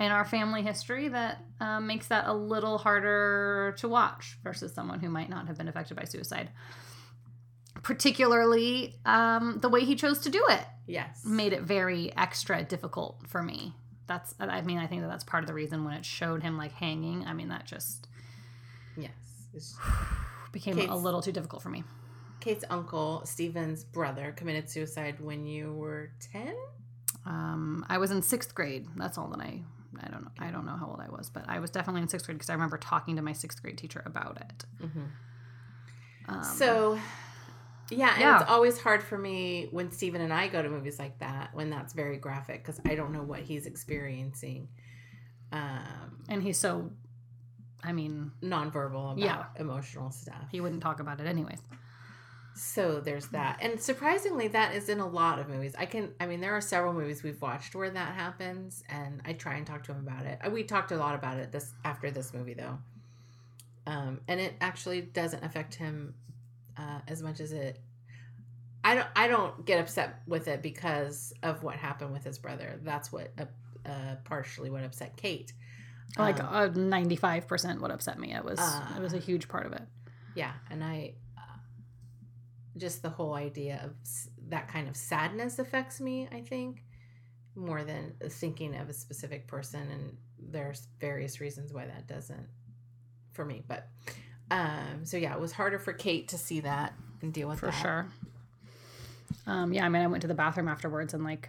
in 0.00 0.10
our 0.10 0.24
family 0.24 0.62
history 0.62 1.08
that 1.08 1.44
um, 1.60 1.86
makes 1.86 2.06
that 2.08 2.26
a 2.26 2.32
little 2.32 2.78
harder 2.78 3.74
to 3.78 3.88
watch 3.88 4.38
versus 4.42 4.72
someone 4.72 5.00
who 5.00 5.08
might 5.10 5.28
not 5.28 5.46
have 5.48 5.58
been 5.58 5.68
affected 5.68 5.96
by 5.96 6.04
suicide. 6.04 6.50
Particularly, 7.82 8.96
um, 9.06 9.58
the 9.60 9.68
way 9.68 9.84
he 9.84 9.94
chose 9.94 10.18
to 10.20 10.30
do 10.30 10.44
it 10.48 10.64
Yes. 10.86 11.24
made 11.24 11.52
it 11.52 11.62
very 11.62 12.14
extra 12.16 12.62
difficult 12.64 13.20
for 13.28 13.42
me. 13.42 13.74
That's, 14.08 14.34
I 14.40 14.62
mean, 14.62 14.78
I 14.78 14.86
think 14.86 15.02
that 15.02 15.08
that's 15.08 15.22
part 15.24 15.44
of 15.44 15.48
the 15.48 15.54
reason 15.54 15.84
when 15.84 15.94
it 15.94 16.04
showed 16.04 16.42
him 16.42 16.56
like 16.56 16.72
hanging. 16.72 17.24
I 17.26 17.34
mean, 17.34 17.48
that 17.48 17.66
just 17.66 18.08
Yes. 18.96 19.76
Became 20.52 20.76
Kate's- 20.76 20.90
a 20.90 20.96
little 20.96 21.20
too 21.22 21.30
difficult 21.32 21.62
for 21.62 21.68
me. 21.68 21.84
Kate's 22.40 22.64
uncle, 22.70 23.22
Steven's 23.24 23.84
brother, 23.84 24.32
committed 24.36 24.70
suicide 24.70 25.16
when 25.20 25.46
you 25.46 25.72
were 25.74 26.10
10? 26.32 26.54
Um, 27.26 27.84
I 27.88 27.98
was 27.98 28.10
in 28.10 28.22
sixth 28.22 28.54
grade. 28.54 28.86
That's 28.96 29.18
all 29.18 29.28
that 29.28 29.40
I. 29.40 29.62
I 30.00 30.08
don't 30.08 30.22
know. 30.22 30.30
I 30.38 30.50
don't 30.50 30.64
know 30.66 30.76
how 30.76 30.86
old 30.86 31.00
I 31.00 31.08
was, 31.10 31.28
but 31.30 31.44
I 31.48 31.58
was 31.58 31.70
definitely 31.70 32.02
in 32.02 32.08
sixth 32.08 32.26
grade 32.26 32.38
because 32.38 32.50
I 32.50 32.52
remember 32.54 32.78
talking 32.78 33.16
to 33.16 33.22
my 33.22 33.32
sixth 33.32 33.60
grade 33.62 33.76
teacher 33.78 34.02
about 34.06 34.38
it. 34.40 34.64
Um, 36.28 36.42
So, 36.44 36.98
yeah, 37.90 38.12
and 38.12 38.20
yeah. 38.20 38.40
it's 38.42 38.50
always 38.50 38.78
hard 38.78 39.02
for 39.02 39.18
me 39.18 39.68
when 39.72 39.90
Steven 39.90 40.20
and 40.20 40.32
I 40.32 40.46
go 40.48 40.62
to 40.62 40.68
movies 40.68 40.98
like 40.98 41.18
that 41.18 41.50
when 41.54 41.70
that's 41.70 41.94
very 41.94 42.18
graphic 42.18 42.62
because 42.64 42.80
I 42.86 42.94
don't 42.94 43.12
know 43.12 43.22
what 43.22 43.40
he's 43.40 43.66
experiencing. 43.66 44.68
Um, 45.52 46.22
and 46.28 46.42
he's 46.42 46.58
so. 46.58 46.90
I 47.82 47.92
mean, 47.92 48.32
nonverbal 48.42 49.12
about 49.12 49.18
Yeah. 49.18 49.44
emotional 49.56 50.10
stuff. 50.10 50.48
he 50.50 50.60
wouldn't 50.60 50.82
talk 50.82 50.98
about 51.00 51.20
it 51.20 51.26
anyways. 51.26 51.60
So 52.58 53.00
there's 53.00 53.28
that. 53.28 53.58
And 53.62 53.80
surprisingly, 53.80 54.48
that 54.48 54.74
is 54.74 54.88
in 54.88 54.98
a 54.98 55.06
lot 55.06 55.38
of 55.38 55.48
movies. 55.48 55.74
I 55.78 55.86
can, 55.86 56.12
I 56.20 56.26
mean, 56.26 56.40
there 56.40 56.54
are 56.56 56.60
several 56.60 56.92
movies 56.92 57.22
we've 57.22 57.40
watched 57.40 57.74
where 57.74 57.88
that 57.90 58.14
happens, 58.14 58.82
and 58.88 59.22
I 59.24 59.32
try 59.34 59.54
and 59.54 59.66
talk 59.66 59.84
to 59.84 59.92
him 59.92 59.98
about 60.06 60.26
it. 60.26 60.40
Uh, 60.44 60.50
We 60.50 60.64
talked 60.64 60.90
a 60.90 60.96
lot 60.96 61.14
about 61.14 61.38
it 61.38 61.52
this 61.52 61.72
after 61.84 62.10
this 62.10 62.34
movie, 62.34 62.54
though. 62.54 62.78
Um, 63.86 64.20
and 64.28 64.40
it 64.40 64.54
actually 64.60 65.00
doesn't 65.02 65.44
affect 65.44 65.74
him 65.76 66.14
uh, 66.76 67.00
as 67.06 67.22
much 67.22 67.40
as 67.40 67.52
it. 67.52 67.80
I 68.84 68.94
don't. 68.96 69.08
I 69.16 69.28
don't 69.28 69.64
get 69.64 69.80
upset 69.80 70.22
with 70.26 70.48
it 70.48 70.60
because 70.62 71.32
of 71.42 71.62
what 71.62 71.76
happened 71.76 72.12
with 72.12 72.24
his 72.24 72.38
brother. 72.38 72.80
That's 72.82 73.12
what, 73.12 73.30
uh, 73.38 73.44
uh, 73.88 74.16
partially 74.24 74.68
what 74.70 74.84
upset 74.84 75.16
Kate. 75.16 75.52
Like 76.16 76.42
Um, 76.42 76.88
ninety 76.90 77.16
five 77.16 77.46
percent 77.46 77.80
would 77.82 77.90
upset 77.90 78.18
me. 78.18 78.34
It 78.34 78.44
was 78.44 78.58
Uh, 78.58 78.94
it 78.96 79.00
was 79.00 79.14
a 79.14 79.18
huge 79.18 79.46
part 79.48 79.66
of 79.66 79.72
it. 79.72 79.82
yeah 80.34 80.52
and 80.70 80.82
i 80.84 81.12
uh, 81.14 81.27
just 82.78 83.02
the 83.02 83.10
whole 83.10 83.34
idea 83.34 83.80
of 83.84 83.92
that 84.48 84.68
kind 84.68 84.88
of 84.88 84.96
sadness 84.96 85.58
affects 85.58 86.00
me 86.00 86.28
i 86.32 86.40
think 86.40 86.84
more 87.54 87.82
than 87.84 88.14
thinking 88.28 88.76
of 88.76 88.88
a 88.88 88.92
specific 88.92 89.46
person 89.46 89.90
and 89.90 90.16
there's 90.38 90.86
various 91.00 91.40
reasons 91.40 91.72
why 91.72 91.84
that 91.86 92.06
doesn't 92.06 92.46
for 93.32 93.44
me 93.44 93.62
but 93.66 93.88
um 94.50 95.04
so 95.04 95.16
yeah 95.16 95.34
it 95.34 95.40
was 95.40 95.52
harder 95.52 95.78
for 95.78 95.92
kate 95.92 96.28
to 96.28 96.38
see 96.38 96.60
that 96.60 96.94
and 97.22 97.32
deal 97.32 97.48
with 97.48 97.58
for 97.58 97.66
that 97.66 97.72
For 97.72 97.80
sure. 97.80 98.06
Um, 99.46 99.72
yeah, 99.72 99.84
I 99.84 99.88
mean, 99.88 100.02
I 100.02 100.06
went 100.06 100.22
to 100.22 100.28
the 100.28 100.34
bathroom 100.34 100.68
afterwards 100.68 101.14
and 101.14 101.24
like 101.24 101.48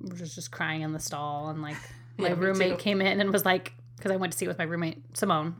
was 0.00 0.34
just 0.34 0.50
crying 0.50 0.82
in 0.82 0.92
the 0.92 0.98
stall, 0.98 1.48
and 1.48 1.62
like 1.62 1.76
my 2.18 2.28
Yeah, 2.28 2.34
roommate 2.34 2.78
came 2.78 3.00
in 3.00 3.20
and 3.20 3.32
was 3.32 3.44
like, 3.44 3.74
because 3.96 4.10
I 4.10 4.16
went 4.16 4.32
to 4.32 4.38
see 4.38 4.44
it 4.46 4.48
with 4.48 4.58
my 4.58 4.64
roommate 4.64 5.16
Simone. 5.16 5.56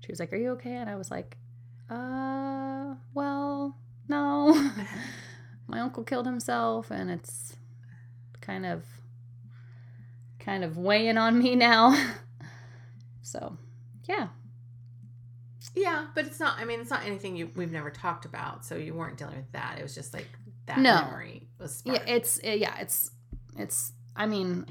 She 0.00 0.12
was 0.12 0.20
like, 0.20 0.32
"Are 0.32 0.36
you 0.36 0.50
okay?" 0.52 0.74
And 0.74 0.90
I 0.90 0.96
was 0.96 1.10
like, 1.10 1.36
"Uh, 1.88 2.94
well, 3.14 3.76
no. 4.08 4.52
my 5.66 5.80
uncle 5.94 6.02
killed 6.04 6.26
himself, 6.26 6.90
and 6.90 7.08
it's 7.08 7.54
kind 8.40 8.66
of, 8.66 8.82
kind 10.40 10.64
of 10.64 10.76
weighing 10.76 11.16
on 11.16 11.38
me 11.38 11.54
now." 11.54 11.94
so, 13.22 13.56
yeah, 14.08 14.26
yeah 15.74 16.06
but 16.14 16.26
it's 16.26 16.38
not 16.38 16.56
i 16.60 16.64
mean 16.64 16.78
it's 16.78 16.90
not 16.90 17.04
anything 17.06 17.34
you 17.36 17.50
we've 17.56 17.72
never 17.72 17.90
talked 17.90 18.24
about 18.26 18.64
so 18.64 18.76
you 18.76 18.92
weren't 18.94 19.16
dealing 19.16 19.34
with 19.36 19.50
that 19.52 19.76
it 19.78 19.82
was 19.82 19.94
just 19.94 20.12
like 20.14 20.28
that 20.66 20.78
No. 20.78 21.02
memory 21.06 21.48
was 21.58 21.82
yeah 21.86 22.02
it's 22.06 22.38
uh, 22.46 22.50
yeah 22.50 22.78
it's 22.80 23.10
it's 23.58 23.92
i 24.14 24.26
mean 24.26 24.66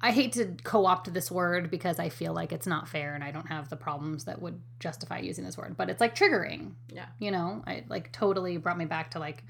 i 0.00 0.10
hate 0.12 0.32
to 0.34 0.54
co-opt 0.62 1.12
this 1.12 1.30
word 1.32 1.68
because 1.70 1.98
i 1.98 2.08
feel 2.08 2.32
like 2.32 2.52
it's 2.52 2.66
not 2.66 2.88
fair 2.88 3.14
and 3.14 3.22
i 3.24 3.32
don't 3.32 3.48
have 3.48 3.68
the 3.70 3.76
problems 3.76 4.24
that 4.24 4.40
would 4.40 4.60
justify 4.78 5.18
using 5.18 5.44
this 5.44 5.58
word 5.58 5.76
but 5.76 5.90
it's 5.90 6.00
like 6.00 6.14
triggering 6.14 6.72
Yeah. 6.88 7.06
you 7.18 7.30
know 7.32 7.62
i 7.66 7.84
like 7.88 8.12
totally 8.12 8.56
brought 8.58 8.78
me 8.78 8.84
back 8.86 9.10
to 9.10 9.18
like 9.18 9.42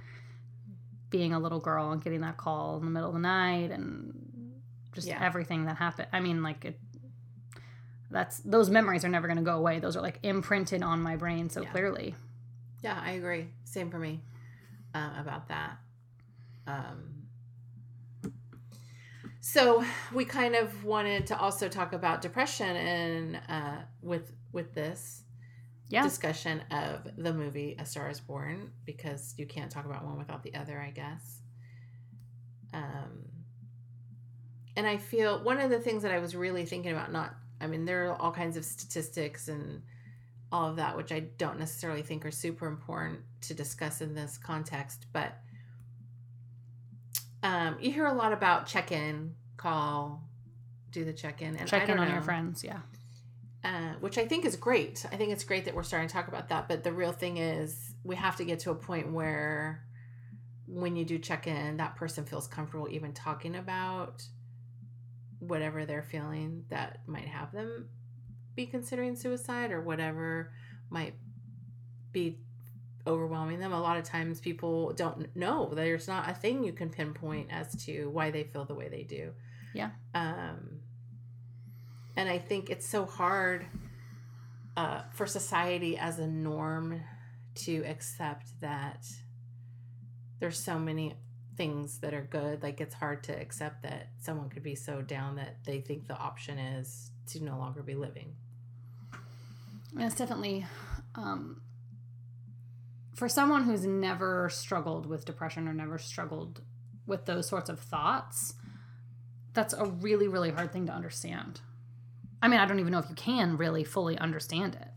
being 1.12 1.32
a 1.32 1.38
little 1.38 1.60
girl 1.60 1.92
and 1.92 2.02
getting 2.02 2.22
that 2.22 2.36
call 2.36 2.78
in 2.78 2.84
the 2.84 2.90
middle 2.90 3.08
of 3.10 3.14
the 3.14 3.20
night 3.20 3.70
and 3.70 4.12
just 4.92 5.06
Yeah. 5.06 5.24
everything 5.24 5.66
that 5.66 5.76
happened 5.76 6.08
i 6.12 6.18
mean 6.18 6.42
like 6.42 6.64
it 6.64 6.80
that's 8.10 8.38
those 8.40 8.68
memories 8.68 9.04
are 9.04 9.08
never 9.08 9.28
going 9.28 9.38
to 9.38 9.44
go 9.44 9.56
away 9.56 9.78
those 9.78 9.96
are 9.96 10.02
like 10.02 10.18
imprinted 10.24 10.82
on 10.82 11.00
my 11.00 11.14
brain 11.16 11.48
so 11.48 11.62
Yeah. 11.62 11.70
clearly 11.70 12.14
Yeah, 12.82 13.00
I 13.00 13.12
agree. 13.12 13.46
Same 13.64 13.90
for 13.90 13.98
me 13.98 14.20
uh, 14.92 15.10
about 15.16 15.46
that. 15.48 15.78
Um, 16.66 17.28
so 19.40 19.84
we 20.12 20.24
kind 20.24 20.54
of 20.56 20.84
wanted 20.84 21.26
to 21.28 21.38
also 21.38 21.68
talk 21.68 21.92
about 21.92 22.20
depression 22.22 22.76
and 22.76 23.40
uh, 23.48 23.76
with 24.02 24.32
with 24.52 24.74
this 24.74 25.22
yeah. 25.92 26.02
discussion 26.02 26.62
of 26.70 27.06
the 27.18 27.34
movie 27.34 27.76
A 27.78 27.84
Star 27.84 28.08
Is 28.08 28.18
Born 28.18 28.70
because 28.86 29.34
you 29.36 29.46
can't 29.46 29.70
talk 29.70 29.84
about 29.84 30.04
one 30.04 30.16
without 30.16 30.42
the 30.42 30.54
other, 30.54 30.80
I 30.80 30.90
guess. 30.90 31.40
Um, 32.72 33.28
and 34.74 34.86
I 34.86 34.96
feel 34.96 35.44
one 35.44 35.60
of 35.60 35.70
the 35.70 35.78
things 35.78 36.02
that 36.02 36.10
I 36.10 36.18
was 36.18 36.34
really 36.34 36.64
thinking 36.64 36.92
about, 36.92 37.12
not, 37.12 37.34
I 37.60 37.66
mean, 37.66 37.84
there 37.84 38.10
are 38.10 38.14
all 38.20 38.32
kinds 38.32 38.56
of 38.56 38.64
statistics 38.64 39.48
and 39.48 39.82
all 40.50 40.70
of 40.70 40.76
that, 40.76 40.96
which 40.96 41.12
I 41.12 41.20
don't 41.20 41.58
necessarily 41.58 42.00
think 42.00 42.24
are 42.24 42.30
super 42.30 42.66
important 42.68 43.20
to 43.42 43.54
discuss 43.54 44.00
in 44.00 44.14
this 44.14 44.38
context, 44.38 45.04
but 45.12 45.36
um, 47.42 47.76
you 47.80 47.92
hear 47.92 48.06
a 48.06 48.14
lot 48.14 48.32
about 48.32 48.66
check 48.66 48.92
in, 48.92 49.34
call, 49.58 50.22
do 50.90 51.04
the 51.04 51.12
check 51.12 51.42
in, 51.42 51.56
and 51.56 51.68
check 51.68 51.90
in 51.90 51.98
on 51.98 52.10
your 52.10 52.22
friends 52.22 52.62
yeah 52.62 52.80
uh, 53.82 53.94
which 54.00 54.18
I 54.18 54.26
think 54.26 54.44
is 54.44 54.54
great. 54.54 55.04
I 55.10 55.16
think 55.16 55.32
it's 55.32 55.44
great 55.44 55.64
that 55.64 55.74
we're 55.74 55.82
starting 55.82 56.08
to 56.08 56.14
talk 56.14 56.28
about 56.28 56.48
that. 56.50 56.68
But 56.68 56.84
the 56.84 56.92
real 56.92 57.12
thing 57.12 57.38
is, 57.38 57.94
we 58.04 58.14
have 58.16 58.36
to 58.36 58.44
get 58.44 58.60
to 58.60 58.70
a 58.70 58.74
point 58.74 59.12
where 59.12 59.84
when 60.66 60.94
you 60.94 61.04
do 61.04 61.18
check 61.18 61.46
in, 61.46 61.78
that 61.78 61.96
person 61.96 62.24
feels 62.24 62.46
comfortable 62.46 62.88
even 62.90 63.12
talking 63.12 63.56
about 63.56 64.22
whatever 65.40 65.84
they're 65.84 66.04
feeling 66.04 66.64
that 66.68 67.00
might 67.06 67.26
have 67.26 67.50
them 67.50 67.88
be 68.54 68.66
considering 68.66 69.16
suicide 69.16 69.72
or 69.72 69.80
whatever 69.80 70.52
might 70.88 71.14
be 72.12 72.38
overwhelming 73.06 73.58
them. 73.58 73.72
A 73.72 73.80
lot 73.80 73.96
of 73.96 74.04
times 74.04 74.40
people 74.40 74.92
don't 74.92 75.34
know 75.34 75.72
there's 75.74 76.06
not 76.06 76.30
a 76.30 76.34
thing 76.34 76.62
you 76.62 76.72
can 76.72 76.90
pinpoint 76.90 77.48
as 77.50 77.84
to 77.86 78.08
why 78.10 78.30
they 78.30 78.44
feel 78.44 78.64
the 78.64 78.74
way 78.74 78.88
they 78.88 79.02
do. 79.02 79.32
Yeah. 79.74 79.90
Um 80.14 80.71
and 82.16 82.28
I 82.28 82.38
think 82.38 82.70
it's 82.70 82.88
so 82.88 83.04
hard 83.06 83.66
uh, 84.76 85.02
for 85.12 85.26
society 85.26 85.96
as 85.96 86.18
a 86.18 86.26
norm 86.26 87.00
to 87.54 87.84
accept 87.86 88.60
that 88.60 89.06
there's 90.40 90.58
so 90.58 90.78
many 90.78 91.14
things 91.56 91.98
that 91.98 92.14
are 92.14 92.22
good. 92.22 92.62
Like 92.62 92.80
it's 92.80 92.94
hard 92.94 93.22
to 93.24 93.32
accept 93.32 93.82
that 93.82 94.08
someone 94.20 94.48
could 94.48 94.62
be 94.62 94.74
so 94.74 95.02
down 95.02 95.36
that 95.36 95.58
they 95.64 95.80
think 95.80 96.08
the 96.08 96.16
option 96.16 96.58
is 96.58 97.10
to 97.28 97.42
no 97.42 97.58
longer 97.58 97.82
be 97.82 97.94
living. 97.94 98.34
And 99.94 100.04
it's 100.04 100.14
definitely 100.14 100.66
um, 101.14 101.60
for 103.14 103.28
someone 103.28 103.64
who's 103.64 103.84
never 103.84 104.48
struggled 104.50 105.06
with 105.06 105.24
depression 105.24 105.68
or 105.68 105.74
never 105.74 105.98
struggled 105.98 106.62
with 107.06 107.26
those 107.26 107.46
sorts 107.48 107.68
of 107.68 107.78
thoughts. 107.78 108.54
That's 109.52 109.74
a 109.74 109.84
really, 109.84 110.28
really 110.28 110.50
hard 110.50 110.72
thing 110.72 110.86
to 110.86 110.92
understand. 110.92 111.60
I 112.42 112.48
mean, 112.48 112.58
I 112.60 112.66
don't 112.66 112.80
even 112.80 112.92
know 112.92 112.98
if 112.98 113.08
you 113.08 113.14
can 113.14 113.56
really 113.56 113.84
fully 113.84 114.18
understand 114.18 114.74
it. 114.74 114.88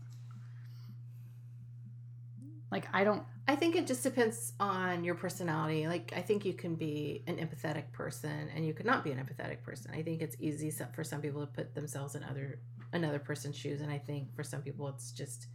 Like, 2.72 2.86
I 2.92 3.04
don't. 3.04 3.22
I 3.48 3.54
think 3.54 3.76
it 3.76 3.86
just 3.86 4.02
depends 4.02 4.52
on 4.58 5.04
your 5.04 5.14
personality. 5.14 5.86
Like, 5.86 6.12
I 6.16 6.20
think 6.20 6.44
you 6.44 6.52
can 6.52 6.74
be 6.74 7.22
an 7.28 7.36
empathetic 7.36 7.92
person 7.92 8.50
and 8.54 8.66
you 8.66 8.74
could 8.74 8.86
not 8.86 9.04
be 9.04 9.12
an 9.12 9.18
empathetic 9.18 9.62
person. 9.62 9.92
I 9.94 10.02
think 10.02 10.20
it's 10.20 10.36
easy 10.40 10.72
for 10.92 11.04
some 11.04 11.20
people 11.20 11.40
to 11.40 11.46
put 11.46 11.72
themselves 11.74 12.16
in 12.16 12.24
other 12.24 12.58
another 12.92 13.20
person's 13.20 13.56
shoes, 13.56 13.80
and 13.80 13.90
I 13.92 13.98
think 13.98 14.34
for 14.34 14.42
some 14.42 14.62
people 14.62 14.88
it's 14.88 15.12
just 15.12 15.46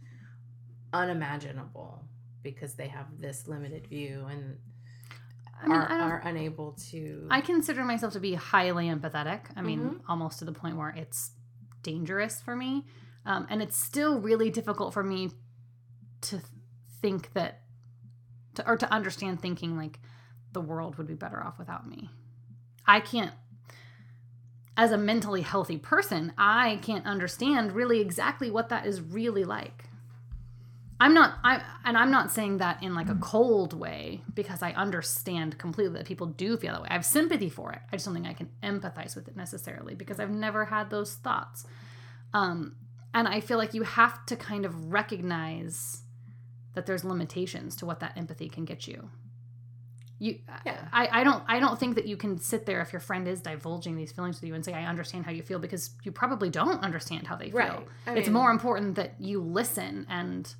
unimaginable 0.94 2.04
because 2.42 2.74
they 2.74 2.88
have 2.88 3.06
this 3.18 3.46
limited 3.46 3.86
view 3.86 4.26
and 4.28 4.58
I 5.62 5.66
mean, 5.68 5.76
are, 5.76 5.90
I, 5.90 6.00
are 6.00 6.22
unable 6.24 6.72
to. 6.90 7.28
I 7.30 7.40
consider 7.40 7.84
myself 7.84 8.14
to 8.14 8.20
be 8.20 8.34
highly 8.34 8.86
empathetic. 8.86 9.42
I 9.54 9.62
mean, 9.62 9.80
Mhm. 9.80 10.00
almost 10.08 10.38
to 10.40 10.44
the 10.44 10.52
point 10.52 10.76
where 10.76 10.90
it's 10.90 11.32
dangerous 11.82 12.40
for 12.40 12.56
me. 12.56 12.84
Um, 13.24 13.46
and 13.50 13.62
it's 13.62 13.76
still 13.76 14.18
really 14.18 14.50
difficult 14.50 14.92
for 14.92 15.02
me 15.02 15.30
to 16.22 16.40
think 17.00 17.32
that, 17.34 17.62
to, 18.54 18.68
or 18.68 18.76
to 18.76 18.92
understand 18.92 19.40
thinking 19.40 19.76
like 19.76 20.00
the 20.52 20.60
world 20.60 20.96
would 20.96 21.06
be 21.06 21.14
better 21.14 21.42
off 21.42 21.58
without 21.58 21.88
me. 21.88 22.10
I 22.86 23.00
can't, 23.00 23.32
as 24.76 24.90
a 24.90 24.98
mentally 24.98 25.42
healthy 25.42 25.78
person, 25.78 26.32
I 26.36 26.78
can't 26.82 27.06
understand 27.06 27.72
really 27.72 28.00
exactly 28.00 28.50
what 28.50 28.68
that 28.70 28.86
is 28.86 29.00
really 29.00 29.44
like. 29.44 29.84
I'm 31.02 31.14
not 31.14 31.38
I 31.42 31.60
and 31.84 31.98
I'm 31.98 32.12
not 32.12 32.30
saying 32.30 32.58
that 32.58 32.80
in 32.80 32.94
like 32.94 33.08
a 33.08 33.16
cold 33.16 33.72
way 33.72 34.22
because 34.34 34.62
I 34.62 34.70
understand 34.72 35.58
completely 35.58 35.94
that 35.98 36.06
people 36.06 36.28
do 36.28 36.56
feel 36.56 36.72
that 36.74 36.82
way. 36.82 36.88
I 36.90 36.92
have 36.92 37.04
sympathy 37.04 37.48
for 37.48 37.72
it. 37.72 37.80
I 37.90 37.96
just 37.96 38.06
don't 38.06 38.14
think 38.14 38.26
I 38.26 38.34
can 38.34 38.50
empathize 38.62 39.16
with 39.16 39.26
it 39.26 39.36
necessarily 39.36 39.96
because 39.96 40.20
I've 40.20 40.30
never 40.30 40.64
had 40.66 40.90
those 40.90 41.14
thoughts. 41.14 41.66
Um 42.32 42.76
and 43.12 43.26
I 43.26 43.40
feel 43.40 43.58
like 43.58 43.74
you 43.74 43.82
have 43.82 44.24
to 44.26 44.36
kind 44.36 44.64
of 44.64 44.92
recognize 44.92 46.02
that 46.74 46.86
there's 46.86 47.04
limitations 47.04 47.74
to 47.76 47.86
what 47.86 47.98
that 48.00 48.16
empathy 48.16 48.48
can 48.48 48.64
get 48.64 48.86
you. 48.86 49.10
You 50.20 50.38
Yeah. 50.64 50.86
I, 50.92 51.20
I 51.20 51.24
don't 51.24 51.42
I 51.48 51.58
don't 51.58 51.80
think 51.80 51.96
that 51.96 52.06
you 52.06 52.16
can 52.16 52.38
sit 52.38 52.64
there 52.64 52.80
if 52.80 52.92
your 52.92 53.00
friend 53.00 53.26
is 53.26 53.40
divulging 53.40 53.96
these 53.96 54.12
feelings 54.12 54.40
with 54.40 54.46
you 54.46 54.54
and 54.54 54.64
say 54.64 54.72
I 54.72 54.84
understand 54.86 55.24
how 55.26 55.32
you 55.32 55.42
feel 55.42 55.58
because 55.58 55.90
you 56.04 56.12
probably 56.12 56.48
don't 56.48 56.80
understand 56.84 57.26
how 57.26 57.34
they 57.34 57.50
feel. 57.50 57.58
Right. 57.58 57.88
I 58.06 58.14
it's 58.14 58.28
mean- 58.28 58.34
more 58.34 58.52
important 58.52 58.94
that 58.94 59.14
you 59.18 59.40
listen 59.40 60.06
and 60.08 60.54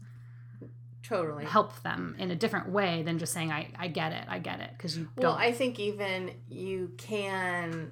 totally 1.03 1.45
help 1.45 1.83
them 1.83 2.15
in 2.19 2.31
a 2.31 2.37
different 2.37 2.69
way 2.71 3.03
than 3.03 3.19
just 3.19 3.33
saying 3.33 3.51
I, 3.51 3.69
I 3.79 3.89
get 3.89 4.13
it, 4.13 4.25
I 4.29 4.39
get 4.39 4.61
it 4.61 4.71
because 4.77 4.97
you 4.97 5.09
Well, 5.17 5.33
don't. 5.33 5.41
I 5.41 5.53
think 5.53 5.79
even 5.81 6.33
you 6.49 6.93
can, 6.97 7.91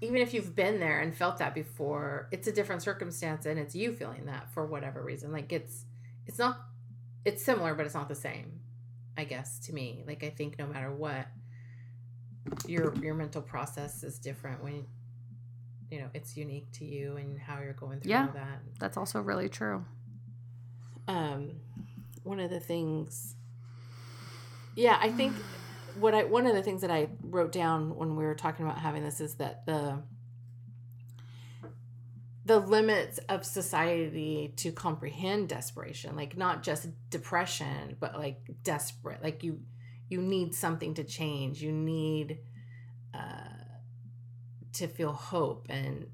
even 0.00 0.16
if 0.16 0.34
you've 0.34 0.54
been 0.54 0.78
there 0.80 1.00
and 1.00 1.16
felt 1.16 1.38
that 1.38 1.54
before, 1.54 2.28
it's 2.30 2.46
a 2.48 2.52
different 2.52 2.82
circumstance 2.82 3.46
and 3.46 3.58
it's 3.58 3.74
you 3.74 3.92
feeling 3.92 4.26
that 4.26 4.52
for 4.52 4.66
whatever 4.66 5.02
reason. 5.02 5.32
Like 5.32 5.52
it's, 5.52 5.84
it's 6.26 6.38
not, 6.38 6.60
it's 7.24 7.42
similar, 7.44 7.74
but 7.74 7.86
it's 7.86 7.94
not 7.94 8.08
the 8.08 8.14
same. 8.14 8.60
I 9.16 9.24
guess 9.24 9.58
to 9.66 9.74
me, 9.74 10.02
like 10.06 10.24
I 10.24 10.30
think 10.30 10.58
no 10.58 10.66
matter 10.66 10.90
what, 10.92 11.26
your 12.66 12.94
your 13.02 13.14
mental 13.14 13.40
process 13.42 14.02
is 14.02 14.18
different 14.18 14.62
when, 14.64 14.84
you 15.90 16.00
know, 16.00 16.08
it's 16.14 16.36
unique 16.36 16.66
to 16.72 16.84
you 16.84 17.16
and 17.16 17.38
how 17.38 17.60
you're 17.60 17.72
going 17.72 18.00
through 18.00 18.10
Yeah. 18.10 18.26
all 18.26 18.32
that. 18.34 18.60
That's 18.78 18.96
also 18.96 19.20
really 19.20 19.48
true. 19.48 19.84
um 21.08 21.50
one 22.24 22.40
of 22.40 22.50
the 22.50 22.60
things 22.60 23.36
yeah 24.74 24.98
i 25.00 25.10
think 25.10 25.34
what 25.98 26.14
i 26.14 26.24
one 26.24 26.46
of 26.46 26.54
the 26.54 26.62
things 26.62 26.80
that 26.80 26.90
i 26.90 27.08
wrote 27.22 27.52
down 27.52 27.94
when 27.96 28.16
we 28.16 28.24
were 28.24 28.34
talking 28.34 28.64
about 28.64 28.78
having 28.78 29.02
this 29.02 29.20
is 29.20 29.34
that 29.34 29.66
the 29.66 30.02
the 32.44 32.58
limits 32.58 33.18
of 33.28 33.44
society 33.44 34.52
to 34.56 34.72
comprehend 34.72 35.48
desperation 35.48 36.16
like 36.16 36.36
not 36.36 36.62
just 36.62 36.88
depression 37.10 37.96
but 38.00 38.18
like 38.18 38.40
desperate 38.64 39.22
like 39.22 39.44
you 39.44 39.60
you 40.12 40.20
need 40.20 40.54
something 40.54 40.92
to 40.92 41.04
change. 41.04 41.62
You 41.62 41.72
need 41.72 42.38
uh 43.14 43.48
to 44.74 44.86
feel 44.86 45.12
hope 45.12 45.66
and 45.68 46.06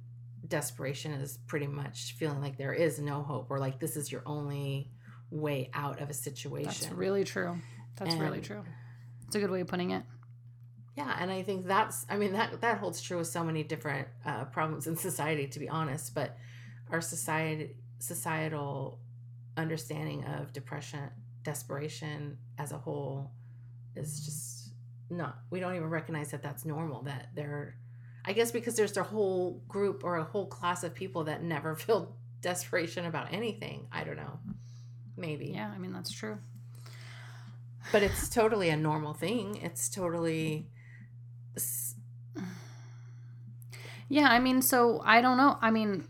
desperation 0.47 1.13
is 1.13 1.39
pretty 1.47 1.67
much 1.67 2.15
feeling 2.19 2.41
like 2.41 2.57
there 2.57 2.73
is 2.73 2.99
no 2.99 3.23
hope 3.23 3.51
or 3.51 3.59
like 3.59 3.79
this 3.79 3.97
is 3.97 4.11
your 4.11 4.23
only 4.25 4.91
way 5.31 5.71
out 5.75 6.01
of 6.01 6.11
a 6.11 6.15
situation. 6.15 6.67
That's 6.67 6.91
really 6.91 7.25
true. 7.25 7.59
That's 7.97 8.15
really 8.15 8.41
true. 8.41 8.65
It's 9.27 9.37
a 9.37 9.41
good 9.41 9.51
way 9.51 9.61
of 9.61 9.67
putting 9.67 9.91
it. 9.91 10.05
yeah, 10.97 11.17
and 11.21 11.31
I 11.31 11.43
think 11.43 11.67
that's 11.67 12.07
I 12.09 12.17
mean 12.17 12.33
that 12.33 12.61
that 12.61 12.79
holds 12.79 13.01
true 13.01 13.19
with 13.19 13.27
so 13.27 13.45
many 13.45 13.63
different 13.63 14.09
uh, 14.25 14.45
problems 14.47 14.87
in 14.87 14.97
society 14.97 15.47
to 15.49 15.59
be 15.59 15.69
honest, 15.69 16.15
but 16.15 16.37
our 16.91 17.01
society 17.01 17.77
societal 17.99 19.01
understanding 19.57 20.25
of 20.25 20.53
depression, 20.53 21.11
desperation 21.43 22.39
as 22.59 22.73
a 22.73 22.79
whole 22.79 23.33
is 23.97 24.25
just 24.25 24.73
not 25.11 25.39
we 25.51 25.61
don't 25.61 25.75
even 25.75 25.89
recognize 25.91 26.31
that 26.31 26.43
that's 26.43 26.65
normal 26.65 27.03
that 27.03 27.29
there 27.35 27.75
I 28.25 28.33
guess 28.33 28.51
because 28.53 28.77
there's 28.77 28.97
a 28.97 29.03
whole 29.03 29.63
group 29.67 30.05
or 30.05 30.17
a 30.17 30.25
whole 30.25 30.47
class 30.47 30.85
of 30.85 30.95
people 30.95 31.25
that 31.25 31.43
never 31.43 31.75
feel 31.85 32.17
desperation 32.41 33.07
about 33.07 33.33
anything. 33.33 33.89
I 33.91 34.05
don't 34.05 34.17
know. 34.17 34.39
Maybe. 35.19 35.53
Yeah, 35.55 35.71
I 35.75 35.79
mean 35.79 35.93
that's 35.93 36.11
true. 36.11 36.39
But 37.93 38.03
it's 38.03 38.29
totally 38.29 38.69
a 38.69 38.77
normal 38.77 39.15
thing. 39.15 39.57
It's 39.63 39.89
totally 39.89 40.69
Yeah, 44.09 44.29
I 44.29 44.39
mean, 44.39 44.63
so 44.63 45.03
I 45.05 45.21
don't 45.21 45.37
know. 45.37 45.59
I 45.61 45.71
mean, 45.71 46.09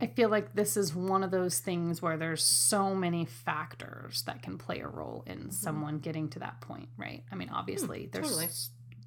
I 0.00 0.06
feel 0.06 0.28
like 0.28 0.54
this 0.54 0.76
is 0.76 0.94
one 0.94 1.24
of 1.24 1.30
those 1.30 1.58
things 1.58 2.00
where 2.00 2.16
there's 2.16 2.44
so 2.44 2.94
many 2.94 3.24
factors 3.24 4.22
that 4.22 4.42
can 4.42 4.58
play 4.58 4.80
a 4.80 4.88
role 4.88 5.24
in 5.26 5.38
mm-hmm. 5.38 5.50
someone 5.50 5.98
getting 5.98 6.28
to 6.30 6.38
that 6.38 6.60
point, 6.60 6.88
right? 6.96 7.24
I 7.32 7.34
mean, 7.34 7.50
obviously, 7.50 8.04
hmm, 8.04 8.10
there's, 8.12 8.30
totally. 8.30 8.48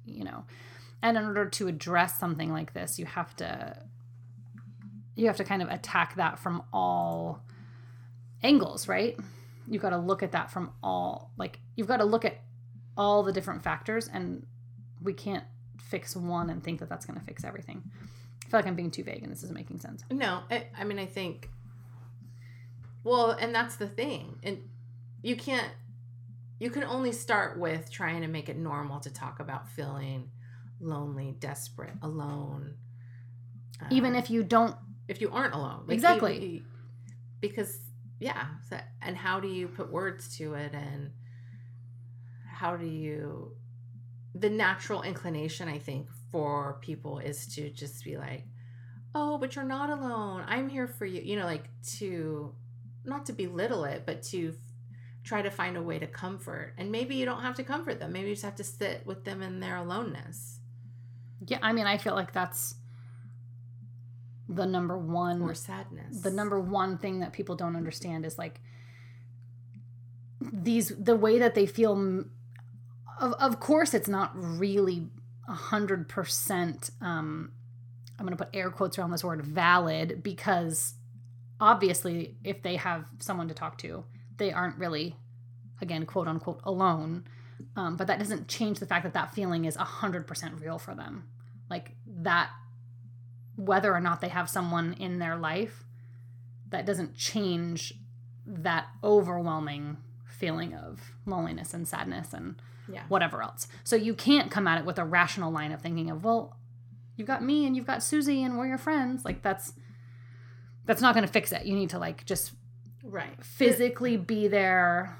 you 0.04 0.24
know, 0.24 0.44
and 1.02 1.16
in 1.16 1.24
order 1.24 1.46
to 1.46 1.68
address 1.68 2.18
something 2.18 2.52
like 2.52 2.74
this, 2.74 2.98
you 2.98 3.06
have 3.06 3.34
to, 3.36 3.82
you 5.16 5.26
have 5.26 5.36
to 5.38 5.44
kind 5.44 5.62
of 5.62 5.68
attack 5.68 6.14
that 6.16 6.38
from 6.38 6.62
all 6.72 7.42
angles, 8.42 8.86
right? 8.86 9.18
You've 9.66 9.82
got 9.82 9.90
to 9.90 9.98
look 9.98 10.22
at 10.22 10.32
that 10.32 10.50
from 10.50 10.70
all, 10.82 11.32
like, 11.36 11.58
you've 11.74 11.88
got 11.88 11.96
to 11.96 12.04
look 12.04 12.24
at 12.24 12.42
all 12.96 13.22
the 13.22 13.32
different 13.32 13.64
factors 13.64 14.08
and 14.08 14.46
we 15.02 15.12
can't 15.12 15.44
fix 15.78 16.14
one 16.14 16.50
and 16.50 16.62
think 16.62 16.80
that 16.80 16.88
that's 16.88 17.06
going 17.06 17.18
to 17.18 17.24
fix 17.24 17.44
everything. 17.44 17.82
I 18.44 18.48
feel 18.48 18.60
like 18.60 18.66
I'm 18.66 18.76
being 18.76 18.90
too 18.90 19.02
vague 19.02 19.22
and 19.22 19.32
this 19.32 19.42
isn't 19.42 19.54
making 19.54 19.80
sense. 19.80 20.04
No, 20.10 20.42
I, 20.50 20.66
I 20.78 20.84
mean, 20.84 20.98
I 20.98 21.06
think. 21.06 21.48
Well, 23.02 23.30
and 23.30 23.54
that's 23.54 23.76
the 23.76 23.88
thing, 23.88 24.38
and 24.42 24.58
you 25.22 25.36
can't. 25.36 25.68
You 26.58 26.70
can 26.70 26.84
only 26.84 27.12
start 27.12 27.58
with 27.58 27.90
trying 27.90 28.22
to 28.22 28.28
make 28.28 28.48
it 28.48 28.56
normal 28.56 28.98
to 29.00 29.12
talk 29.12 29.38
about 29.38 29.68
feeling 29.68 30.30
lonely, 30.80 31.36
desperate, 31.38 31.92
alone. 32.02 32.74
Even 33.90 34.12
um, 34.12 34.16
if 34.16 34.30
you 34.30 34.42
don't, 34.42 34.74
if 35.08 35.20
you 35.20 35.30
aren't 35.30 35.54
alone, 35.54 35.84
Like, 35.86 35.94
Exactly. 35.94 36.46
you- 36.56 36.64
because 37.40 37.78
yeah, 38.18 38.46
so, 38.68 38.78
and 39.02 39.16
how 39.16 39.40
do 39.40 39.48
you 39.48 39.68
put 39.68 39.92
words 39.92 40.36
to 40.38 40.54
it, 40.54 40.72
and 40.74 41.10
how 42.46 42.76
do 42.76 42.86
you? 42.86 43.52
The 44.34 44.50
natural 44.50 45.02
inclination, 45.02 45.68
I 45.68 45.78
think, 45.78 46.08
for 46.30 46.78
people 46.80 47.18
is 47.18 47.46
to 47.54 47.70
just 47.70 48.04
be 48.04 48.16
like, 48.16 48.44
"Oh, 49.14 49.38
but 49.38 49.54
you're 49.56 49.64
not 49.64 49.90
alone. 49.90 50.44
I'm 50.46 50.68
here 50.68 50.86
for 50.88 51.06
you." 51.06 51.20
You 51.22 51.36
know, 51.36 51.44
like 51.44 51.68
to 51.98 52.54
not 53.04 53.26
to 53.26 53.32
belittle 53.32 53.84
it, 53.84 54.04
but 54.06 54.22
to 54.24 54.48
f- 54.48 54.54
try 55.24 55.42
to 55.42 55.50
find 55.50 55.76
a 55.76 55.82
way 55.82 55.98
to 55.98 56.06
comfort. 56.06 56.74
And 56.78 56.90
maybe 56.90 57.14
you 57.16 57.24
don't 57.24 57.42
have 57.42 57.54
to 57.56 57.64
comfort 57.64 58.00
them. 58.00 58.12
Maybe 58.12 58.28
you 58.28 58.34
just 58.34 58.44
have 58.44 58.56
to 58.56 58.64
sit 58.64 59.06
with 59.06 59.24
them 59.24 59.42
in 59.42 59.60
their 59.60 59.76
aloneness 59.76 60.60
Yeah, 61.46 61.58
I 61.62 61.72
mean, 61.72 61.86
I 61.86 61.98
feel 61.98 62.14
like 62.14 62.32
that's 62.32 62.74
the 64.48 64.66
number 64.66 64.96
one 64.96 65.42
or 65.42 65.54
sadness. 65.54 66.20
the 66.20 66.30
number 66.30 66.60
one 66.60 66.98
thing 66.98 67.20
that 67.20 67.32
people 67.32 67.54
don't 67.56 67.76
understand 67.76 68.24
is 68.24 68.38
like 68.38 68.60
these 70.40 70.88
the 70.98 71.16
way 71.16 71.38
that 71.38 71.54
they 71.54 71.66
feel 71.66 72.24
of, 73.20 73.32
of 73.34 73.60
course 73.60 73.94
it's 73.94 74.08
not 74.08 74.30
really 74.34 75.08
a 75.48 75.52
hundred 75.52 76.08
percent 76.08 76.90
um 77.00 77.50
i'm 78.18 78.26
gonna 78.26 78.36
put 78.36 78.48
air 78.54 78.70
quotes 78.70 78.98
around 78.98 79.10
this 79.10 79.24
word 79.24 79.44
valid 79.44 80.22
because 80.22 80.94
obviously 81.60 82.36
if 82.44 82.62
they 82.62 82.76
have 82.76 83.06
someone 83.18 83.48
to 83.48 83.54
talk 83.54 83.78
to 83.78 84.04
they 84.36 84.52
aren't 84.52 84.76
really 84.78 85.16
again 85.80 86.06
quote 86.06 86.28
unquote 86.28 86.60
alone 86.64 87.24
um, 87.74 87.96
but 87.96 88.06
that 88.06 88.18
doesn't 88.18 88.48
change 88.48 88.78
the 88.80 88.86
fact 88.86 89.02
that 89.04 89.14
that 89.14 89.34
feeling 89.34 89.64
is 89.64 89.76
a 89.76 89.84
hundred 89.84 90.26
percent 90.26 90.60
real 90.60 90.78
for 90.78 90.94
them 90.94 91.24
like 91.70 91.92
that 92.06 92.50
whether 93.56 93.94
or 93.94 94.00
not 94.00 94.20
they 94.20 94.28
have 94.28 94.48
someone 94.48 94.94
in 94.94 95.18
their 95.18 95.36
life 95.36 95.84
that 96.68 96.86
doesn't 96.86 97.16
change 97.16 97.94
that 98.46 98.86
overwhelming 99.02 99.96
feeling 100.26 100.74
of 100.74 101.12
loneliness 101.24 101.72
and 101.74 101.88
sadness 101.88 102.32
and 102.32 102.60
yeah. 102.92 103.02
whatever 103.08 103.42
else. 103.42 103.66
So 103.84 103.96
you 103.96 104.14
can't 104.14 104.50
come 104.50 104.68
at 104.68 104.78
it 104.78 104.84
with 104.84 104.98
a 104.98 105.04
rational 105.04 105.50
line 105.50 105.72
of 105.72 105.80
thinking 105.80 106.10
of, 106.10 106.24
well, 106.24 106.56
you've 107.16 107.26
got 107.26 107.42
me 107.42 107.66
and 107.66 107.74
you've 107.74 107.86
got 107.86 108.02
Susie 108.02 108.42
and 108.42 108.58
we're 108.58 108.66
your 108.66 108.78
friends. 108.78 109.24
Like 109.24 109.42
that's 109.42 109.72
that's 110.84 111.00
not 111.00 111.14
going 111.14 111.26
to 111.26 111.32
fix 111.32 111.50
it. 111.50 111.66
You 111.66 111.74
need 111.74 111.90
to 111.90 111.98
like 111.98 112.24
just 112.24 112.52
Right. 113.02 113.42
physically 113.44 114.16
be 114.16 114.48
there 114.48 115.16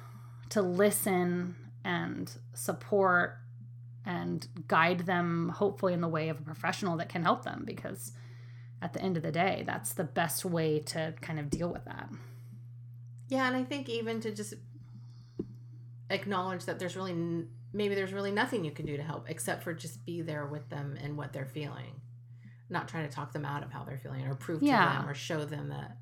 to 0.50 0.62
listen 0.62 1.56
and 1.84 2.32
support 2.52 3.38
and 4.04 4.46
guide 4.68 5.00
them 5.00 5.50
hopefully 5.50 5.92
in 5.92 6.00
the 6.00 6.08
way 6.08 6.28
of 6.28 6.38
a 6.38 6.42
professional 6.42 6.96
that 6.96 7.08
can 7.08 7.22
help 7.22 7.44
them 7.44 7.62
because 7.64 8.12
at 8.86 8.92
the 8.94 9.02
end 9.02 9.16
of 9.16 9.22
the 9.22 9.32
day 9.32 9.62
that's 9.66 9.92
the 9.94 10.04
best 10.04 10.44
way 10.44 10.78
to 10.78 11.12
kind 11.20 11.38
of 11.40 11.50
deal 11.50 11.68
with 11.76 11.84
that 11.84 12.08
Yeah, 13.28 13.46
and 13.48 13.56
I 13.56 13.64
think 13.64 13.88
even 13.88 14.20
to 14.20 14.30
just 14.40 14.54
acknowledge 16.10 16.64
that 16.66 16.78
there's 16.78 16.96
really 16.96 17.12
n- 17.12 17.48
maybe 17.72 17.94
there's 17.94 18.12
really 18.12 18.30
nothing 18.30 18.64
you 18.64 18.70
can 18.70 18.86
do 18.86 18.96
to 18.96 19.02
help 19.02 19.28
except 19.28 19.62
for 19.64 19.72
just 19.74 20.04
be 20.06 20.22
there 20.22 20.46
with 20.46 20.68
them 20.70 20.96
and 21.02 21.16
what 21.16 21.32
they're 21.32 21.44
feeling. 21.58 22.00
Not 22.70 22.88
trying 22.88 23.08
to 23.08 23.14
talk 23.14 23.32
them 23.32 23.44
out 23.44 23.62
of 23.64 23.72
how 23.72 23.82
they're 23.84 23.98
feeling 23.98 24.24
or 24.26 24.34
prove 24.34 24.62
Yeah. 24.62 24.84
to 24.86 24.92
them 24.98 25.08
or 25.08 25.14
show 25.14 25.44
them 25.44 25.68
that 25.70 25.96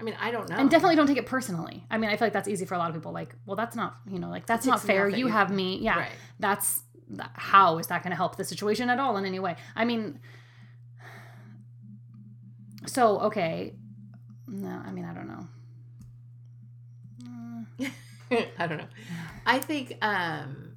I 0.00 0.02
mean, 0.02 0.16
I 0.20 0.30
don't 0.32 0.48
know. 0.48 0.56
and 0.56 0.70
definitely 0.70 0.96
don't 0.96 1.06
take 1.06 1.18
it 1.18 1.26
personally 1.26 1.84
i 1.90 1.96
mean 1.98 2.10
i 2.10 2.16
feel 2.16 2.26
like 2.26 2.32
that's 2.32 2.48
easy 2.48 2.64
for 2.64 2.74
a 2.74 2.78
lot 2.78 2.88
of 2.90 2.96
people 2.96 3.12
like 3.12 3.36
well 3.46 3.54
that's 3.54 3.76
not 3.76 3.94
you 4.10 4.18
know 4.18 4.28
like 4.28 4.44
that's 4.44 4.66
not 4.66 4.80
fair 4.82 5.04
nothing. 5.06 5.20
you 5.20 5.28
have 5.28 5.50
me 5.52 5.78
yeah 5.78 5.98
Right. 6.00 6.10
that's 6.40 6.82
how 7.34 7.78
is 7.78 7.86
that 7.86 8.02
going 8.02 8.10
to 8.10 8.16
help 8.16 8.36
the 8.36 8.44
situation 8.44 8.90
at 8.90 8.98
all 8.98 9.16
in 9.18 9.24
any 9.24 9.38
way 9.38 9.54
i 9.76 9.84
mean 9.84 10.18
so 12.86 13.18
okay 13.20 13.74
no 14.46 14.82
i 14.84 14.90
mean 14.90 15.04
i 15.04 15.14
don't 15.14 15.28
know 15.28 15.46
I 18.58 18.66
don't 18.66 18.78
know. 18.78 18.88
I 19.46 19.58
think 19.58 19.96
um 20.02 20.76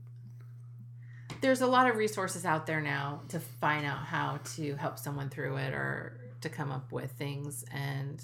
there's 1.41 1.61
a 1.61 1.67
lot 1.67 1.89
of 1.89 1.95
resources 1.95 2.45
out 2.45 2.65
there 2.65 2.81
now 2.81 3.21
to 3.29 3.39
find 3.39 3.85
out 3.85 3.99
how 3.99 4.39
to 4.55 4.75
help 4.75 4.97
someone 4.97 5.29
through 5.29 5.57
it 5.57 5.73
or 5.73 6.19
to 6.41 6.49
come 6.49 6.71
up 6.71 6.91
with 6.91 7.11
things 7.11 7.63
and 7.71 8.23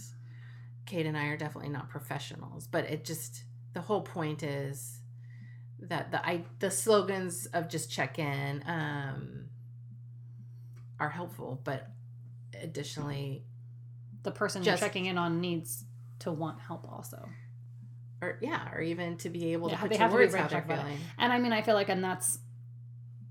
Kate 0.86 1.06
and 1.06 1.18
I 1.18 1.28
are 1.28 1.38
definitely 1.38 1.70
not 1.70 1.90
professionals, 1.90 2.68
but 2.68 2.86
it 2.86 3.06
just 3.06 3.44
the 3.74 3.82
whole 3.82 4.02
point 4.02 4.44
is 4.44 5.00
that 5.80 6.12
the 6.12 6.26
I 6.26 6.44
the 6.60 6.72
slogans 6.72 7.46
of 7.48 7.70
just 7.70 7.92
check 7.92 8.20
in 8.20 8.64
um 8.66 9.46
are 11.00 11.10
helpful, 11.10 11.62
but 11.64 11.90
additionally 12.62 13.44
the 14.24 14.32
person 14.32 14.64
Just- 14.64 14.82
you're 14.82 14.88
checking 14.90 15.06
in 15.06 15.18
on 15.18 15.40
needs 15.42 15.86
to 16.20 16.32
want 16.32 16.60
help 16.62 16.88
also 16.92 17.28
or 18.22 18.38
yeah, 18.42 18.70
or 18.74 18.80
even 18.80 19.18
to 19.18 19.30
be 19.30 19.52
able 19.52 19.70
Yeah, 19.70 19.76
to 19.76 19.82
put 19.82 19.90
they 19.90 19.96
to 19.98 20.02
have 20.04 20.12
to 20.12 20.16
words 20.18 20.32
ready 20.34 20.44
how 20.44 20.48
they're 20.50 20.62
talk 20.62 20.66
about 20.66 20.80
it. 20.80 20.84
feeling. 20.84 21.00
And 21.18 21.34
I 21.34 21.40
mean, 21.40 21.52
I 21.52 21.62
feel 21.62 21.74
like, 21.76 21.90
and 21.90 22.02
that's, 22.02 22.40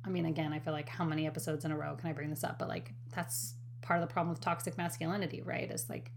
I 0.05 0.11
mean, 0.11 0.27
again, 0.27 0.53
I 0.53 0.59
feel 0.59 0.75
like 0.75 0.89
how 0.91 1.05
many 1.05 1.27
episodes 1.27 1.65
in 1.65 1.73
a 1.73 1.77
row 1.79 1.97
can 1.97 2.11
I 2.11 2.13
bring 2.13 2.29
this 2.29 2.45
up? 2.45 2.59
But 2.59 2.69
like, 2.69 2.93
that's 3.15 3.55
part 3.81 4.03
of 4.03 4.07
the 4.07 4.13
problem 4.13 4.29
with 4.31 4.43
toxic 4.43 4.77
masculinity, 4.77 5.41
right? 5.41 5.71
Is 5.71 5.89
like 5.89 6.13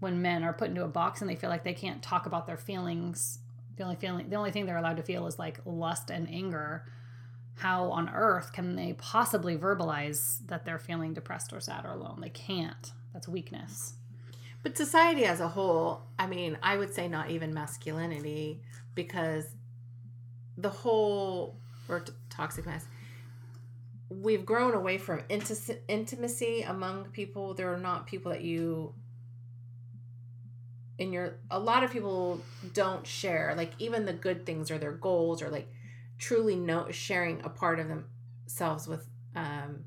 when 0.00 0.22
men 0.22 0.42
are 0.42 0.54
put 0.54 0.70
into 0.70 0.84
a 0.84 0.88
box 0.88 1.20
and 1.20 1.28
they 1.28 1.34
feel 1.36 1.50
like 1.50 1.64
they 1.64 1.74
can't 1.74 2.02
talk 2.02 2.24
about 2.24 2.46
their 2.46 2.56
feelings. 2.56 3.40
The 3.76 3.82
only 3.82 3.96
feeling, 3.96 4.30
the 4.30 4.36
only 4.36 4.52
thing 4.52 4.64
they're 4.64 4.78
allowed 4.78 4.96
to 4.96 5.02
feel 5.02 5.26
is 5.26 5.38
like 5.38 5.60
lust 5.66 6.08
and 6.10 6.28
anger. 6.30 6.86
How 7.56 7.90
on 7.90 8.08
earth 8.08 8.52
can 8.54 8.76
they 8.76 8.94
possibly 8.94 9.56
verbalize 9.58 10.46
that 10.46 10.64
they're 10.64 10.78
feeling 10.78 11.12
depressed 11.12 11.52
or 11.52 11.60
sad 11.60 11.84
or 11.84 11.90
alone? 11.92 12.20
They 12.22 12.30
can't. 12.30 12.92
That's 13.12 13.28
weakness. 13.28 13.94
But 14.62 14.76
society 14.76 15.24
as 15.24 15.40
a 15.40 15.48
whole, 15.48 16.02
I 16.18 16.26
mean, 16.26 16.58
I 16.62 16.76
would 16.76 16.92
say 16.92 17.08
not 17.08 17.30
even 17.30 17.54
masculinity 17.54 18.60
because 18.94 19.46
the 20.58 20.70
whole 20.70 21.56
or 21.88 22.00
t- 22.00 22.12
toxic 22.30 22.66
mass 22.66 22.86
we've 24.08 24.46
grown 24.46 24.74
away 24.74 24.98
from 24.98 25.20
inti- 25.30 25.78
intimacy 25.88 26.62
among 26.62 27.06
people. 27.06 27.54
There 27.54 27.72
are 27.72 27.78
not 27.78 28.06
people 28.06 28.32
that 28.32 28.42
you 28.42 28.94
in 30.98 31.12
your 31.12 31.38
a 31.50 31.58
lot 31.58 31.84
of 31.84 31.90
people 31.90 32.40
don't 32.72 33.06
share 33.06 33.52
like 33.56 33.72
even 33.78 34.06
the 34.06 34.12
good 34.12 34.46
things 34.46 34.70
or 34.70 34.78
their 34.78 34.92
goals 34.92 35.42
or 35.42 35.50
like 35.50 35.68
truly 36.18 36.56
know 36.56 36.90
sharing 36.90 37.42
a 37.44 37.48
part 37.50 37.78
of 37.78 37.86
themselves 37.88 38.88
with 38.88 39.06
um 39.34 39.84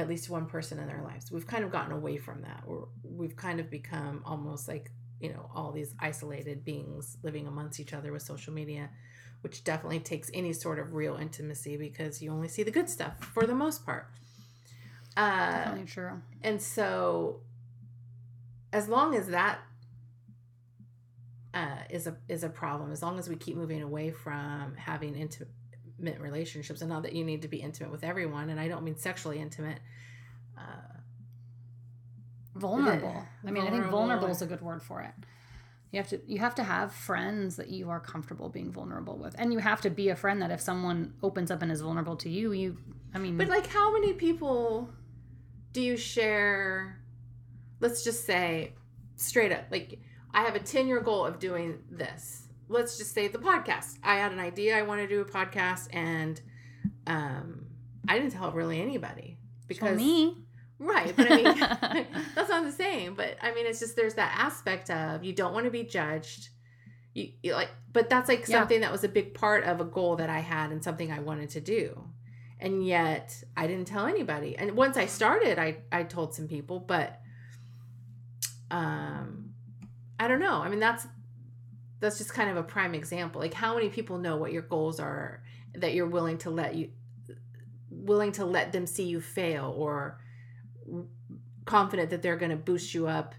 at 0.00 0.08
least 0.08 0.30
one 0.30 0.46
person 0.46 0.78
in 0.78 0.86
their 0.86 1.02
lives. 1.02 1.30
We've 1.30 1.46
kind 1.46 1.62
of 1.62 1.70
gotten 1.70 1.92
away 1.92 2.16
from 2.16 2.42
that. 2.42 2.62
We're, 2.66 2.84
we've 3.04 3.36
kind 3.36 3.60
of 3.60 3.70
become 3.70 4.22
almost 4.24 4.66
like, 4.66 4.90
you 5.20 5.30
know, 5.32 5.50
all 5.54 5.72
these 5.72 5.94
isolated 6.00 6.64
beings 6.64 7.18
living 7.22 7.46
amongst 7.46 7.78
each 7.78 7.92
other 7.92 8.10
with 8.10 8.22
social 8.22 8.52
media, 8.52 8.88
which 9.42 9.62
definitely 9.62 10.00
takes 10.00 10.30
any 10.32 10.52
sort 10.52 10.78
of 10.78 10.94
real 10.94 11.16
intimacy 11.16 11.76
because 11.76 12.22
you 12.22 12.32
only 12.32 12.48
see 12.48 12.62
the 12.62 12.70
good 12.70 12.88
stuff 12.88 13.22
for 13.22 13.46
the 13.46 13.54
most 13.54 13.84
part. 13.84 14.08
Uh, 15.16 15.50
Definitely 15.50 15.86
true. 15.86 16.22
and 16.42 16.62
so, 16.62 17.40
as 18.72 18.88
long 18.88 19.14
as 19.14 19.26
that 19.26 19.58
uh, 21.52 21.82
is 21.90 22.06
a 22.06 22.16
is 22.28 22.44
a 22.44 22.48
problem, 22.48 22.92
as 22.92 23.02
long 23.02 23.18
as 23.18 23.28
we 23.28 23.34
keep 23.36 23.56
moving 23.56 23.82
away 23.82 24.12
from 24.12 24.74
having 24.76 25.16
intimate 26.00 26.20
relationships, 26.20 26.80
and 26.80 26.90
not 26.90 27.02
that 27.02 27.12
you 27.12 27.24
need 27.24 27.42
to 27.42 27.48
be 27.48 27.58
intimate 27.58 27.92
with 27.92 28.04
everyone, 28.04 28.50
and 28.50 28.58
I 28.58 28.68
don't 28.68 28.84
mean 28.84 28.96
sexually 28.96 29.38
intimate. 29.38 29.78
Uh, 30.56 30.62
vulnerable. 32.54 33.24
I 33.46 33.50
mean, 33.50 33.64
I 33.64 33.70
think 33.70 33.84
Vulnerable. 33.84 33.98
vulnerable 33.98 34.28
is 34.28 34.42
a 34.42 34.46
good 34.46 34.60
word 34.62 34.82
for 34.82 35.02
it. 35.02 35.12
You 35.92 35.98
have 35.98 36.08
to 36.08 36.20
you 36.26 36.38
have 36.38 36.54
to 36.54 36.62
have 36.62 36.92
friends 36.92 37.56
that 37.56 37.68
you 37.68 37.90
are 37.90 38.00
comfortable 38.00 38.48
being 38.48 38.70
vulnerable 38.72 39.18
with, 39.18 39.34
and 39.38 39.52
you 39.52 39.58
have 39.58 39.80
to 39.82 39.90
be 39.90 40.08
a 40.08 40.16
friend 40.16 40.40
that 40.42 40.50
if 40.50 40.60
someone 40.60 41.14
opens 41.22 41.50
up 41.50 41.62
and 41.62 41.70
is 41.72 41.80
vulnerable 41.80 42.16
to 42.16 42.28
you, 42.30 42.52
you. 42.52 42.78
I 43.12 43.18
mean, 43.18 43.36
But 43.36 43.48
like, 43.48 43.66
how 43.66 43.92
many 43.92 44.12
people 44.12 44.88
do 45.72 45.80
you 45.82 45.96
share? 45.96 47.00
Let's 47.80 48.04
just 48.04 48.24
say, 48.24 48.74
straight 49.16 49.52
up, 49.52 49.64
like 49.70 49.98
I 50.32 50.42
have 50.42 50.54
a 50.54 50.60
ten 50.60 50.86
year 50.86 51.00
goal 51.00 51.26
of 51.26 51.38
doing 51.40 51.78
this. 51.90 52.46
Let's 52.70 52.96
just 52.96 53.12
say 53.12 53.28
the 53.28 53.38
podcast. 53.38 53.98
I 54.02 54.14
had 54.16 54.32
an 54.32 54.38
idea. 54.38 54.78
I 54.78 54.82
want 54.82 55.00
to 55.00 55.08
do 55.08 55.20
a 55.20 55.24
podcast, 55.24 55.88
and 55.92 56.40
um, 57.06 57.66
I 58.08 58.18
didn't 58.18 58.32
tell 58.32 58.50
really 58.52 58.80
anybody 58.80 59.36
because 59.66 59.96
me, 59.96 60.36
right. 60.78 61.14
But 61.14 61.30
I 61.32 61.36
mean, 61.36 61.58
that's 62.34 62.48
not 62.48 62.64
the 62.64 62.72
same. 62.72 63.14
But 63.14 63.36
I 63.42 63.52
mean, 63.52 63.66
it's 63.66 63.80
just 63.80 63.96
there's 63.96 64.14
that 64.14 64.34
aspect 64.38 64.88
of 64.90 65.24
you 65.24 65.32
don't 65.32 65.52
want 65.52 65.64
to 65.64 65.70
be 65.70 65.82
judged. 65.82 66.48
You, 67.12 67.30
you 67.42 67.52
like, 67.54 67.70
but 67.92 68.08
that's 68.08 68.28
like 68.28 68.40
Yeah. 68.48 68.60
something 68.60 68.80
that 68.82 68.92
was 68.92 69.04
a 69.04 69.08
big 69.08 69.34
part 69.34 69.64
of 69.64 69.80
a 69.80 69.84
goal 69.84 70.16
that 70.16 70.30
I 70.30 70.38
had 70.38 70.70
and 70.70 70.82
something 70.82 71.10
I 71.10 71.18
wanted 71.18 71.50
to 71.50 71.60
do 71.60 72.04
and 72.60 72.86
yet 72.86 73.42
I 73.56 73.66
didn't 73.66 73.86
tell 73.86 74.06
anybody. 74.06 74.56
And 74.56 74.72
once 74.76 74.96
I 74.96 75.06
started, 75.06 75.58
I 75.58 75.78
I 75.90 76.04
told 76.04 76.34
some 76.34 76.46
people, 76.46 76.78
but 76.78 77.20
um, 78.70 79.50
I 80.18 80.28
don't 80.28 80.40
know. 80.40 80.60
I 80.60 80.68
mean, 80.68 80.78
that's 80.78 81.06
that's 82.00 82.18
just 82.18 82.32
kind 82.32 82.50
of 82.50 82.56
a 82.56 82.62
prime 82.62 82.94
example. 82.94 83.40
Like, 83.40 83.54
how 83.54 83.74
many 83.74 83.90
people 83.90 84.18
know 84.18 84.36
what 84.36 84.52
your 84.52 84.62
goals 84.62 84.98
are 84.98 85.42
that 85.74 85.94
you're 85.94 86.06
willing 86.06 86.38
to 86.38 86.50
let 86.50 86.74
you 86.74 86.90
willing 87.90 88.32
to 88.32 88.44
let 88.44 88.72
them 88.72 88.86
see 88.86 89.04
you 89.04 89.20
fail 89.20 89.74
or 89.76 90.18
confident 91.64 92.10
that 92.10 92.22
they're 92.22 92.36
going 92.36 92.50
to 92.50 92.56
boost 92.56 92.94
you 92.94 93.06
up 93.06 93.34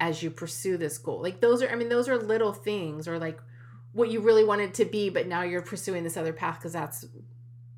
as 0.00 0.22
you 0.22 0.30
pursue 0.30 0.76
this 0.76 0.98
goal. 0.98 1.22
Like 1.22 1.40
those 1.40 1.62
are 1.62 1.68
I 1.68 1.74
mean 1.74 1.88
those 1.88 2.08
are 2.08 2.16
little 2.16 2.52
things 2.52 3.08
or 3.08 3.18
like 3.18 3.38
what 3.92 4.10
you 4.10 4.20
really 4.20 4.44
wanted 4.44 4.74
to 4.74 4.84
be 4.84 5.08
but 5.08 5.26
now 5.26 5.42
you're 5.42 5.62
pursuing 5.62 6.04
this 6.04 6.16
other 6.16 6.32
path 6.32 6.60
cuz 6.60 6.72
that's 6.72 7.06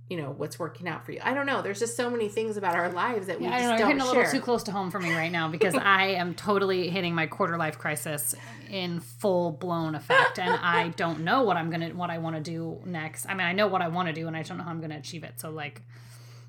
you 0.08 0.16
know 0.16 0.34
what's 0.36 0.58
working 0.58 0.88
out 0.88 1.04
for 1.04 1.12
you. 1.12 1.20
I 1.22 1.34
don't 1.34 1.44
know. 1.44 1.60
There's 1.60 1.78
just 1.78 1.94
so 1.96 2.08
many 2.08 2.28
things 2.28 2.56
about 2.56 2.74
our 2.74 2.90
lives 2.90 3.26
that 3.26 3.38
we 3.38 3.44
Yeah, 3.44 3.54
I 3.54 3.58
just 3.58 3.62
don't 3.62 3.70
know. 3.70 3.78
don't 3.78 3.78
You're 3.78 3.88
hitting 3.88 4.02
a 4.02 4.18
little 4.18 4.32
too 4.32 4.40
close 4.40 4.62
to 4.64 4.72
home 4.72 4.90
for 4.90 4.98
me 4.98 5.12
right 5.12 5.30
now 5.30 5.48
because 5.48 5.74
I 5.80 6.06
am 6.06 6.34
totally 6.34 6.88
hitting 6.88 7.14
my 7.14 7.26
quarter 7.26 7.58
life 7.58 7.78
crisis 7.78 8.34
in 8.70 9.00
full 9.00 9.52
blown 9.52 9.94
effect, 9.94 10.38
and 10.38 10.58
I 10.62 10.88
don't 10.96 11.20
know 11.20 11.42
what 11.42 11.56
I'm 11.58 11.70
gonna, 11.70 11.90
what 11.90 12.10
I 12.10 12.18
want 12.18 12.36
to 12.36 12.42
do 12.42 12.80
next. 12.86 13.26
I 13.26 13.34
mean, 13.34 13.46
I 13.46 13.52
know 13.52 13.66
what 13.66 13.82
I 13.82 13.88
want 13.88 14.08
to 14.08 14.14
do, 14.14 14.26
and 14.26 14.36
I 14.36 14.42
don't 14.42 14.56
know 14.56 14.64
how 14.64 14.70
I'm 14.70 14.80
gonna 14.80 14.96
achieve 14.96 15.24
it. 15.24 15.40
So 15.40 15.50
like, 15.50 15.82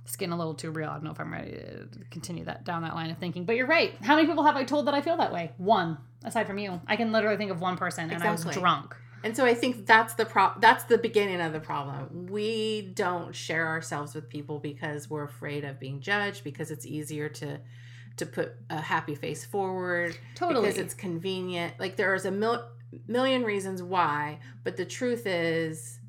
it's 0.05 0.15
getting 0.15 0.33
a 0.33 0.37
little 0.37 0.53
too 0.53 0.71
real. 0.71 0.89
I 0.89 0.93
don't 0.93 1.03
know 1.03 1.11
if 1.11 1.19
I'm 1.19 1.33
ready 1.33 1.51
to 1.51 1.87
continue 2.09 2.45
that 2.45 2.63
down 2.63 2.83
that 2.83 2.95
line 2.95 3.11
of 3.11 3.17
thinking. 3.17 3.43
But 3.43 3.57
you're 3.57 3.67
right. 3.67 3.93
How 4.01 4.15
many 4.15 4.27
people 4.27 4.43
have 4.43 4.55
I 4.55 4.63
told 4.63 4.87
that 4.87 4.93
I 4.93 5.01
feel 5.01 5.17
that 5.17 5.33
way? 5.33 5.51
One, 5.57 5.97
aside 6.23 6.47
from 6.47 6.59
you. 6.59 6.79
I 6.87 6.95
can 6.95 7.11
literally 7.11 7.37
think 7.37 7.51
of 7.51 7.59
one 7.59 7.75
person, 7.75 8.09
and 8.09 8.23
I 8.23 8.31
was 8.31 8.45
drunk. 8.45 8.95
And 9.23 9.35
so 9.35 9.45
I 9.45 9.53
think 9.53 9.85
that's 9.85 10.13
the 10.13 10.25
pro- 10.25 10.53
that's 10.59 10.85
the 10.85 10.97
beginning 10.97 11.41
of 11.41 11.51
the 11.53 11.59
problem. 11.59 12.27
We 12.27 12.93
don't 12.93 13.35
share 13.35 13.67
ourselves 13.67 14.15
with 14.15 14.29
people 14.29 14.59
because 14.59 15.09
we're 15.09 15.23
afraid 15.23 15.65
of 15.65 15.79
being 15.79 15.99
judged 15.99 16.43
because 16.43 16.71
it's 16.71 16.85
easier 16.85 17.29
to 17.29 17.59
to 18.17 18.25
put 18.25 18.53
a 18.69 18.81
happy 18.81 19.15
face 19.15 19.45
forward 19.45 20.17
Totally. 20.35 20.65
because 20.65 20.77
it's 20.77 20.93
convenient. 20.93 21.79
Like 21.79 21.95
there 21.95 22.13
is 22.15 22.25
a 22.25 22.31
mil- 22.31 22.67
million 23.07 23.43
reasons 23.43 23.81
why, 23.81 24.39
but 24.63 24.77
the 24.77 24.85
truth 24.85 25.25
is 25.25 25.99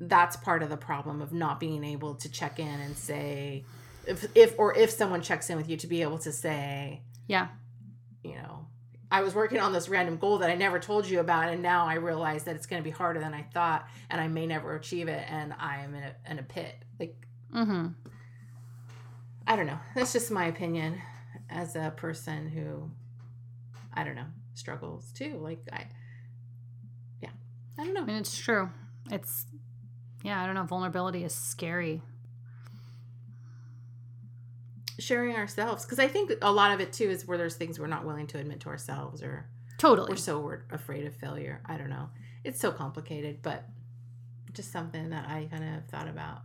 that's 0.00 0.36
part 0.36 0.62
of 0.62 0.68
the 0.68 0.76
problem 0.76 1.20
of 1.20 1.32
not 1.32 1.58
being 1.58 1.82
able 1.82 2.14
to 2.14 2.28
check 2.28 2.58
in 2.58 2.80
and 2.80 2.96
say 2.96 3.64
if 4.06 4.26
if 4.34 4.54
or 4.58 4.76
if 4.76 4.90
someone 4.90 5.22
checks 5.22 5.50
in 5.50 5.56
with 5.56 5.68
you 5.68 5.76
to 5.76 5.86
be 5.86 6.02
able 6.02 6.18
to 6.18 6.32
say, 6.32 7.02
yeah. 7.26 7.48
you 8.22 8.34
know, 8.34 8.66
I 9.10 9.22
was 9.22 9.34
working 9.34 9.60
on 9.60 9.72
this 9.72 9.88
random 9.88 10.16
goal 10.16 10.38
that 10.38 10.50
I 10.50 10.54
never 10.56 10.78
told 10.80 11.08
you 11.08 11.20
about, 11.20 11.48
and 11.48 11.62
now 11.62 11.86
I 11.86 11.94
realize 11.94 12.44
that 12.44 12.56
it's 12.56 12.66
going 12.66 12.82
to 12.82 12.84
be 12.84 12.90
harder 12.90 13.20
than 13.20 13.32
I 13.34 13.42
thought, 13.42 13.86
and 14.10 14.20
I 14.20 14.26
may 14.28 14.46
never 14.46 14.74
achieve 14.74 15.06
it, 15.08 15.24
and 15.30 15.54
I 15.58 15.78
am 15.84 15.94
in 15.94 16.02
a, 16.02 16.14
in 16.30 16.38
a 16.38 16.42
pit. 16.42 16.74
Like, 16.98 17.14
Mm-hmm. 17.54 17.86
I 19.46 19.54
don't 19.56 19.66
know. 19.66 19.78
That's 19.94 20.12
just 20.12 20.30
my 20.32 20.46
opinion 20.46 21.00
as 21.48 21.76
a 21.76 21.92
person 21.96 22.48
who, 22.48 22.90
I 23.94 24.02
don't 24.02 24.16
know, 24.16 24.26
struggles 24.54 25.12
too. 25.12 25.38
Like, 25.40 25.60
I, 25.72 25.86
yeah, 27.22 27.28
I 27.78 27.84
don't 27.84 27.96
I 27.96 28.00
know. 28.00 28.06
mean, 28.06 28.16
it's 28.16 28.36
true. 28.36 28.68
It's, 29.10 29.46
yeah, 30.24 30.42
I 30.42 30.46
don't 30.46 30.56
know. 30.56 30.64
Vulnerability 30.64 31.22
is 31.22 31.32
scary. 31.34 32.02
Sharing 34.98 35.36
ourselves, 35.36 35.84
because 35.84 35.98
I 35.98 36.08
think 36.08 36.32
a 36.40 36.50
lot 36.50 36.72
of 36.72 36.80
it 36.80 36.92
too 36.92 37.10
is 37.10 37.26
where 37.26 37.36
there's 37.36 37.56
things 37.56 37.78
we're 37.78 37.86
not 37.86 38.04
willing 38.06 38.26
to 38.28 38.38
admit 38.38 38.60
to 38.60 38.68
ourselves, 38.70 39.22
or 39.22 39.46
Totally. 39.78 40.08
we're 40.10 40.16
so 40.16 40.40
we're 40.40 40.62
afraid 40.70 41.06
of 41.06 41.14
failure. 41.16 41.60
I 41.66 41.76
don't 41.76 41.90
know. 41.90 42.08
It's 42.44 42.60
so 42.60 42.72
complicated, 42.72 43.42
but 43.42 43.64
just 44.54 44.72
something 44.72 45.10
that 45.10 45.28
I 45.28 45.48
kind 45.50 45.64
of 45.76 45.84
thought 45.90 46.08
about 46.08 46.42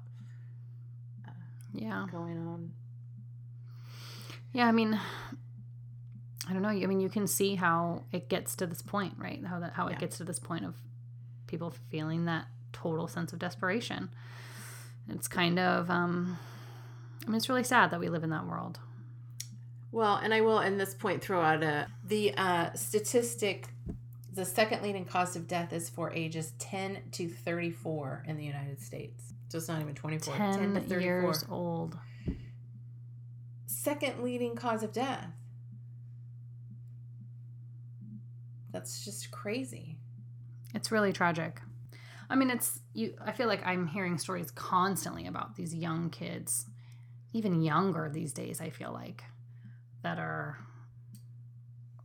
yeah. 1.73 2.07
going 2.11 2.37
on. 2.37 2.71
Yeah, 4.51 4.67
I 4.67 4.71
mean, 4.73 4.99
I 6.49 6.53
don't 6.53 6.61
know. 6.61 6.69
I 6.69 6.85
mean, 6.85 6.99
you 6.99 7.07
can 7.09 7.27
see 7.27 7.55
how 7.55 8.03
it 8.11 8.27
gets 8.27 8.55
to 8.57 8.67
this 8.67 8.81
point, 8.81 9.13
right? 9.17 9.41
How 9.45 9.59
that 9.59 9.73
how 9.73 9.87
it 9.87 9.91
Yeah. 9.93 9.99
gets 9.99 10.17
to 10.17 10.25
this 10.25 10.39
point 10.39 10.65
of 10.65 10.75
people 11.47 11.71
feeling 11.89 12.25
that 12.25 12.47
total 12.73 13.07
sense 13.07 13.31
of 13.31 13.39
desperation. 13.39 14.09
It's 15.07 15.27
kind 15.27 15.57
of, 15.59 15.89
um, 15.89 16.37
I 17.25 17.29
mean, 17.29 17.37
it's 17.37 17.49
really 17.49 17.63
sad 17.63 17.91
that 17.91 17.99
we 17.99 18.09
live 18.09 18.23
in 18.23 18.29
that 18.31 18.45
world. 18.45 18.79
Well, 19.91 20.15
and 20.15 20.33
I 20.33 20.41
will, 20.41 20.59
in 20.59 20.77
this 20.77 20.93
point, 20.93 21.21
throw 21.21 21.41
out 21.41 21.63
a 21.63 21.87
the 22.03 22.33
uh, 22.35 22.73
statistic. 22.73 23.67
The 24.33 24.45
second 24.45 24.81
leading 24.81 25.03
cause 25.03 25.35
of 25.35 25.47
death 25.47 25.73
is 25.73 25.89
for 25.89 26.11
ages 26.13 26.53
10 26.59 26.99
to 27.11 27.27
34 27.27 28.23
in 28.27 28.37
the 28.37 28.45
United 28.45 28.81
States. 28.81 29.33
So 29.49 29.57
it's 29.57 29.67
not 29.67 29.81
even 29.81 29.93
24. 29.93 30.33
10, 30.33 30.73
to 30.75 30.79
34. 30.79 30.99
years 31.01 31.45
old. 31.49 31.97
Second 33.65 34.23
leading 34.23 34.55
cause 34.55 34.83
of 34.83 34.93
death. 34.93 35.27
That's 38.71 39.03
just 39.03 39.31
crazy. 39.31 39.97
It's 40.73 40.91
really 40.91 41.11
tragic. 41.11 41.59
I 42.29 42.35
mean, 42.35 42.49
it's 42.49 42.79
you. 42.93 43.13
I 43.19 43.33
feel 43.33 43.47
like 43.47 43.65
I'm 43.67 43.87
hearing 43.87 44.17
stories 44.17 44.51
constantly 44.51 45.27
about 45.27 45.57
these 45.57 45.75
young 45.75 46.09
kids, 46.09 46.67
even 47.33 47.61
younger 47.61 48.09
these 48.09 48.33
days. 48.33 48.61
I 48.61 48.69
feel 48.69 48.91
like 48.91 49.23
that 50.03 50.17
are 50.19 50.57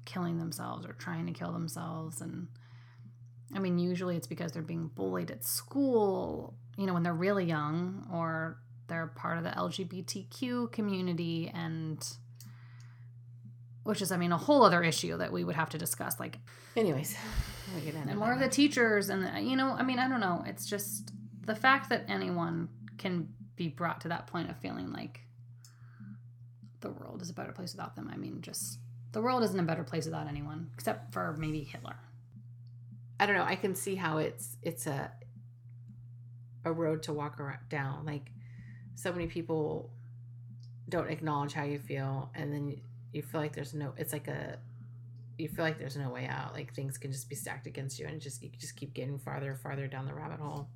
killing 0.05 0.39
themselves 0.39 0.87
or 0.87 0.93
trying 0.93 1.27
to 1.27 1.33
kill 1.33 1.53
themselves, 1.53 2.21
and 2.21 2.49
I 3.55 3.59
mean, 3.59 3.79
usually 3.79 4.17
it's 4.17 4.27
because 4.27 4.53
they're 4.53 4.63
being 4.63 4.89
bullied 4.89 5.31
at 5.31 5.45
school. 5.45 6.55
You 6.77 6.87
know, 6.87 6.95
when 6.95 7.03
they're 7.03 7.15
really 7.15 7.45
young, 7.45 8.07
or 8.13 8.59
they're 8.89 9.07
part 9.07 9.39
of 9.39 9.45
the 9.45 9.51
LGBTQ 9.51 10.73
community, 10.73 11.51
and 11.55 12.07
which 13.85 14.03
is, 14.03 14.13
I 14.13 14.17
mean, 14.17 14.33
a 14.33 14.37
whole 14.37 14.63
other 14.63 14.83
issue 14.83 15.17
that 15.17 15.33
we 15.33 15.45
would 15.45 15.57
have 15.57 15.71
to 15.71 15.79
discuss. 15.79 16.21
Like, 16.21 16.39
Anyways, 16.77 17.17
we'll 17.73 17.85
get 17.85 17.95
into 17.95 18.11
and 18.11 18.19
more 18.19 18.33
of 18.33 18.39
the 18.39 18.49
teachers 18.49 19.09
and 19.09 19.49
you 19.49 19.57
know 19.57 19.71
i 19.73 19.83
mean 19.83 19.99
i 19.99 20.09
don't 20.09 20.21
know 20.21 20.43
it's 20.47 20.67
just 20.67 21.13
the 21.45 21.55
fact 21.55 21.89
that 21.91 22.05
anyone 22.09 22.69
can 22.99 23.29
be 23.57 23.69
brought 23.69 24.01
to 24.01 24.09
that 24.09 24.27
point 24.27 24.51
of 24.51 24.57
feeling 24.59 24.93
like 24.93 25.21
the 26.81 26.91
world 26.91 27.23
is 27.23 27.31
a 27.31 27.35
better 27.35 27.53
place 27.53 27.73
without 27.73 27.97
them 27.97 28.11
i 28.13 28.17
mean 28.17 28.41
just 28.41 28.79
the 29.13 29.21
world 29.21 29.43
isn't 29.43 29.59
a 29.59 29.63
better 29.63 29.85
place 29.85 30.05
without 30.05 30.29
anyone 30.29 30.71
except 30.75 31.13
for 31.13 31.35
maybe 31.39 31.63
hitler 31.63 31.97
I 33.19 33.27
don't 33.27 33.37
know. 33.37 33.45
I 33.45 33.57
can 33.57 33.75
see 33.75 33.95
how 33.95 34.19
it's 34.19 34.57
it's 34.63 34.87
a 34.87 35.11
a 36.65 36.73
road 36.73 37.03
to 37.05 37.13
walk 37.13 37.41
around 37.41 37.61
down. 37.69 38.05
Like 38.05 38.31
so 38.95 39.13
many 39.13 39.27
people 39.27 39.91
don't 40.89 41.11
acknowledge 41.11 41.53
how 41.53 41.65
you 41.65 41.79
feel, 41.79 42.31
and 42.35 42.53
then 42.53 42.69
you, 42.69 42.81
you 43.13 43.23
feel 43.23 43.41
like 43.41 43.55
there's 43.55 43.75
no. 43.75 43.95
It's 43.97 44.13
like 44.13 44.29
a 44.29 44.59
you 45.39 45.49
feel 45.49 45.65
like 45.65 45.79
there's 45.79 45.97
no 45.97 46.11
way 46.11 46.27
out. 46.27 46.53
Like 46.53 46.75
things 46.75 46.99
can 46.99 47.11
just 47.11 47.29
be 47.29 47.35
stacked 47.35 47.67
against 47.67 47.99
you, 47.99 48.07
and 48.07 48.21
just 48.21 48.43
you 48.43 48.51
just 48.59 48.77
keep 48.77 48.93
getting 48.93 49.19
farther 49.19 49.53
and 49.53 49.61
farther 49.61 49.87
down 49.87 50.07
the 50.07 50.15
rabbit 50.15 50.41
hole. 50.41 50.69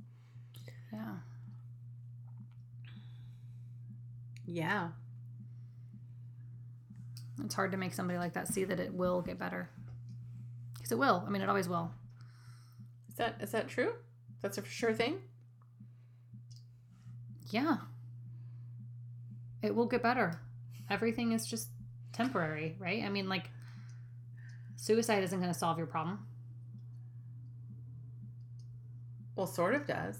yeah 0.92 1.16
Yeah, 4.52 4.88
it's 7.44 7.54
hard 7.54 7.70
to 7.70 7.78
make 7.78 7.94
somebody 7.94 8.18
like 8.18 8.32
that 8.32 8.48
see 8.48 8.64
that 8.64 8.80
it 8.80 8.92
will 8.92 9.22
get 9.22 9.38
better 9.38 9.70
because 10.74 10.90
it 10.90 10.98
will 10.98 11.22
i 11.26 11.30
mean 11.30 11.40
it 11.40 11.48
always 11.48 11.68
will 11.68 11.90
is 13.08 13.14
that 13.16 13.36
is 13.40 13.50
that 13.52 13.68
true? 13.68 13.92
That's 14.42 14.58
a 14.58 14.62
for 14.62 14.68
sure 14.70 14.92
thing. 14.94 15.18
yeah 17.50 17.76
it 19.62 19.74
will 19.74 19.86
get 19.86 20.02
better 20.02 20.40
everything 20.88 21.32
is 21.32 21.46
just 21.46 21.68
temporary 22.12 22.76
right 22.78 23.02
i 23.04 23.08
mean 23.08 23.28
like 23.28 23.50
suicide 24.76 25.22
isn't 25.22 25.40
going 25.40 25.52
to 25.52 25.58
solve 25.58 25.78
your 25.78 25.86
problem 25.86 26.26
Well, 29.36 29.46
sort 29.46 29.74
of 29.74 29.86
does. 29.86 30.18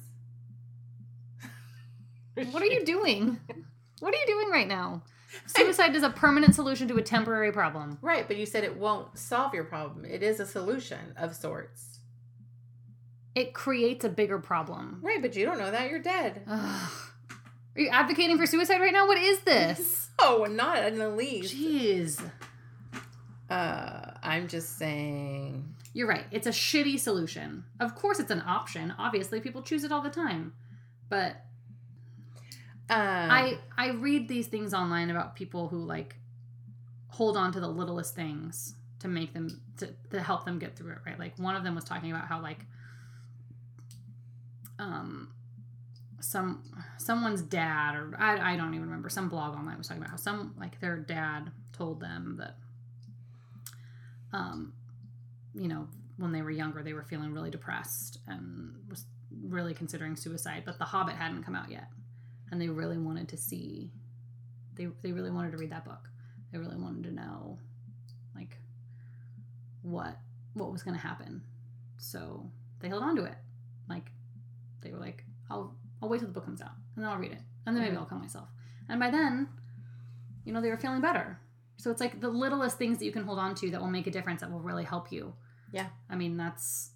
What 2.34 2.62
are 2.62 2.66
you 2.66 2.86
doing? 2.86 3.38
What 4.00 4.14
are 4.14 4.18
you 4.18 4.26
doing 4.26 4.50
right 4.50 4.68
now? 4.68 5.02
Suicide 5.46 5.94
is 5.94 6.02
a 6.02 6.10
permanent 6.10 6.54
solution 6.54 6.88
to 6.88 6.96
a 6.96 7.02
temporary 7.02 7.52
problem. 7.52 7.98
Right, 8.02 8.26
but 8.26 8.36
you 8.36 8.46
said 8.46 8.64
it 8.64 8.76
won't 8.76 9.16
solve 9.16 9.54
your 9.54 9.64
problem. 9.64 10.04
It 10.04 10.22
is 10.22 10.40
a 10.40 10.46
solution 10.46 11.14
of 11.16 11.36
sorts. 11.36 12.00
It 13.34 13.54
creates 13.54 14.04
a 14.04 14.08
bigger 14.08 14.38
problem. 14.38 14.98
Right, 15.02 15.22
but 15.22 15.36
you 15.36 15.46
don't 15.46 15.58
know 15.58 15.70
that 15.70 15.88
you're 15.88 16.00
dead. 16.00 16.42
Ugh. 16.48 16.90
Are 17.76 17.80
you 17.80 17.88
advocating 17.88 18.36
for 18.36 18.46
suicide 18.46 18.80
right 18.80 18.92
now? 18.92 19.06
What 19.06 19.18
is 19.18 19.40
this? 19.40 20.08
Oh, 20.22 20.44
not 20.44 20.84
in 20.84 20.98
the 20.98 21.08
least. 21.08 21.56
Jeez. 21.56 22.22
Uh, 23.48 24.10
I'm 24.22 24.48
just 24.48 24.76
saying. 24.76 25.74
You're 25.94 26.08
right. 26.08 26.26
It's 26.30 26.46
a 26.46 26.50
shitty 26.50 27.00
solution. 27.00 27.64
Of 27.80 27.94
course, 27.94 28.20
it's 28.20 28.30
an 28.30 28.42
option. 28.46 28.92
Obviously, 28.98 29.40
people 29.40 29.62
choose 29.62 29.82
it 29.82 29.90
all 29.90 30.02
the 30.02 30.10
time. 30.10 30.52
But 31.08 31.42
Um, 32.90 33.30
I 33.30 33.58
I 33.78 33.90
read 33.90 34.26
these 34.26 34.48
things 34.48 34.74
online 34.74 35.10
about 35.10 35.36
people 35.36 35.68
who 35.68 35.78
like 35.78 36.16
hold 37.06 37.36
on 37.36 37.52
to 37.52 37.60
the 37.60 37.68
littlest 37.68 38.16
things 38.16 38.74
to 38.98 39.08
make 39.08 39.32
them 39.32 39.60
to, 39.78 39.94
to 40.10 40.20
help 40.20 40.44
them 40.44 40.58
get 40.58 40.76
through 40.76 40.92
it 40.92 40.98
right? 41.06 41.18
Like 41.18 41.38
one 41.38 41.54
of 41.54 41.62
them 41.62 41.74
was 41.76 41.84
talking 41.84 42.10
about 42.10 42.26
how 42.26 42.42
like 42.42 42.66
um 44.80 45.28
some 46.20 46.62
someone's 46.98 47.42
dad 47.42 47.94
or 47.94 48.14
I, 48.18 48.54
I 48.54 48.56
don't 48.56 48.74
even 48.74 48.86
remember 48.86 49.08
some 49.08 49.28
blog 49.28 49.54
online 49.54 49.78
was 49.78 49.88
talking 49.88 50.02
about 50.02 50.10
how 50.10 50.16
some 50.16 50.54
like 50.58 50.80
their 50.80 50.96
dad 50.96 51.50
told 51.72 52.00
them 52.00 52.38
that 52.40 52.56
um 54.36 54.72
you 55.54 55.68
know 55.68 55.88
when 56.18 56.32
they 56.32 56.42
were 56.42 56.50
younger 56.50 56.82
they 56.82 56.92
were 56.92 57.04
feeling 57.04 57.32
really 57.32 57.50
depressed 57.50 58.18
and 58.26 58.74
was 58.88 59.04
really 59.44 59.74
considering 59.74 60.16
suicide 60.16 60.62
but 60.66 60.78
the 60.78 60.84
hobbit 60.84 61.14
hadn't 61.14 61.42
come 61.42 61.54
out 61.54 61.70
yet 61.70 61.88
and 62.50 62.60
they 62.60 62.68
really 62.68 62.98
wanted 62.98 63.28
to 63.28 63.36
see 63.36 63.90
they 64.74 64.88
they 65.02 65.12
really 65.12 65.30
wanted 65.30 65.50
to 65.52 65.58
read 65.58 65.70
that 65.70 65.84
book 65.84 66.08
they 66.52 66.58
really 66.58 66.76
wanted 66.76 67.04
to 67.04 67.12
know 67.12 67.58
like 68.34 68.56
what 69.82 70.16
what 70.54 70.72
was 70.72 70.82
going 70.82 70.94
to 70.96 71.00
happen 71.02 71.42
so 71.98 72.50
they 72.80 72.88
held 72.88 73.02
on 73.02 73.16
to 73.16 73.24
it 73.24 73.36
like 73.88 74.10
they 74.82 74.90
were 74.92 74.98
like 74.98 75.24
i'll 75.50 75.74
i'll 76.02 76.08
wait 76.08 76.18
till 76.18 76.28
the 76.28 76.34
book 76.34 76.44
comes 76.44 76.60
out 76.62 76.72
and 76.96 77.04
then 77.04 77.10
I'll 77.12 77.18
read 77.18 77.32
it, 77.32 77.38
and 77.66 77.74
then 77.76 77.84
maybe. 77.84 77.96
I'll 77.96 78.04
calm 78.04 78.20
myself. 78.20 78.48
And 78.88 78.98
by 78.98 79.10
then, 79.10 79.48
you 80.44 80.52
know, 80.52 80.60
they 80.60 80.68
were 80.68 80.76
feeling 80.76 81.00
better. 81.00 81.38
So 81.76 81.90
it's 81.90 82.00
like 82.00 82.20
the 82.20 82.28
littlest 82.28 82.76
things 82.78 82.98
that 82.98 83.04
you 83.04 83.12
can 83.12 83.22
hold 83.24 83.38
on 83.38 83.54
to 83.54 83.70
that 83.70 83.80
will 83.80 83.88
make 83.88 84.06
a 84.06 84.10
difference 84.10 84.40
that 84.40 84.50
will 84.50 84.60
really 84.60 84.84
help 84.84 85.10
you. 85.12 85.32
Yeah. 85.72 85.86
I 86.10 86.16
mean, 86.16 86.36
that's 86.36 86.90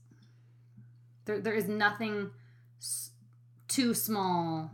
there. 1.27 1.41
There 1.41 1.55
is 1.55 1.69
nothing 1.69 2.33
s- 2.81 3.13
too 3.69 3.95
small. 3.95 4.73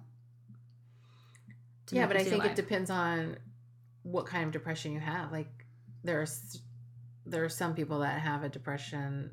Yeah, 1.92 2.06
but 2.06 2.16
I 2.16 2.24
think 2.24 2.42
alive. 2.44 2.50
it 2.52 2.56
depends 2.56 2.90
on 2.90 3.36
what 4.02 4.26
kind 4.26 4.44
of 4.44 4.52
depression 4.52 4.92
you 4.92 5.00
have. 5.00 5.32
Like 5.32 5.48
there's 6.04 6.60
there 7.26 7.44
are 7.44 7.48
some 7.48 7.74
people 7.74 8.00
that 8.00 8.20
have 8.20 8.42
a 8.44 8.48
depression 8.48 9.30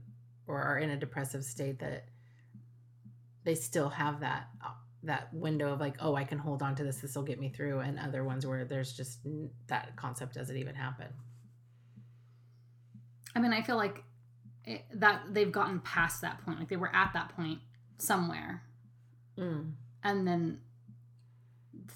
or 0.48 0.62
are 0.62 0.78
in 0.78 0.90
a 0.92 0.98
depressive 0.98 1.44
state 1.44 1.80
that 1.80 2.06
they 3.44 3.56
still 3.56 3.90
have 3.90 4.20
that 4.22 4.48
uh, 4.66 4.70
that 5.04 5.34
window 5.34 5.72
of 5.74 5.80
like, 5.80 5.96
oh, 6.02 6.16
I 6.16 6.24
can 6.24 6.38
hold 6.38 6.62
on 6.62 6.76
to 6.76 6.84
this. 6.84 6.98
This 6.98 7.16
will 7.16 7.24
get 7.24 7.40
me 7.40 7.50
through. 7.50 7.80
And 7.80 7.98
other 8.00 8.24
ones 8.24 8.46
where 8.46 8.66
there's 8.66 8.94
just 8.94 9.20
that 9.68 9.96
concept 9.96 10.34
doesn't 10.36 10.58
even 10.58 10.76
happen. 10.76 11.08
I 13.36 13.40
mean, 13.40 13.54
I 13.54 13.62
feel 13.62 13.78
like 13.78 14.04
it, 14.66 14.84
that 14.96 15.22
they've 15.32 15.52
gotten 15.52 15.80
past 15.80 16.22
that 16.22 16.44
point. 16.44 16.60
Like 16.60 16.70
they 16.70 16.76
were 16.78 16.94
at 16.94 17.14
that 17.14 17.30
point 17.36 17.60
somewhere, 18.00 18.64
Mm. 19.38 19.74
and 20.04 20.28
then 20.28 20.60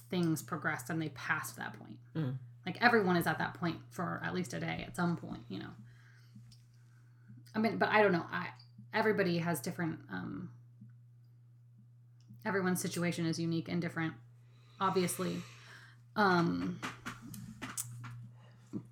things 0.10 0.42
progressed 0.42 0.90
and 0.90 1.02
they 1.02 1.10
passed 1.10 1.56
that 1.58 1.78
point. 1.80 1.98
Mm. 2.16 2.38
Like 2.66 2.78
everyone 2.82 3.18
is 3.18 3.28
at 3.28 3.40
that 3.40 3.56
point 3.56 3.78
for 3.90 4.22
at 4.24 4.34
least 4.34 4.54
a 4.54 4.60
day 4.60 4.84
at 4.88 4.96
some 4.96 5.18
point, 5.18 5.42
you 5.50 5.60
know. 5.60 5.72
I 7.56 7.60
mean, 7.60 7.78
but 7.78 7.90
I 7.90 8.02
don't 8.02 8.12
know. 8.12 8.26
I 8.32 8.48
everybody 8.94 9.40
has 9.40 9.60
different. 9.60 10.00
um 10.12 10.50
Everyone's 12.44 12.82
situation 12.82 13.28
is 13.28 13.40
unique 13.40 13.70
and 13.70 13.80
different, 13.80 14.16
obviously. 14.80 15.44
Um, 16.16 16.80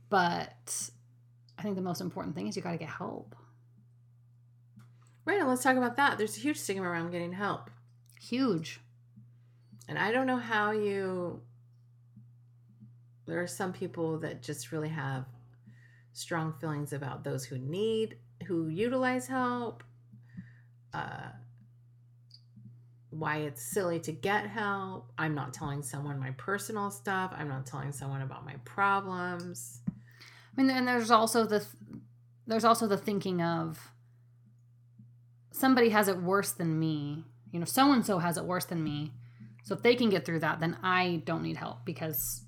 but 0.09 0.89
I 1.57 1.61
think 1.61 1.75
the 1.75 1.81
most 1.81 1.99
important 1.99 2.35
thing 2.35 2.47
is 2.47 2.55
you 2.55 2.61
got 2.61 2.73
to 2.73 2.77
get 2.77 2.89
help. 2.89 3.35
Right. 5.25 5.39
And 5.39 5.49
let's 5.49 5.63
talk 5.63 5.77
about 5.77 5.97
that. 5.97 6.17
There's 6.17 6.37
a 6.37 6.39
huge 6.39 6.57
stigma 6.57 6.87
around 6.87 7.11
getting 7.11 7.33
help. 7.33 7.71
Huge. 8.21 8.79
And 9.89 9.97
I 9.97 10.11
don't 10.11 10.27
know 10.27 10.37
how 10.37 10.71
you. 10.71 11.41
There 13.25 13.41
are 13.41 13.47
some 13.47 13.73
people 13.73 14.19
that 14.19 14.43
just 14.43 14.71
really 14.71 14.89
have 14.89 15.25
strong 16.13 16.53
feelings 16.61 16.93
about 16.93 17.23
those 17.23 17.43
who 17.43 17.57
need, 17.57 18.17
who 18.45 18.67
utilize 18.67 19.25
help, 19.27 19.83
uh, 20.93 21.29
why 23.09 23.37
it's 23.37 23.63
silly 23.63 23.99
to 24.01 24.11
get 24.11 24.45
help. 24.45 25.11
I'm 25.17 25.33
not 25.33 25.53
telling 25.53 25.81
someone 25.81 26.19
my 26.19 26.31
personal 26.31 26.91
stuff. 26.91 27.33
I'm 27.35 27.49
not 27.49 27.65
telling 27.65 27.91
someone 27.91 28.21
about 28.21 28.45
my 28.45 28.55
problems. 28.65 29.81
I 29.89 30.61
mean, 30.61 30.69
and 30.69 30.87
there's 30.87 31.09
also 31.09 31.45
the 31.45 31.65
there's 32.45 32.65
also 32.65 32.85
the 32.85 32.97
thinking 32.97 33.41
of 33.41 33.91
somebody 35.51 35.89
has 35.89 36.07
it 36.07 36.17
worse 36.17 36.51
than 36.51 36.79
me. 36.79 37.23
You 37.51 37.57
know, 37.57 37.65
so 37.65 37.91
and 37.91 38.05
so 38.05 38.19
has 38.19 38.37
it 38.37 38.45
worse 38.45 38.65
than 38.65 38.83
me. 38.83 39.13
So 39.63 39.75
if 39.75 39.83
they 39.83 39.95
can 39.95 40.09
get 40.09 40.25
through 40.25 40.39
that, 40.39 40.59
then 40.59 40.77
I 40.83 41.21
don't 41.25 41.43
need 41.43 41.57
help 41.57 41.85
because 41.85 42.43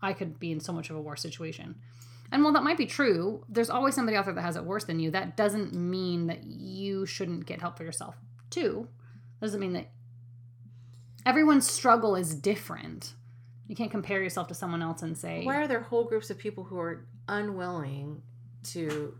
I 0.00 0.12
could 0.12 0.38
be 0.38 0.52
in 0.52 0.60
so 0.60 0.72
much 0.72 0.90
of 0.90 0.96
a 0.96 1.00
worse 1.00 1.22
situation. 1.22 1.76
And 2.30 2.42
while 2.42 2.52
that 2.52 2.62
might 2.62 2.76
be 2.76 2.86
true, 2.86 3.44
there's 3.48 3.70
always 3.70 3.94
somebody 3.94 4.16
out 4.16 4.26
there 4.26 4.34
that 4.34 4.42
has 4.42 4.56
it 4.56 4.64
worse 4.64 4.84
than 4.84 5.00
you. 5.00 5.10
That 5.10 5.36
doesn't 5.36 5.72
mean 5.72 6.26
that 6.26 6.44
you 6.44 7.06
shouldn't 7.06 7.46
get 7.46 7.60
help 7.60 7.76
for 7.76 7.84
yourself 7.84 8.16
too. 8.50 8.88
Doesn't 9.40 9.60
mean 9.60 9.72
that 9.74 9.88
everyone's 11.24 11.68
struggle 11.68 12.16
is 12.16 12.34
different. 12.34 13.14
You 13.66 13.76
can't 13.76 13.90
compare 13.90 14.22
yourself 14.22 14.48
to 14.48 14.54
someone 14.54 14.82
else 14.82 15.02
and 15.02 15.16
say, 15.16 15.44
Why 15.44 15.56
are 15.56 15.68
there 15.68 15.80
whole 15.80 16.04
groups 16.04 16.30
of 16.30 16.38
people 16.38 16.64
who 16.64 16.78
are 16.78 17.06
unwilling 17.28 18.22
to 18.64 19.14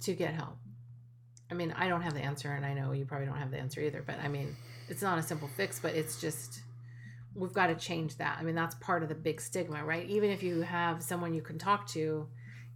to 0.00 0.14
get 0.14 0.34
help? 0.34 0.56
I 1.50 1.54
mean, 1.54 1.74
I 1.76 1.88
don't 1.88 2.02
have 2.02 2.14
the 2.14 2.20
answer, 2.20 2.52
and 2.52 2.64
I 2.64 2.74
know 2.74 2.92
you 2.92 3.04
probably 3.04 3.26
don't 3.26 3.36
have 3.36 3.50
the 3.50 3.58
answer 3.58 3.80
either. 3.80 4.02
But 4.06 4.20
I 4.20 4.28
mean, 4.28 4.56
it's 4.90 5.02
not 5.02 5.18
a 5.18 5.22
simple 5.22 5.48
fix, 5.56 5.78
but 5.78 5.94
it's 5.94 6.20
just 6.20 6.60
we've 7.34 7.52
got 7.52 7.68
to 7.68 7.76
change 7.76 8.16
that. 8.16 8.36
I 8.38 8.42
mean, 8.42 8.56
that's 8.56 8.74
part 8.76 9.02
of 9.02 9.08
the 9.08 9.14
big 9.14 9.40
stigma, 9.40 9.84
right? 9.84 10.06
Even 10.08 10.30
if 10.30 10.42
you 10.42 10.62
have 10.62 11.02
someone 11.02 11.32
you 11.32 11.42
can 11.42 11.58
talk 11.58 11.86
to, 11.90 12.28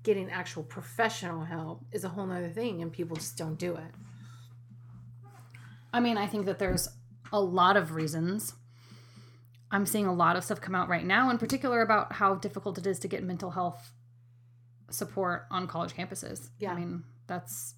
getting 0.05 0.31
actual 0.31 0.63
professional 0.63 1.45
help 1.45 1.85
is 1.91 2.05
a 2.05 2.09
whole 2.09 2.27
nother 2.27 2.49
thing, 2.49 2.81
and 2.81 2.93
people 2.93 3.17
just 3.17 3.37
don't 3.37 3.59
do 3.59 3.75
it. 3.75 3.91
I 5.93 6.01
mean, 6.01 6.17
I 6.17 6.27
think 6.27 6.47
that 6.47 6.59
there's 6.59 6.89
a 7.33 7.41
lot 7.41 7.77
of 7.77 7.95
reasons. 7.95 8.55
I'm 9.71 9.87
seeing 9.87 10.07
a 10.07 10.15
lot 10.15 10.37
of 10.37 10.45
stuff 10.45 10.61
come 10.61 10.75
out 10.75 10.89
right 10.89 11.05
now, 11.05 11.31
in 11.31 11.39
particular 11.39 11.83
about 11.83 12.13
how 12.13 12.37
difficult 12.37 12.79
it 12.79 12.87
is 12.87 13.01
to 13.01 13.09
get 13.09 13.25
mental 13.25 13.51
health 13.51 13.91
support 14.91 15.47
on 15.51 15.67
college 15.67 15.95
campuses. 15.95 16.51
Yeah. 16.61 16.73
I 16.73 16.77
mean, 16.77 17.05
that's, 17.27 17.75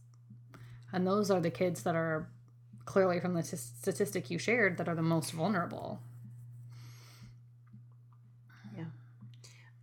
and 0.92 1.06
those 1.06 1.30
are 1.30 1.40
the 1.40 1.50
kids 1.50 1.84
that 1.84 1.96
are 1.96 2.28
clearly 2.86 3.20
from 3.20 3.34
the 3.34 3.42
t- 3.42 3.56
statistic 3.56 4.30
you 4.30 4.38
shared 4.38 4.78
that 4.78 4.88
are 4.88 4.94
the 4.94 5.02
most 5.02 5.32
vulnerable. 5.32 6.00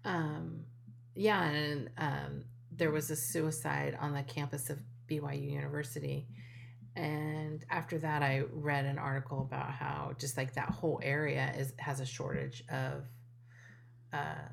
Um, 0.05 0.65
yeah, 1.15 1.43
and 1.43 1.89
um, 1.97 2.43
there 2.71 2.91
was 2.91 3.09
a 3.09 3.15
suicide 3.15 3.97
on 3.99 4.13
the 4.13 4.23
campus 4.23 4.69
of 4.69 4.79
BYU 5.09 5.51
University. 5.51 6.27
And 6.95 7.65
after 7.69 7.97
that, 7.99 8.21
I 8.21 8.43
read 8.51 8.85
an 8.85 8.99
article 8.99 9.41
about 9.41 9.71
how 9.71 10.13
just 10.19 10.37
like 10.37 10.53
that 10.53 10.69
whole 10.69 10.99
area 11.01 11.53
is 11.57 11.73
has 11.79 11.99
a 11.99 12.05
shortage 12.05 12.63
of 12.69 13.05
uh, 14.11 14.49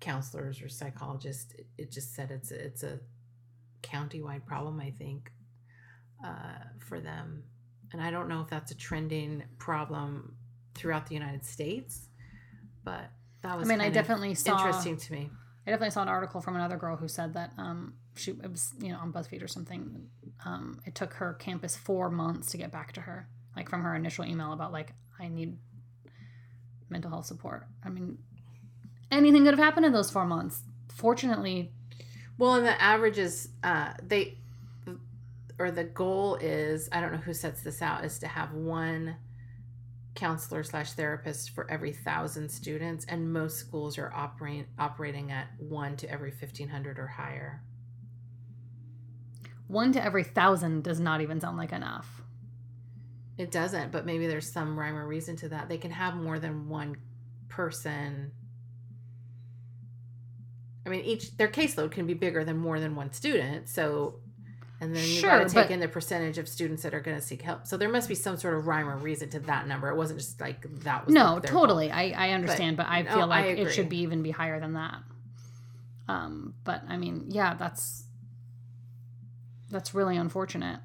counselors 0.00 0.60
or 0.60 0.68
psychologists. 0.68 1.54
It, 1.54 1.66
it 1.78 1.92
just 1.92 2.14
said 2.14 2.30
it's 2.30 2.50
a, 2.50 2.64
it's 2.64 2.82
a 2.82 2.98
county-wide 3.82 4.44
problem, 4.44 4.80
I 4.80 4.90
think, 4.90 5.30
uh, 6.24 6.58
for 6.78 7.00
them. 7.00 7.44
And 7.92 8.02
I 8.02 8.10
don't 8.10 8.28
know 8.28 8.40
if 8.40 8.48
that's 8.48 8.72
a 8.72 8.74
trending 8.74 9.44
problem 9.58 10.34
throughout 10.74 11.06
the 11.06 11.14
United 11.14 11.44
States, 11.44 12.08
but 12.84 13.10
that 13.42 13.56
was. 13.58 13.68
I 13.68 13.72
mean, 13.72 13.80
I 13.80 13.90
definitely 13.90 14.34
saw. 14.34 14.56
interesting 14.56 14.96
to 14.96 15.12
me. 15.12 15.30
I 15.66 15.70
definitely 15.70 15.90
saw 15.90 16.02
an 16.02 16.08
article 16.08 16.40
from 16.40 16.54
another 16.56 16.76
girl 16.76 16.96
who 16.96 17.08
said 17.08 17.34
that 17.34 17.52
um, 17.58 17.94
she 18.14 18.32
it 18.32 18.50
was 18.50 18.72
you 18.80 18.92
know 18.92 18.98
on 18.98 19.12
BuzzFeed 19.12 19.42
or 19.42 19.48
something. 19.48 20.08
Um, 20.44 20.80
it 20.84 20.94
took 20.94 21.14
her 21.14 21.34
campus 21.34 21.76
four 21.76 22.10
months 22.10 22.50
to 22.52 22.56
get 22.56 22.70
back 22.70 22.92
to 22.92 23.00
her, 23.00 23.28
like 23.56 23.68
from 23.68 23.82
her 23.82 23.94
initial 23.94 24.24
email 24.24 24.52
about 24.52 24.72
like 24.72 24.92
I 25.18 25.28
need 25.28 25.56
mental 26.88 27.10
health 27.10 27.26
support. 27.26 27.66
I 27.84 27.88
mean, 27.88 28.18
anything 29.10 29.44
could 29.44 29.54
have 29.54 29.64
happened 29.64 29.86
in 29.86 29.92
those 29.92 30.10
four 30.10 30.24
months. 30.24 30.62
Fortunately, 30.94 31.72
Well, 32.38 32.54
and 32.54 32.66
the 32.66 32.80
average 32.80 33.18
is 33.18 33.48
uh, 33.62 33.94
they 34.02 34.38
or 35.58 35.70
the 35.70 35.84
goal 35.84 36.36
is 36.36 36.88
I 36.92 37.00
don't 37.00 37.12
know 37.12 37.18
who 37.18 37.34
sets 37.34 37.62
this 37.62 37.82
out 37.82 38.04
is 38.04 38.18
to 38.20 38.26
have 38.26 38.52
one 38.52 39.16
counselor 40.14 40.62
slash 40.64 40.92
therapist 40.92 41.50
for 41.50 41.70
every 41.70 41.92
thousand 41.92 42.50
students, 42.50 43.04
and 43.08 43.32
most 43.32 43.58
schools 43.58 43.98
are 43.98 44.12
operating 44.14 44.66
operating 44.78 45.30
at 45.30 45.48
one 45.58 45.96
to 45.96 46.10
every 46.10 46.30
fifteen 46.30 46.68
hundred 46.68 46.98
or 46.98 47.06
higher. 47.06 47.62
one 49.66 49.92
to 49.92 50.04
every 50.04 50.24
thousand 50.24 50.84
does 50.84 51.00
not 51.00 51.20
even 51.20 51.40
sound 51.40 51.56
like 51.56 51.72
enough. 51.72 52.22
It 53.36 53.50
doesn't, 53.50 53.92
but 53.92 54.06
maybe 54.06 54.26
there's 54.26 54.50
some 54.50 54.78
rhyme 54.78 54.96
or 54.96 55.06
reason 55.06 55.36
to 55.36 55.48
that. 55.50 55.68
They 55.68 55.76
can 55.76 55.90
have 55.90 56.14
more 56.14 56.38
than 56.38 56.68
one 56.68 56.96
person. 57.48 58.32
I 60.86 60.88
mean, 60.88 61.04
each 61.04 61.36
their 61.36 61.48
caseload 61.48 61.90
can 61.90 62.06
be 62.06 62.14
bigger 62.14 62.44
than 62.44 62.56
more 62.56 62.80
than 62.80 62.94
one 62.94 63.12
student. 63.12 63.68
So, 63.68 64.20
and 64.80 64.94
then 64.94 65.02
you 65.08 65.22
got 65.22 65.28
Sure, 65.30 65.38
to 65.38 65.44
take 65.44 65.54
but- 65.54 65.70
in 65.70 65.80
the 65.80 65.88
percentage 65.88 66.38
of 66.38 66.48
students 66.48 66.82
that 66.82 66.92
are 66.94 67.00
going 67.00 67.16
to 67.16 67.22
seek 67.22 67.42
help. 67.42 67.66
So 67.66 67.76
there 67.76 67.88
must 67.88 68.08
be 68.08 68.14
some 68.14 68.36
sort 68.36 68.54
of 68.54 68.66
rhyme 68.66 68.88
or 68.88 68.96
reason 68.96 69.28
to 69.30 69.40
that 69.40 69.66
number. 69.66 69.88
It 69.88 69.96
wasn't 69.96 70.18
just 70.20 70.40
like 70.40 70.62
that 70.84 71.06
was 71.06 71.14
No, 71.14 71.38
totally. 71.40 71.90
I, 71.90 72.10
I 72.10 72.30
understand, 72.32 72.76
but, 72.76 72.86
I 72.86 73.02
no, 73.02 73.10
feel 73.12 73.22
I 73.22 73.24
like 73.26 73.46
it 73.46 73.60
agree. 73.60 73.72
should 73.72 73.88
be 73.88 73.98
even 73.98 74.22
be 74.22 74.30
higher 74.32 74.60
than 74.60 74.74
that. 74.74 74.98
Um, 76.08 76.54
but 76.64 76.82
I 76.88 76.96
mean, 76.96 77.26
yeah, 77.30 77.54
that's 77.54 78.04
that's 79.70 79.94
really 79.94 80.16
unfortunate. 80.16 80.80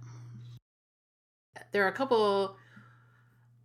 There 1.72 1.84
are 1.86 1.88
a 1.90 1.94
couple 1.94 2.56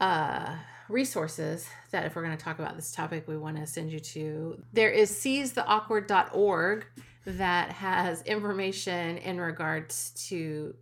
uh, 0.00 0.56
resources 0.88 1.66
that, 1.90 2.04
if 2.04 2.14
we're 2.14 2.22
going 2.24 2.36
to 2.36 2.44
talk 2.44 2.58
about 2.58 2.76
this 2.76 2.92
topic, 2.92 3.26
we 3.26 3.36
want 3.38 3.56
to 3.56 3.66
send 3.66 3.90
you 3.90 3.98
to. 3.98 4.62
There 4.72 4.90
is 4.90 5.10
seizetheawkward.org 5.12 6.84
that 7.26 7.70
has 7.72 8.22
information 8.22 9.18
in 9.18 9.40
regards 9.40 10.10
to 10.28 10.74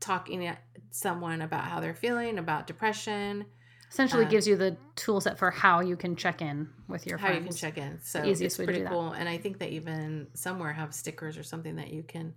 talking 0.00 0.40
to 0.40 0.56
someone 0.90 1.42
about 1.42 1.64
how 1.64 1.80
they're 1.80 1.94
feeling, 1.94 2.38
about 2.38 2.66
depression, 2.66 3.44
Essentially, 3.90 4.24
Uh, 4.24 4.28
gives 4.30 4.48
you 4.48 4.56
the 4.56 4.74
tool 4.96 5.20
set 5.20 5.36
for 5.38 5.50
how 5.50 5.80
you 5.80 5.96
can 5.96 6.16
check 6.16 6.40
in 6.40 6.70
with 6.88 7.06
your 7.06 7.18
how 7.18 7.26
friends. 7.26 7.42
you 7.42 7.48
can 7.48 7.56
check 7.56 7.76
in. 7.76 8.00
So 8.00 8.24
easiest 8.24 8.42
it's 8.54 8.58
way 8.58 8.64
to 8.64 8.72
pretty 8.72 8.86
cool. 8.88 9.12
And 9.12 9.28
I 9.28 9.36
think 9.36 9.58
they 9.58 9.68
even 9.68 10.28
somewhere 10.32 10.72
have 10.72 10.94
stickers 10.94 11.36
or 11.36 11.42
something 11.42 11.76
that 11.76 11.92
you 11.92 12.02
can. 12.02 12.32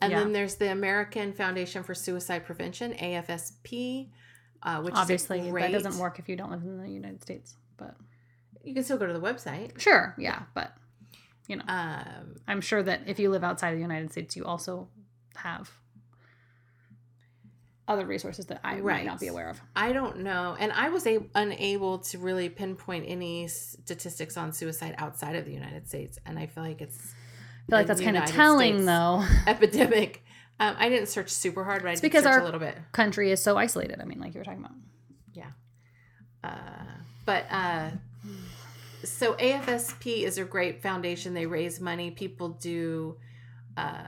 And 0.00 0.10
Yeah. 0.10 0.20
then 0.20 0.32
there's 0.32 0.54
the 0.54 0.72
American 0.72 1.34
Foundation 1.34 1.82
for 1.82 1.92
Suicide 1.94 2.46
Prevention, 2.46 2.94
AFSP. 2.94 4.10
uh, 4.62 4.80
which 4.82 4.94
Obviously, 4.94 5.40
is 5.48 5.52
that 5.54 5.72
doesn't 5.72 5.98
work 5.98 6.18
if 6.18 6.28
you 6.30 6.36
don't 6.36 6.50
live 6.50 6.62
in 6.62 6.78
the 6.82 6.88
United 6.90 7.20
States. 7.22 7.56
But 7.76 7.96
You 8.64 8.72
can 8.74 8.82
still 8.82 8.96
go 8.98 9.06
to 9.06 9.12
the 9.12 9.20
website. 9.20 9.78
sure, 9.78 10.14
yeah. 10.18 10.44
But 10.54 10.74
Um, 11.66 12.36
I'm 12.46 12.60
sure 12.60 12.82
that 12.82 13.02
if 13.06 13.18
you 13.18 13.30
live 13.30 13.42
outside 13.44 13.70
of 13.70 13.76
the 13.76 13.82
United 13.82 14.12
States, 14.12 14.36
you 14.36 14.44
also 14.44 14.88
have 15.36 15.70
other 17.88 18.06
resources 18.06 18.46
that 18.46 18.60
I 18.62 18.76
might 18.80 19.04
not 19.04 19.18
be 19.18 19.26
aware 19.26 19.48
of. 19.50 19.60
I 19.74 19.92
don't 19.92 20.18
know, 20.20 20.56
and 20.58 20.70
I 20.72 20.90
was 20.90 21.06
a- 21.06 21.26
unable 21.34 21.98
to 21.98 22.18
really 22.18 22.48
pinpoint 22.48 23.06
any 23.08 23.48
statistics 23.48 24.36
on 24.36 24.52
suicide 24.52 24.94
outside 24.98 25.34
of 25.34 25.44
the 25.44 25.52
United 25.52 25.88
States, 25.88 26.18
and 26.24 26.38
I 26.38 26.46
feel 26.46 26.62
like 26.62 26.80
it's 26.80 26.98
I 27.66 27.70
feel 27.70 27.78
like 27.78 27.86
that's 27.88 28.00
kind 28.00 28.16
of 28.16 28.26
telling, 28.26 28.74
States 28.74 28.86
though. 28.86 29.24
epidemic. 29.50 30.22
Um, 30.60 30.76
I 30.78 30.88
didn't 30.88 31.08
search 31.08 31.30
super 31.30 31.64
hard, 31.64 31.82
but 31.82 31.90
I 31.96 32.00
because 32.00 32.26
our- 32.26 32.40
a 32.40 32.44
little 32.44 32.60
bit. 32.60 32.76
Country 32.92 33.32
is 33.32 33.42
so 33.42 33.56
isolated. 33.56 34.00
I 34.00 34.04
mean, 34.04 34.20
like 34.20 34.34
you 34.34 34.40
were 34.40 34.44
talking 34.44 34.60
about. 34.60 34.74
Yeah. 35.32 35.50
Uh, 36.44 36.84
but 37.26 37.46
uh, 37.50 37.90
so 39.04 39.34
AFSP 39.34 40.22
is 40.24 40.38
a 40.38 40.44
great 40.44 40.82
foundation. 40.82 41.34
They 41.34 41.46
raise 41.46 41.80
money. 41.80 42.10
People 42.10 42.50
do. 42.50 43.16
Uh, 43.76 44.02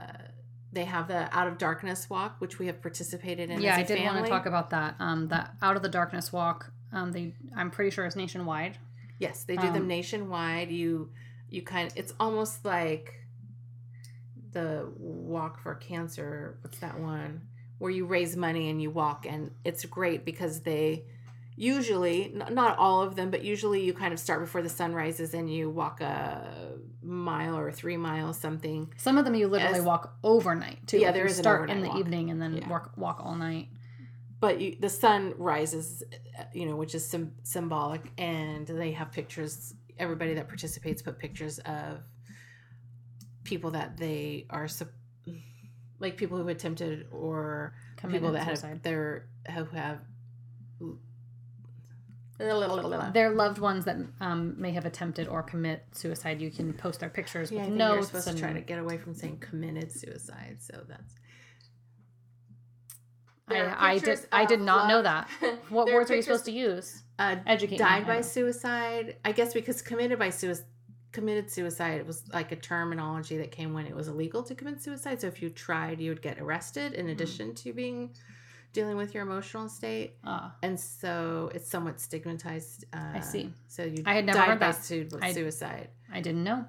they 0.71 0.85
have 0.85 1.07
the 1.07 1.29
Out 1.37 1.47
of 1.47 1.57
Darkness 1.57 2.09
Walk, 2.09 2.35
which 2.39 2.57
we 2.59 2.65
have 2.67 2.81
participated 2.81 3.49
in. 3.49 3.61
yeah, 3.61 3.75
I 3.75 3.83
did 3.83 4.03
want 4.03 4.23
to 4.25 4.29
talk 4.29 4.45
about 4.45 4.71
that. 4.71 4.95
Um, 4.99 5.27
that 5.29 5.53
out 5.61 5.75
of 5.75 5.83
the 5.83 5.89
darkness 5.89 6.33
walk. 6.33 6.71
Um, 6.91 7.11
they 7.11 7.33
I'm 7.55 7.69
pretty 7.71 7.91
sure 7.91 8.05
it's 8.05 8.15
nationwide. 8.15 8.77
Yes, 9.19 9.43
they 9.43 9.55
do 9.55 9.67
them 9.67 9.83
Um, 9.83 9.87
nationwide. 9.87 10.71
You 10.71 11.11
you 11.49 11.61
kind 11.61 11.91
of 11.91 11.97
it's 11.97 12.13
almost 12.19 12.65
like 12.65 13.13
the 14.51 14.91
walk 14.97 15.61
for 15.61 15.75
cancer. 15.75 16.57
What's 16.61 16.79
that 16.79 16.99
one? 16.99 17.41
Where 17.79 17.91
you 17.91 18.05
raise 18.05 18.35
money 18.35 18.69
and 18.69 18.81
you 18.81 18.89
walk 18.91 19.25
and 19.27 19.51
it's 19.63 19.85
great 19.85 20.25
because 20.25 20.61
they 20.61 21.05
usually 21.55 22.33
not 22.51 22.77
all 22.77 23.01
of 23.01 23.15
them 23.15 23.29
but 23.29 23.43
usually 23.43 23.81
you 23.83 23.93
kind 23.93 24.13
of 24.13 24.19
start 24.19 24.39
before 24.41 24.61
the 24.61 24.69
sun 24.69 24.93
rises 24.93 25.33
and 25.33 25.53
you 25.53 25.69
walk 25.69 26.01
a 26.01 26.73
mile 27.01 27.57
or 27.57 27.71
3 27.71 27.97
miles 27.97 28.37
something. 28.37 28.91
Some 28.97 29.17
of 29.17 29.25
them 29.25 29.35
you 29.35 29.47
literally 29.47 29.79
As- 29.79 29.85
walk 29.85 30.15
overnight 30.23 30.85
too. 30.87 30.97
Yeah, 30.97 31.07
Like, 31.07 31.15
there 31.15 31.25
is 31.25 31.37
an 31.37 31.43
start 31.43 31.69
in 31.69 31.81
the 31.81 31.89
walk. 31.89 31.97
evening 31.99 32.29
and 32.31 32.41
then 32.41 32.57
Yeah. 32.57 32.69
walk 32.69 32.93
walk 32.97 33.19
all 33.23 33.35
night. 33.35 33.69
But 34.39 34.59
you, 34.59 34.75
the 34.79 34.89
sun 34.89 35.33
rises, 35.37 36.03
uh, 36.37 36.43
you 36.53 36.65
know, 36.65 36.75
which 36.75 36.95
is 36.95 37.05
sim- 37.07 37.35
symbolic 37.43 38.11
and 38.17 38.67
they 38.67 38.91
have 38.93 39.11
pictures 39.11 39.73
everybody 39.99 40.33
that 40.33 40.47
participates 40.47 41.01
put 41.01 41.19
pictures 41.19 41.59
of 41.59 41.99
people 43.43 43.71
that 43.71 43.95
they 43.97 44.45
are 44.49 44.67
like 45.99 46.17
people 46.17 46.37
who've 46.37 46.47
attempted 46.47 47.07
or 47.11 47.73
Committed 47.97 48.21
people 48.21 48.33
that 48.33 48.45
suicide. 48.47 48.69
have 48.69 48.81
their 48.81 49.27
who 49.49 49.63
have 49.75 49.99
Their 53.13 53.29
loved 53.31 53.59
ones 53.59 53.85
that 53.85 53.97
um, 54.21 54.59
may 54.59 54.71
have 54.71 54.85
attempted 54.85 55.27
or 55.27 55.43
commit 55.43 55.85
suicide, 55.91 56.41
you 56.41 56.51
can 56.51 56.73
post 56.73 56.99
their 56.99 57.09
pictures 57.09 57.51
yeah, 57.51 57.59
I 57.59 57.61
with 57.67 57.69
think 57.69 57.79
you're 57.79 58.03
supposed 58.03 58.27
and 58.27 58.37
to 58.37 58.43
try 58.43 58.53
to 58.53 58.61
get 58.61 58.79
away 58.79 58.97
from 58.97 59.13
saying 59.15 59.37
committed 59.39 59.91
suicide. 59.91 60.57
So 60.59 60.81
that's. 60.87 61.15
I, 63.47 63.91
I 63.93 63.97
did. 63.99 64.19
I 64.31 64.45
did 64.45 64.59
of 64.59 64.65
not 64.65 64.87
know 64.87 65.01
that. 65.01 65.29
What 65.69 65.85
There 65.85 65.95
are 65.95 65.99
words 65.99 66.11
are 66.11 66.15
you 66.15 66.21
supposed 66.21 66.45
to 66.45 66.51
use? 66.51 67.03
Uh, 67.19 67.35
Educate. 67.45 67.77
died 67.77 68.03
I 68.03 68.07
by 68.07 68.15
know. 68.17 68.21
suicide. 68.21 69.17
I 69.25 69.31
guess 69.31 69.53
because 69.53 69.81
committed 69.81 70.19
by 70.19 70.29
suicide. 70.29 70.65
Committed 71.11 71.51
suicide 71.51 72.07
was 72.07 72.23
like 72.33 72.51
a 72.51 72.55
terminology 72.55 73.37
that 73.37 73.51
came 73.51 73.71
when 73.71 73.85
it 73.85 73.95
was 73.95 74.07
illegal 74.07 74.41
to 74.41 74.55
commit 74.55 74.81
suicide. 74.81 75.21
So 75.21 75.27
if 75.27 75.43
you 75.43 75.51
tried, 75.51 76.01
you 76.01 76.09
would 76.09 76.23
get 76.23 76.39
arrested 76.39 76.93
in 76.93 77.09
addition 77.09 77.53
to 77.53 77.71
being 77.71 78.15
dealing 78.73 78.97
with 78.97 79.13
your 79.13 79.23
emotional 79.23 79.69
state. 79.69 80.15
Ah, 80.25 80.55
and 80.61 80.79
so 80.79 81.51
it's 81.53 81.69
somewhat 81.69 81.99
stigmatized. 81.99 82.85
Uh, 82.93 83.13
I 83.15 83.19
see. 83.21 83.53
So 83.67 83.83
you 83.83 84.03
I 84.05 84.15
had 84.15 84.25
never 84.25 84.39
died 84.39 84.47
heard 84.49 84.59
by 84.59 84.71
that. 84.71 84.83
su- 84.83 85.07
I- 85.21 85.31
suicide. 85.33 85.89
I 86.11 86.21
didn't 86.21 86.43
know. 86.43 86.65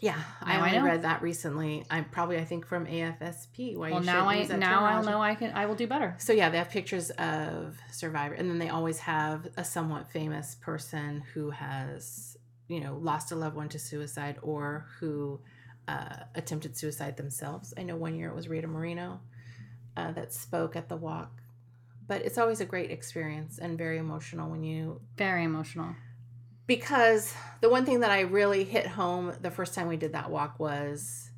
Yeah, 0.00 0.20
I 0.42 0.58
Now 0.58 0.62
I 0.62 0.66
only 0.66 0.78
know. 0.78 0.84
read 0.84 1.02
that 1.02 1.22
recently. 1.22 1.82
I'm 1.90 2.04
probably 2.04 2.36
I 2.38 2.44
think 2.44 2.66
from 2.66 2.84
AFSP. 2.86 3.76
Why 3.76 3.90
Well, 3.90 4.00
you 4.00 4.06
now 4.06 4.28
I 4.28 4.42
now 4.44 4.84
I'll 4.84 5.02
know 5.02 5.22
I 5.22 5.34
can. 5.34 5.52
I 5.52 5.64
will 5.66 5.74
do 5.74 5.86
better. 5.86 6.14
So 6.18 6.32
yeah, 6.34 6.50
they 6.50 6.58
have 6.58 6.68
pictures 6.70 7.10
of 7.12 7.78
survivor, 7.90 8.34
and 8.34 8.48
then 8.50 8.58
they 8.58 8.68
always 8.68 8.98
have 9.00 9.48
a 9.56 9.64
somewhat 9.64 10.10
famous 10.10 10.54
person 10.56 11.22
who 11.32 11.50
has 11.50 12.36
you 12.68 12.80
know 12.80 12.96
lost 13.00 13.32
a 13.32 13.36
loved 13.36 13.56
one 13.56 13.68
to 13.70 13.78
suicide 13.78 14.36
or 14.42 14.86
who 15.00 15.40
uh, 15.88 16.16
attempted 16.34 16.76
suicide 16.76 17.16
themselves. 17.16 17.72
I 17.78 17.82
know 17.82 17.96
one 17.96 18.14
year 18.14 18.28
it 18.28 18.34
was 18.34 18.48
Rita 18.48 18.66
Moreno 18.66 19.20
uh, 19.96 20.12
that 20.12 20.32
spoke 20.32 20.76
at 20.76 20.88
the 20.88 20.96
walk, 20.96 21.42
but 22.06 22.22
it's 22.22 22.38
always 22.38 22.60
a 22.60 22.66
great 22.66 22.90
experience 22.90 23.58
and 23.58 23.78
very 23.78 23.98
emotional 23.98 24.50
when 24.50 24.62
you 24.62 25.00
Very 25.16 25.44
emotional. 25.44 25.94
because 26.66 27.32
the 27.60 27.68
one 27.70 27.84
thing 27.84 28.00
that 28.00 28.10
I 28.10 28.20
really 28.20 28.64
hit 28.64 28.86
home 28.86 29.32
the 29.40 29.50
first 29.50 29.74
time 29.74 29.88
we 29.88 29.96
did 29.96 30.12
that 30.12 30.30
walk 30.30 30.58
was 30.58 31.30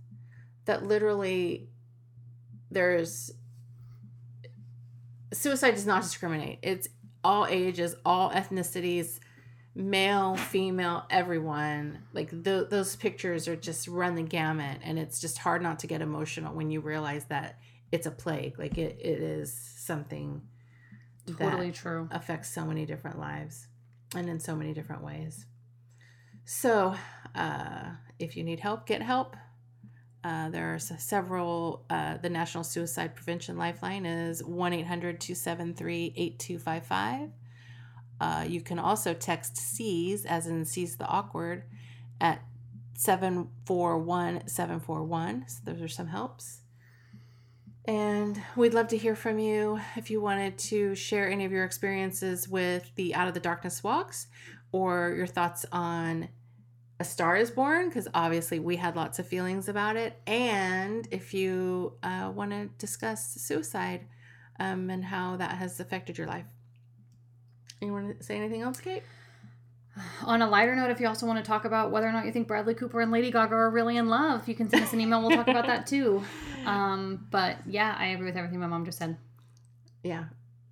that 0.64 0.84
literally 0.84 1.68
there's 2.70 3.30
suicide 5.32 5.72
does 5.72 5.86
not 5.86 6.02
discriminate. 6.02 6.58
It's 6.62 6.88
all 7.24 7.46
ages, 7.46 7.94
all 8.04 8.30
ethnicities, 8.30 9.18
male, 9.74 10.36
female, 10.36 11.04
everyone. 11.10 12.00
Like 12.12 12.30
tho- 12.32 12.64
those 12.64 12.96
pictures 12.96 13.48
are 13.48 13.56
just 13.56 13.88
run 13.88 14.14
the 14.14 14.22
gamut, 14.22 14.78
and 14.82 14.98
it's 14.98 15.20
just 15.20 15.38
hard 15.38 15.62
not 15.62 15.78
to 15.80 15.86
get 15.86 16.00
emotional 16.00 16.54
when 16.54 16.70
you 16.70 16.80
realize 16.80 17.24
that 17.26 17.58
it's 17.92 18.06
a 18.06 18.10
plague. 18.10 18.58
Like 18.58 18.78
it, 18.78 18.98
it 19.00 19.20
is 19.20 19.52
something 19.52 20.42
Totally 21.38 21.72
true. 21.72 22.08
affects 22.10 22.48
so 22.50 22.64
many 22.64 22.86
different 22.86 23.18
lives 23.18 23.66
and 24.14 24.28
in 24.28 24.40
so 24.40 24.56
many 24.56 24.72
different 24.72 25.02
ways. 25.04 25.44
So, 26.46 26.94
uh, 27.34 27.90
if 28.18 28.36
you 28.36 28.44
need 28.44 28.60
help, 28.60 28.86
get 28.86 29.02
help. 29.02 29.36
Uh, 30.24 30.48
there 30.48 30.74
are 30.74 30.78
several. 30.78 31.84
Uh, 31.90 32.16
the 32.16 32.30
National 32.30 32.64
Suicide 32.64 33.14
Prevention 33.14 33.58
Lifeline 33.58 34.06
is 34.06 34.42
1 34.42 34.72
800 34.72 35.20
273 35.20 36.14
8255. 36.16 37.30
Uh, 38.20 38.44
You 38.48 38.60
can 38.62 38.78
also 38.78 39.12
text 39.14 39.56
Seize, 39.58 40.24
as 40.24 40.46
in 40.46 40.64
Seize 40.64 40.96
the 40.96 41.06
awkward, 41.06 41.64
at 42.20 42.42
741 42.94 44.48
741. 44.48 45.44
So, 45.48 45.60
those 45.64 45.82
are 45.82 45.88
some 45.88 46.08
helps. 46.08 46.62
And 47.88 48.38
we'd 48.54 48.74
love 48.74 48.88
to 48.88 48.98
hear 48.98 49.16
from 49.16 49.38
you 49.38 49.80
if 49.96 50.10
you 50.10 50.20
wanted 50.20 50.58
to 50.58 50.94
share 50.94 51.26
any 51.30 51.46
of 51.46 51.52
your 51.52 51.64
experiences 51.64 52.46
with 52.46 52.94
the 52.96 53.14
Out 53.14 53.28
of 53.28 53.34
the 53.34 53.40
Darkness 53.40 53.82
walks 53.82 54.26
or 54.72 55.14
your 55.16 55.26
thoughts 55.26 55.64
on 55.72 56.28
A 57.00 57.04
Star 57.04 57.34
is 57.36 57.50
Born, 57.50 57.88
because 57.88 58.06
obviously 58.12 58.58
we 58.58 58.76
had 58.76 58.94
lots 58.94 59.18
of 59.18 59.26
feelings 59.26 59.70
about 59.70 59.96
it. 59.96 60.20
And 60.26 61.08
if 61.10 61.32
you 61.32 61.94
uh, 62.02 62.30
want 62.34 62.50
to 62.50 62.68
discuss 62.76 63.34
suicide 63.40 64.06
um, 64.60 64.90
and 64.90 65.02
how 65.02 65.36
that 65.36 65.52
has 65.52 65.80
affected 65.80 66.18
your 66.18 66.26
life. 66.26 66.44
You 67.80 67.94
want 67.94 68.18
to 68.18 68.22
say 68.22 68.36
anything 68.36 68.60
else, 68.60 68.80
Kate? 68.80 69.02
On 70.24 70.42
a 70.42 70.48
lighter 70.48 70.76
note, 70.76 70.90
if 70.90 71.00
you 71.00 71.08
also 71.08 71.26
want 71.26 71.42
to 71.42 71.48
talk 71.48 71.64
about 71.64 71.90
whether 71.90 72.06
or 72.06 72.12
not 72.12 72.26
you 72.26 72.32
think 72.32 72.48
Bradley 72.48 72.74
Cooper 72.74 73.00
and 73.00 73.10
Lady 73.10 73.30
Gaga 73.30 73.54
are 73.54 73.70
really 73.70 73.96
in 73.96 74.08
love, 74.08 74.46
you 74.46 74.54
can 74.54 74.68
send 74.68 74.84
us 74.84 74.92
an 74.92 75.00
email. 75.00 75.22
We'll 75.22 75.36
talk 75.36 75.48
about 75.48 75.66
that 75.66 75.86
too. 75.86 76.22
Um, 76.68 77.26
but 77.30 77.58
yeah, 77.66 77.94
I 77.98 78.08
agree 78.08 78.26
with 78.26 78.36
everything 78.36 78.60
my 78.60 78.66
mom 78.66 78.84
just 78.84 78.98
said. 78.98 79.16
Yeah. 80.02 80.24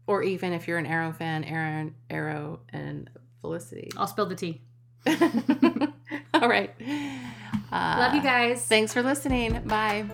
Or 0.07 0.23
even 0.23 0.53
if 0.53 0.69
you're 0.69 0.79
an 0.79 0.87
Arrow 0.87 1.13
fan, 1.13 1.45
Aaron, 1.45 1.95
Arrow, 2.11 2.61
and 2.71 3.11
Felicity. 3.41 3.91
I'll 3.97 4.07
spill 4.07 4.27
the 4.27 4.37
tea. 4.37 4.63
All 6.35 6.49
right. 6.49 6.75
Uh, 7.73 7.97
Love 7.99 8.15
you 8.15 8.23
guys. 8.23 8.65
Thanks 8.67 8.93
for 8.93 9.03
listening. 9.03 9.61
Bye. 9.67 10.05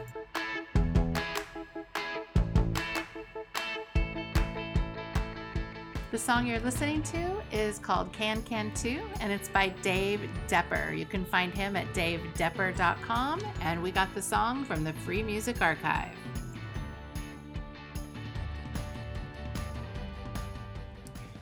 The 6.12 6.18
song 6.18 6.46
you're 6.46 6.60
listening 6.60 7.02
to 7.04 7.42
is 7.50 7.78
called 7.78 8.12
Can 8.12 8.42
Can 8.42 8.70
2 8.74 9.00
and 9.20 9.32
it's 9.32 9.48
by 9.48 9.70
Dave 9.80 10.20
Depper. 10.46 10.92
You 10.94 11.06
can 11.06 11.24
find 11.24 11.54
him 11.54 11.74
at 11.74 11.90
davedepper.com 11.94 13.40
and 13.62 13.82
we 13.82 13.92
got 13.92 14.14
the 14.14 14.20
song 14.20 14.62
from 14.66 14.84
the 14.84 14.92
Free 14.92 15.22
Music 15.22 15.62
Archive. 15.62 16.14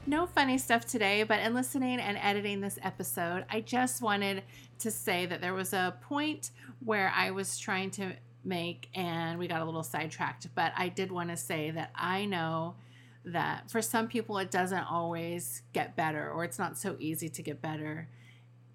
No 0.07 0.27
funny 0.27 0.57
stuff 0.57 0.87
today, 0.87 1.25
but 1.25 1.41
in 1.41 1.53
listening 1.53 1.99
and 1.99 2.17
editing 2.19 2.61
this 2.61 2.79
episode, 2.81 3.45
I 3.51 3.63
just 3.63 4.01
wanted 4.01 4.45
to 4.79 4.93
say 4.93 5.27
that 5.27 5.41
there 5.41 5.55
was 5.55 5.73
a 5.73 5.97
point 6.01 6.53
where 6.79 7.13
I 7.17 7.33
was 7.33 7.59
trying 7.59 7.91
to 7.93 8.13
make 8.45 8.89
and 8.95 9.37
we 9.37 9.49
got 9.49 9.63
a 9.63 9.65
little 9.65 9.83
sidetracked, 9.83 10.47
but 10.55 10.73
I 10.77 10.91
did 10.91 11.11
want 11.11 11.31
to 11.31 11.37
say 11.37 11.73
that 11.73 11.91
I 11.97 12.25
know 12.25 12.77
that 13.25 13.71
for 13.71 13.83
some 13.83 14.09
people 14.09 14.39
it 14.39 14.51
doesn't 14.51 14.85
always 14.85 15.63
get 15.73 15.97
better 15.97 16.31
or 16.31 16.45
it's 16.45 16.59
not 16.59 16.79
so 16.79 16.97
easy 16.99 17.29
to 17.29 17.43
get 17.43 17.61
better. 17.61 18.09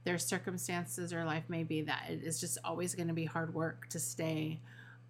Their 0.04 0.18
circumstances 0.20 1.12
or 1.14 1.26
life 1.26 1.46
may 1.48 1.64
be 1.64 1.82
that 1.82 2.06
it 2.10 2.24
is 2.24 2.40
just 2.40 2.58
always 2.64 2.94
going 2.94 3.08
to 3.08 3.14
be 3.14 3.26
hard 3.26 3.54
work 3.54 3.88
to 3.90 4.00
stay 4.00 4.60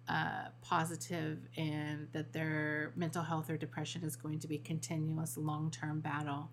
uh, 0.08 0.48
positive 0.62 1.38
and 1.56 2.08
that 2.12 2.32
their 2.32 2.92
mental 2.94 3.22
health 3.22 3.50
or 3.50 3.56
depression 3.56 4.04
is 4.04 4.14
going 4.14 4.38
to 4.38 4.46
be 4.46 4.58
continuous 4.58 5.36
long-term 5.36 5.98
battle 5.98 6.48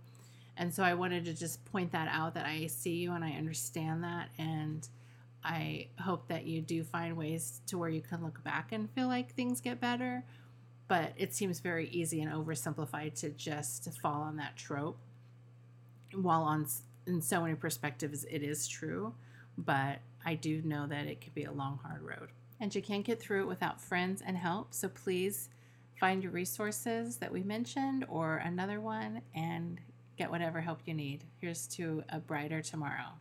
and 0.57 0.73
so 0.73 0.81
i 0.81 0.93
wanted 0.93 1.23
to 1.23 1.33
just 1.33 1.63
point 1.65 1.91
that 1.91 2.07
out 2.11 2.33
that 2.33 2.47
i 2.47 2.65
see 2.65 2.95
you 2.95 3.11
and 3.11 3.23
i 3.23 3.31
understand 3.33 4.03
that 4.03 4.29
and 4.39 4.89
i 5.43 5.87
hope 5.99 6.27
that 6.27 6.45
you 6.45 6.61
do 6.61 6.83
find 6.83 7.15
ways 7.15 7.61
to 7.67 7.77
where 7.77 7.89
you 7.89 8.01
can 8.01 8.23
look 8.23 8.43
back 8.43 8.71
and 8.71 8.89
feel 8.91 9.07
like 9.07 9.35
things 9.35 9.61
get 9.61 9.79
better 9.79 10.23
but 10.93 11.11
it 11.17 11.33
seems 11.33 11.59
very 11.59 11.89
easy 11.89 12.21
and 12.21 12.31
oversimplified 12.31 13.19
to 13.21 13.31
just 13.31 13.91
fall 13.99 14.21
on 14.21 14.37
that 14.37 14.55
trope. 14.55 14.99
While 16.13 16.43
on 16.43 16.67
in 17.07 17.19
so 17.19 17.41
many 17.41 17.55
perspectives 17.55 18.25
it 18.25 18.43
is 18.43 18.67
true 18.67 19.11
but 19.57 19.97
i 20.23 20.35
do 20.35 20.61
know 20.61 20.85
that 20.87 21.07
it 21.07 21.19
could 21.19 21.33
be 21.33 21.45
a 21.45 21.51
long 21.51 21.79
hard 21.83 22.03
road. 22.03 22.29
And 22.59 22.73
you 22.75 22.83
can't 22.83 23.03
get 23.03 23.19
through 23.19 23.41
it 23.41 23.47
without 23.47 23.81
friends 23.81 24.21
and 24.23 24.37
help 24.37 24.71
so 24.71 24.87
please 24.87 25.49
find 25.99 26.21
your 26.21 26.31
resources 26.31 27.17
that 27.17 27.33
we 27.33 27.41
mentioned 27.41 28.05
or 28.07 28.37
another 28.37 28.79
one 28.79 29.23
and 29.33 29.81
get 30.15 30.29
whatever 30.29 30.61
help 30.61 30.81
you 30.85 30.93
need. 30.93 31.23
Here's 31.41 31.65
to 31.69 32.03
a 32.09 32.19
brighter 32.19 32.61
tomorrow 32.61 33.13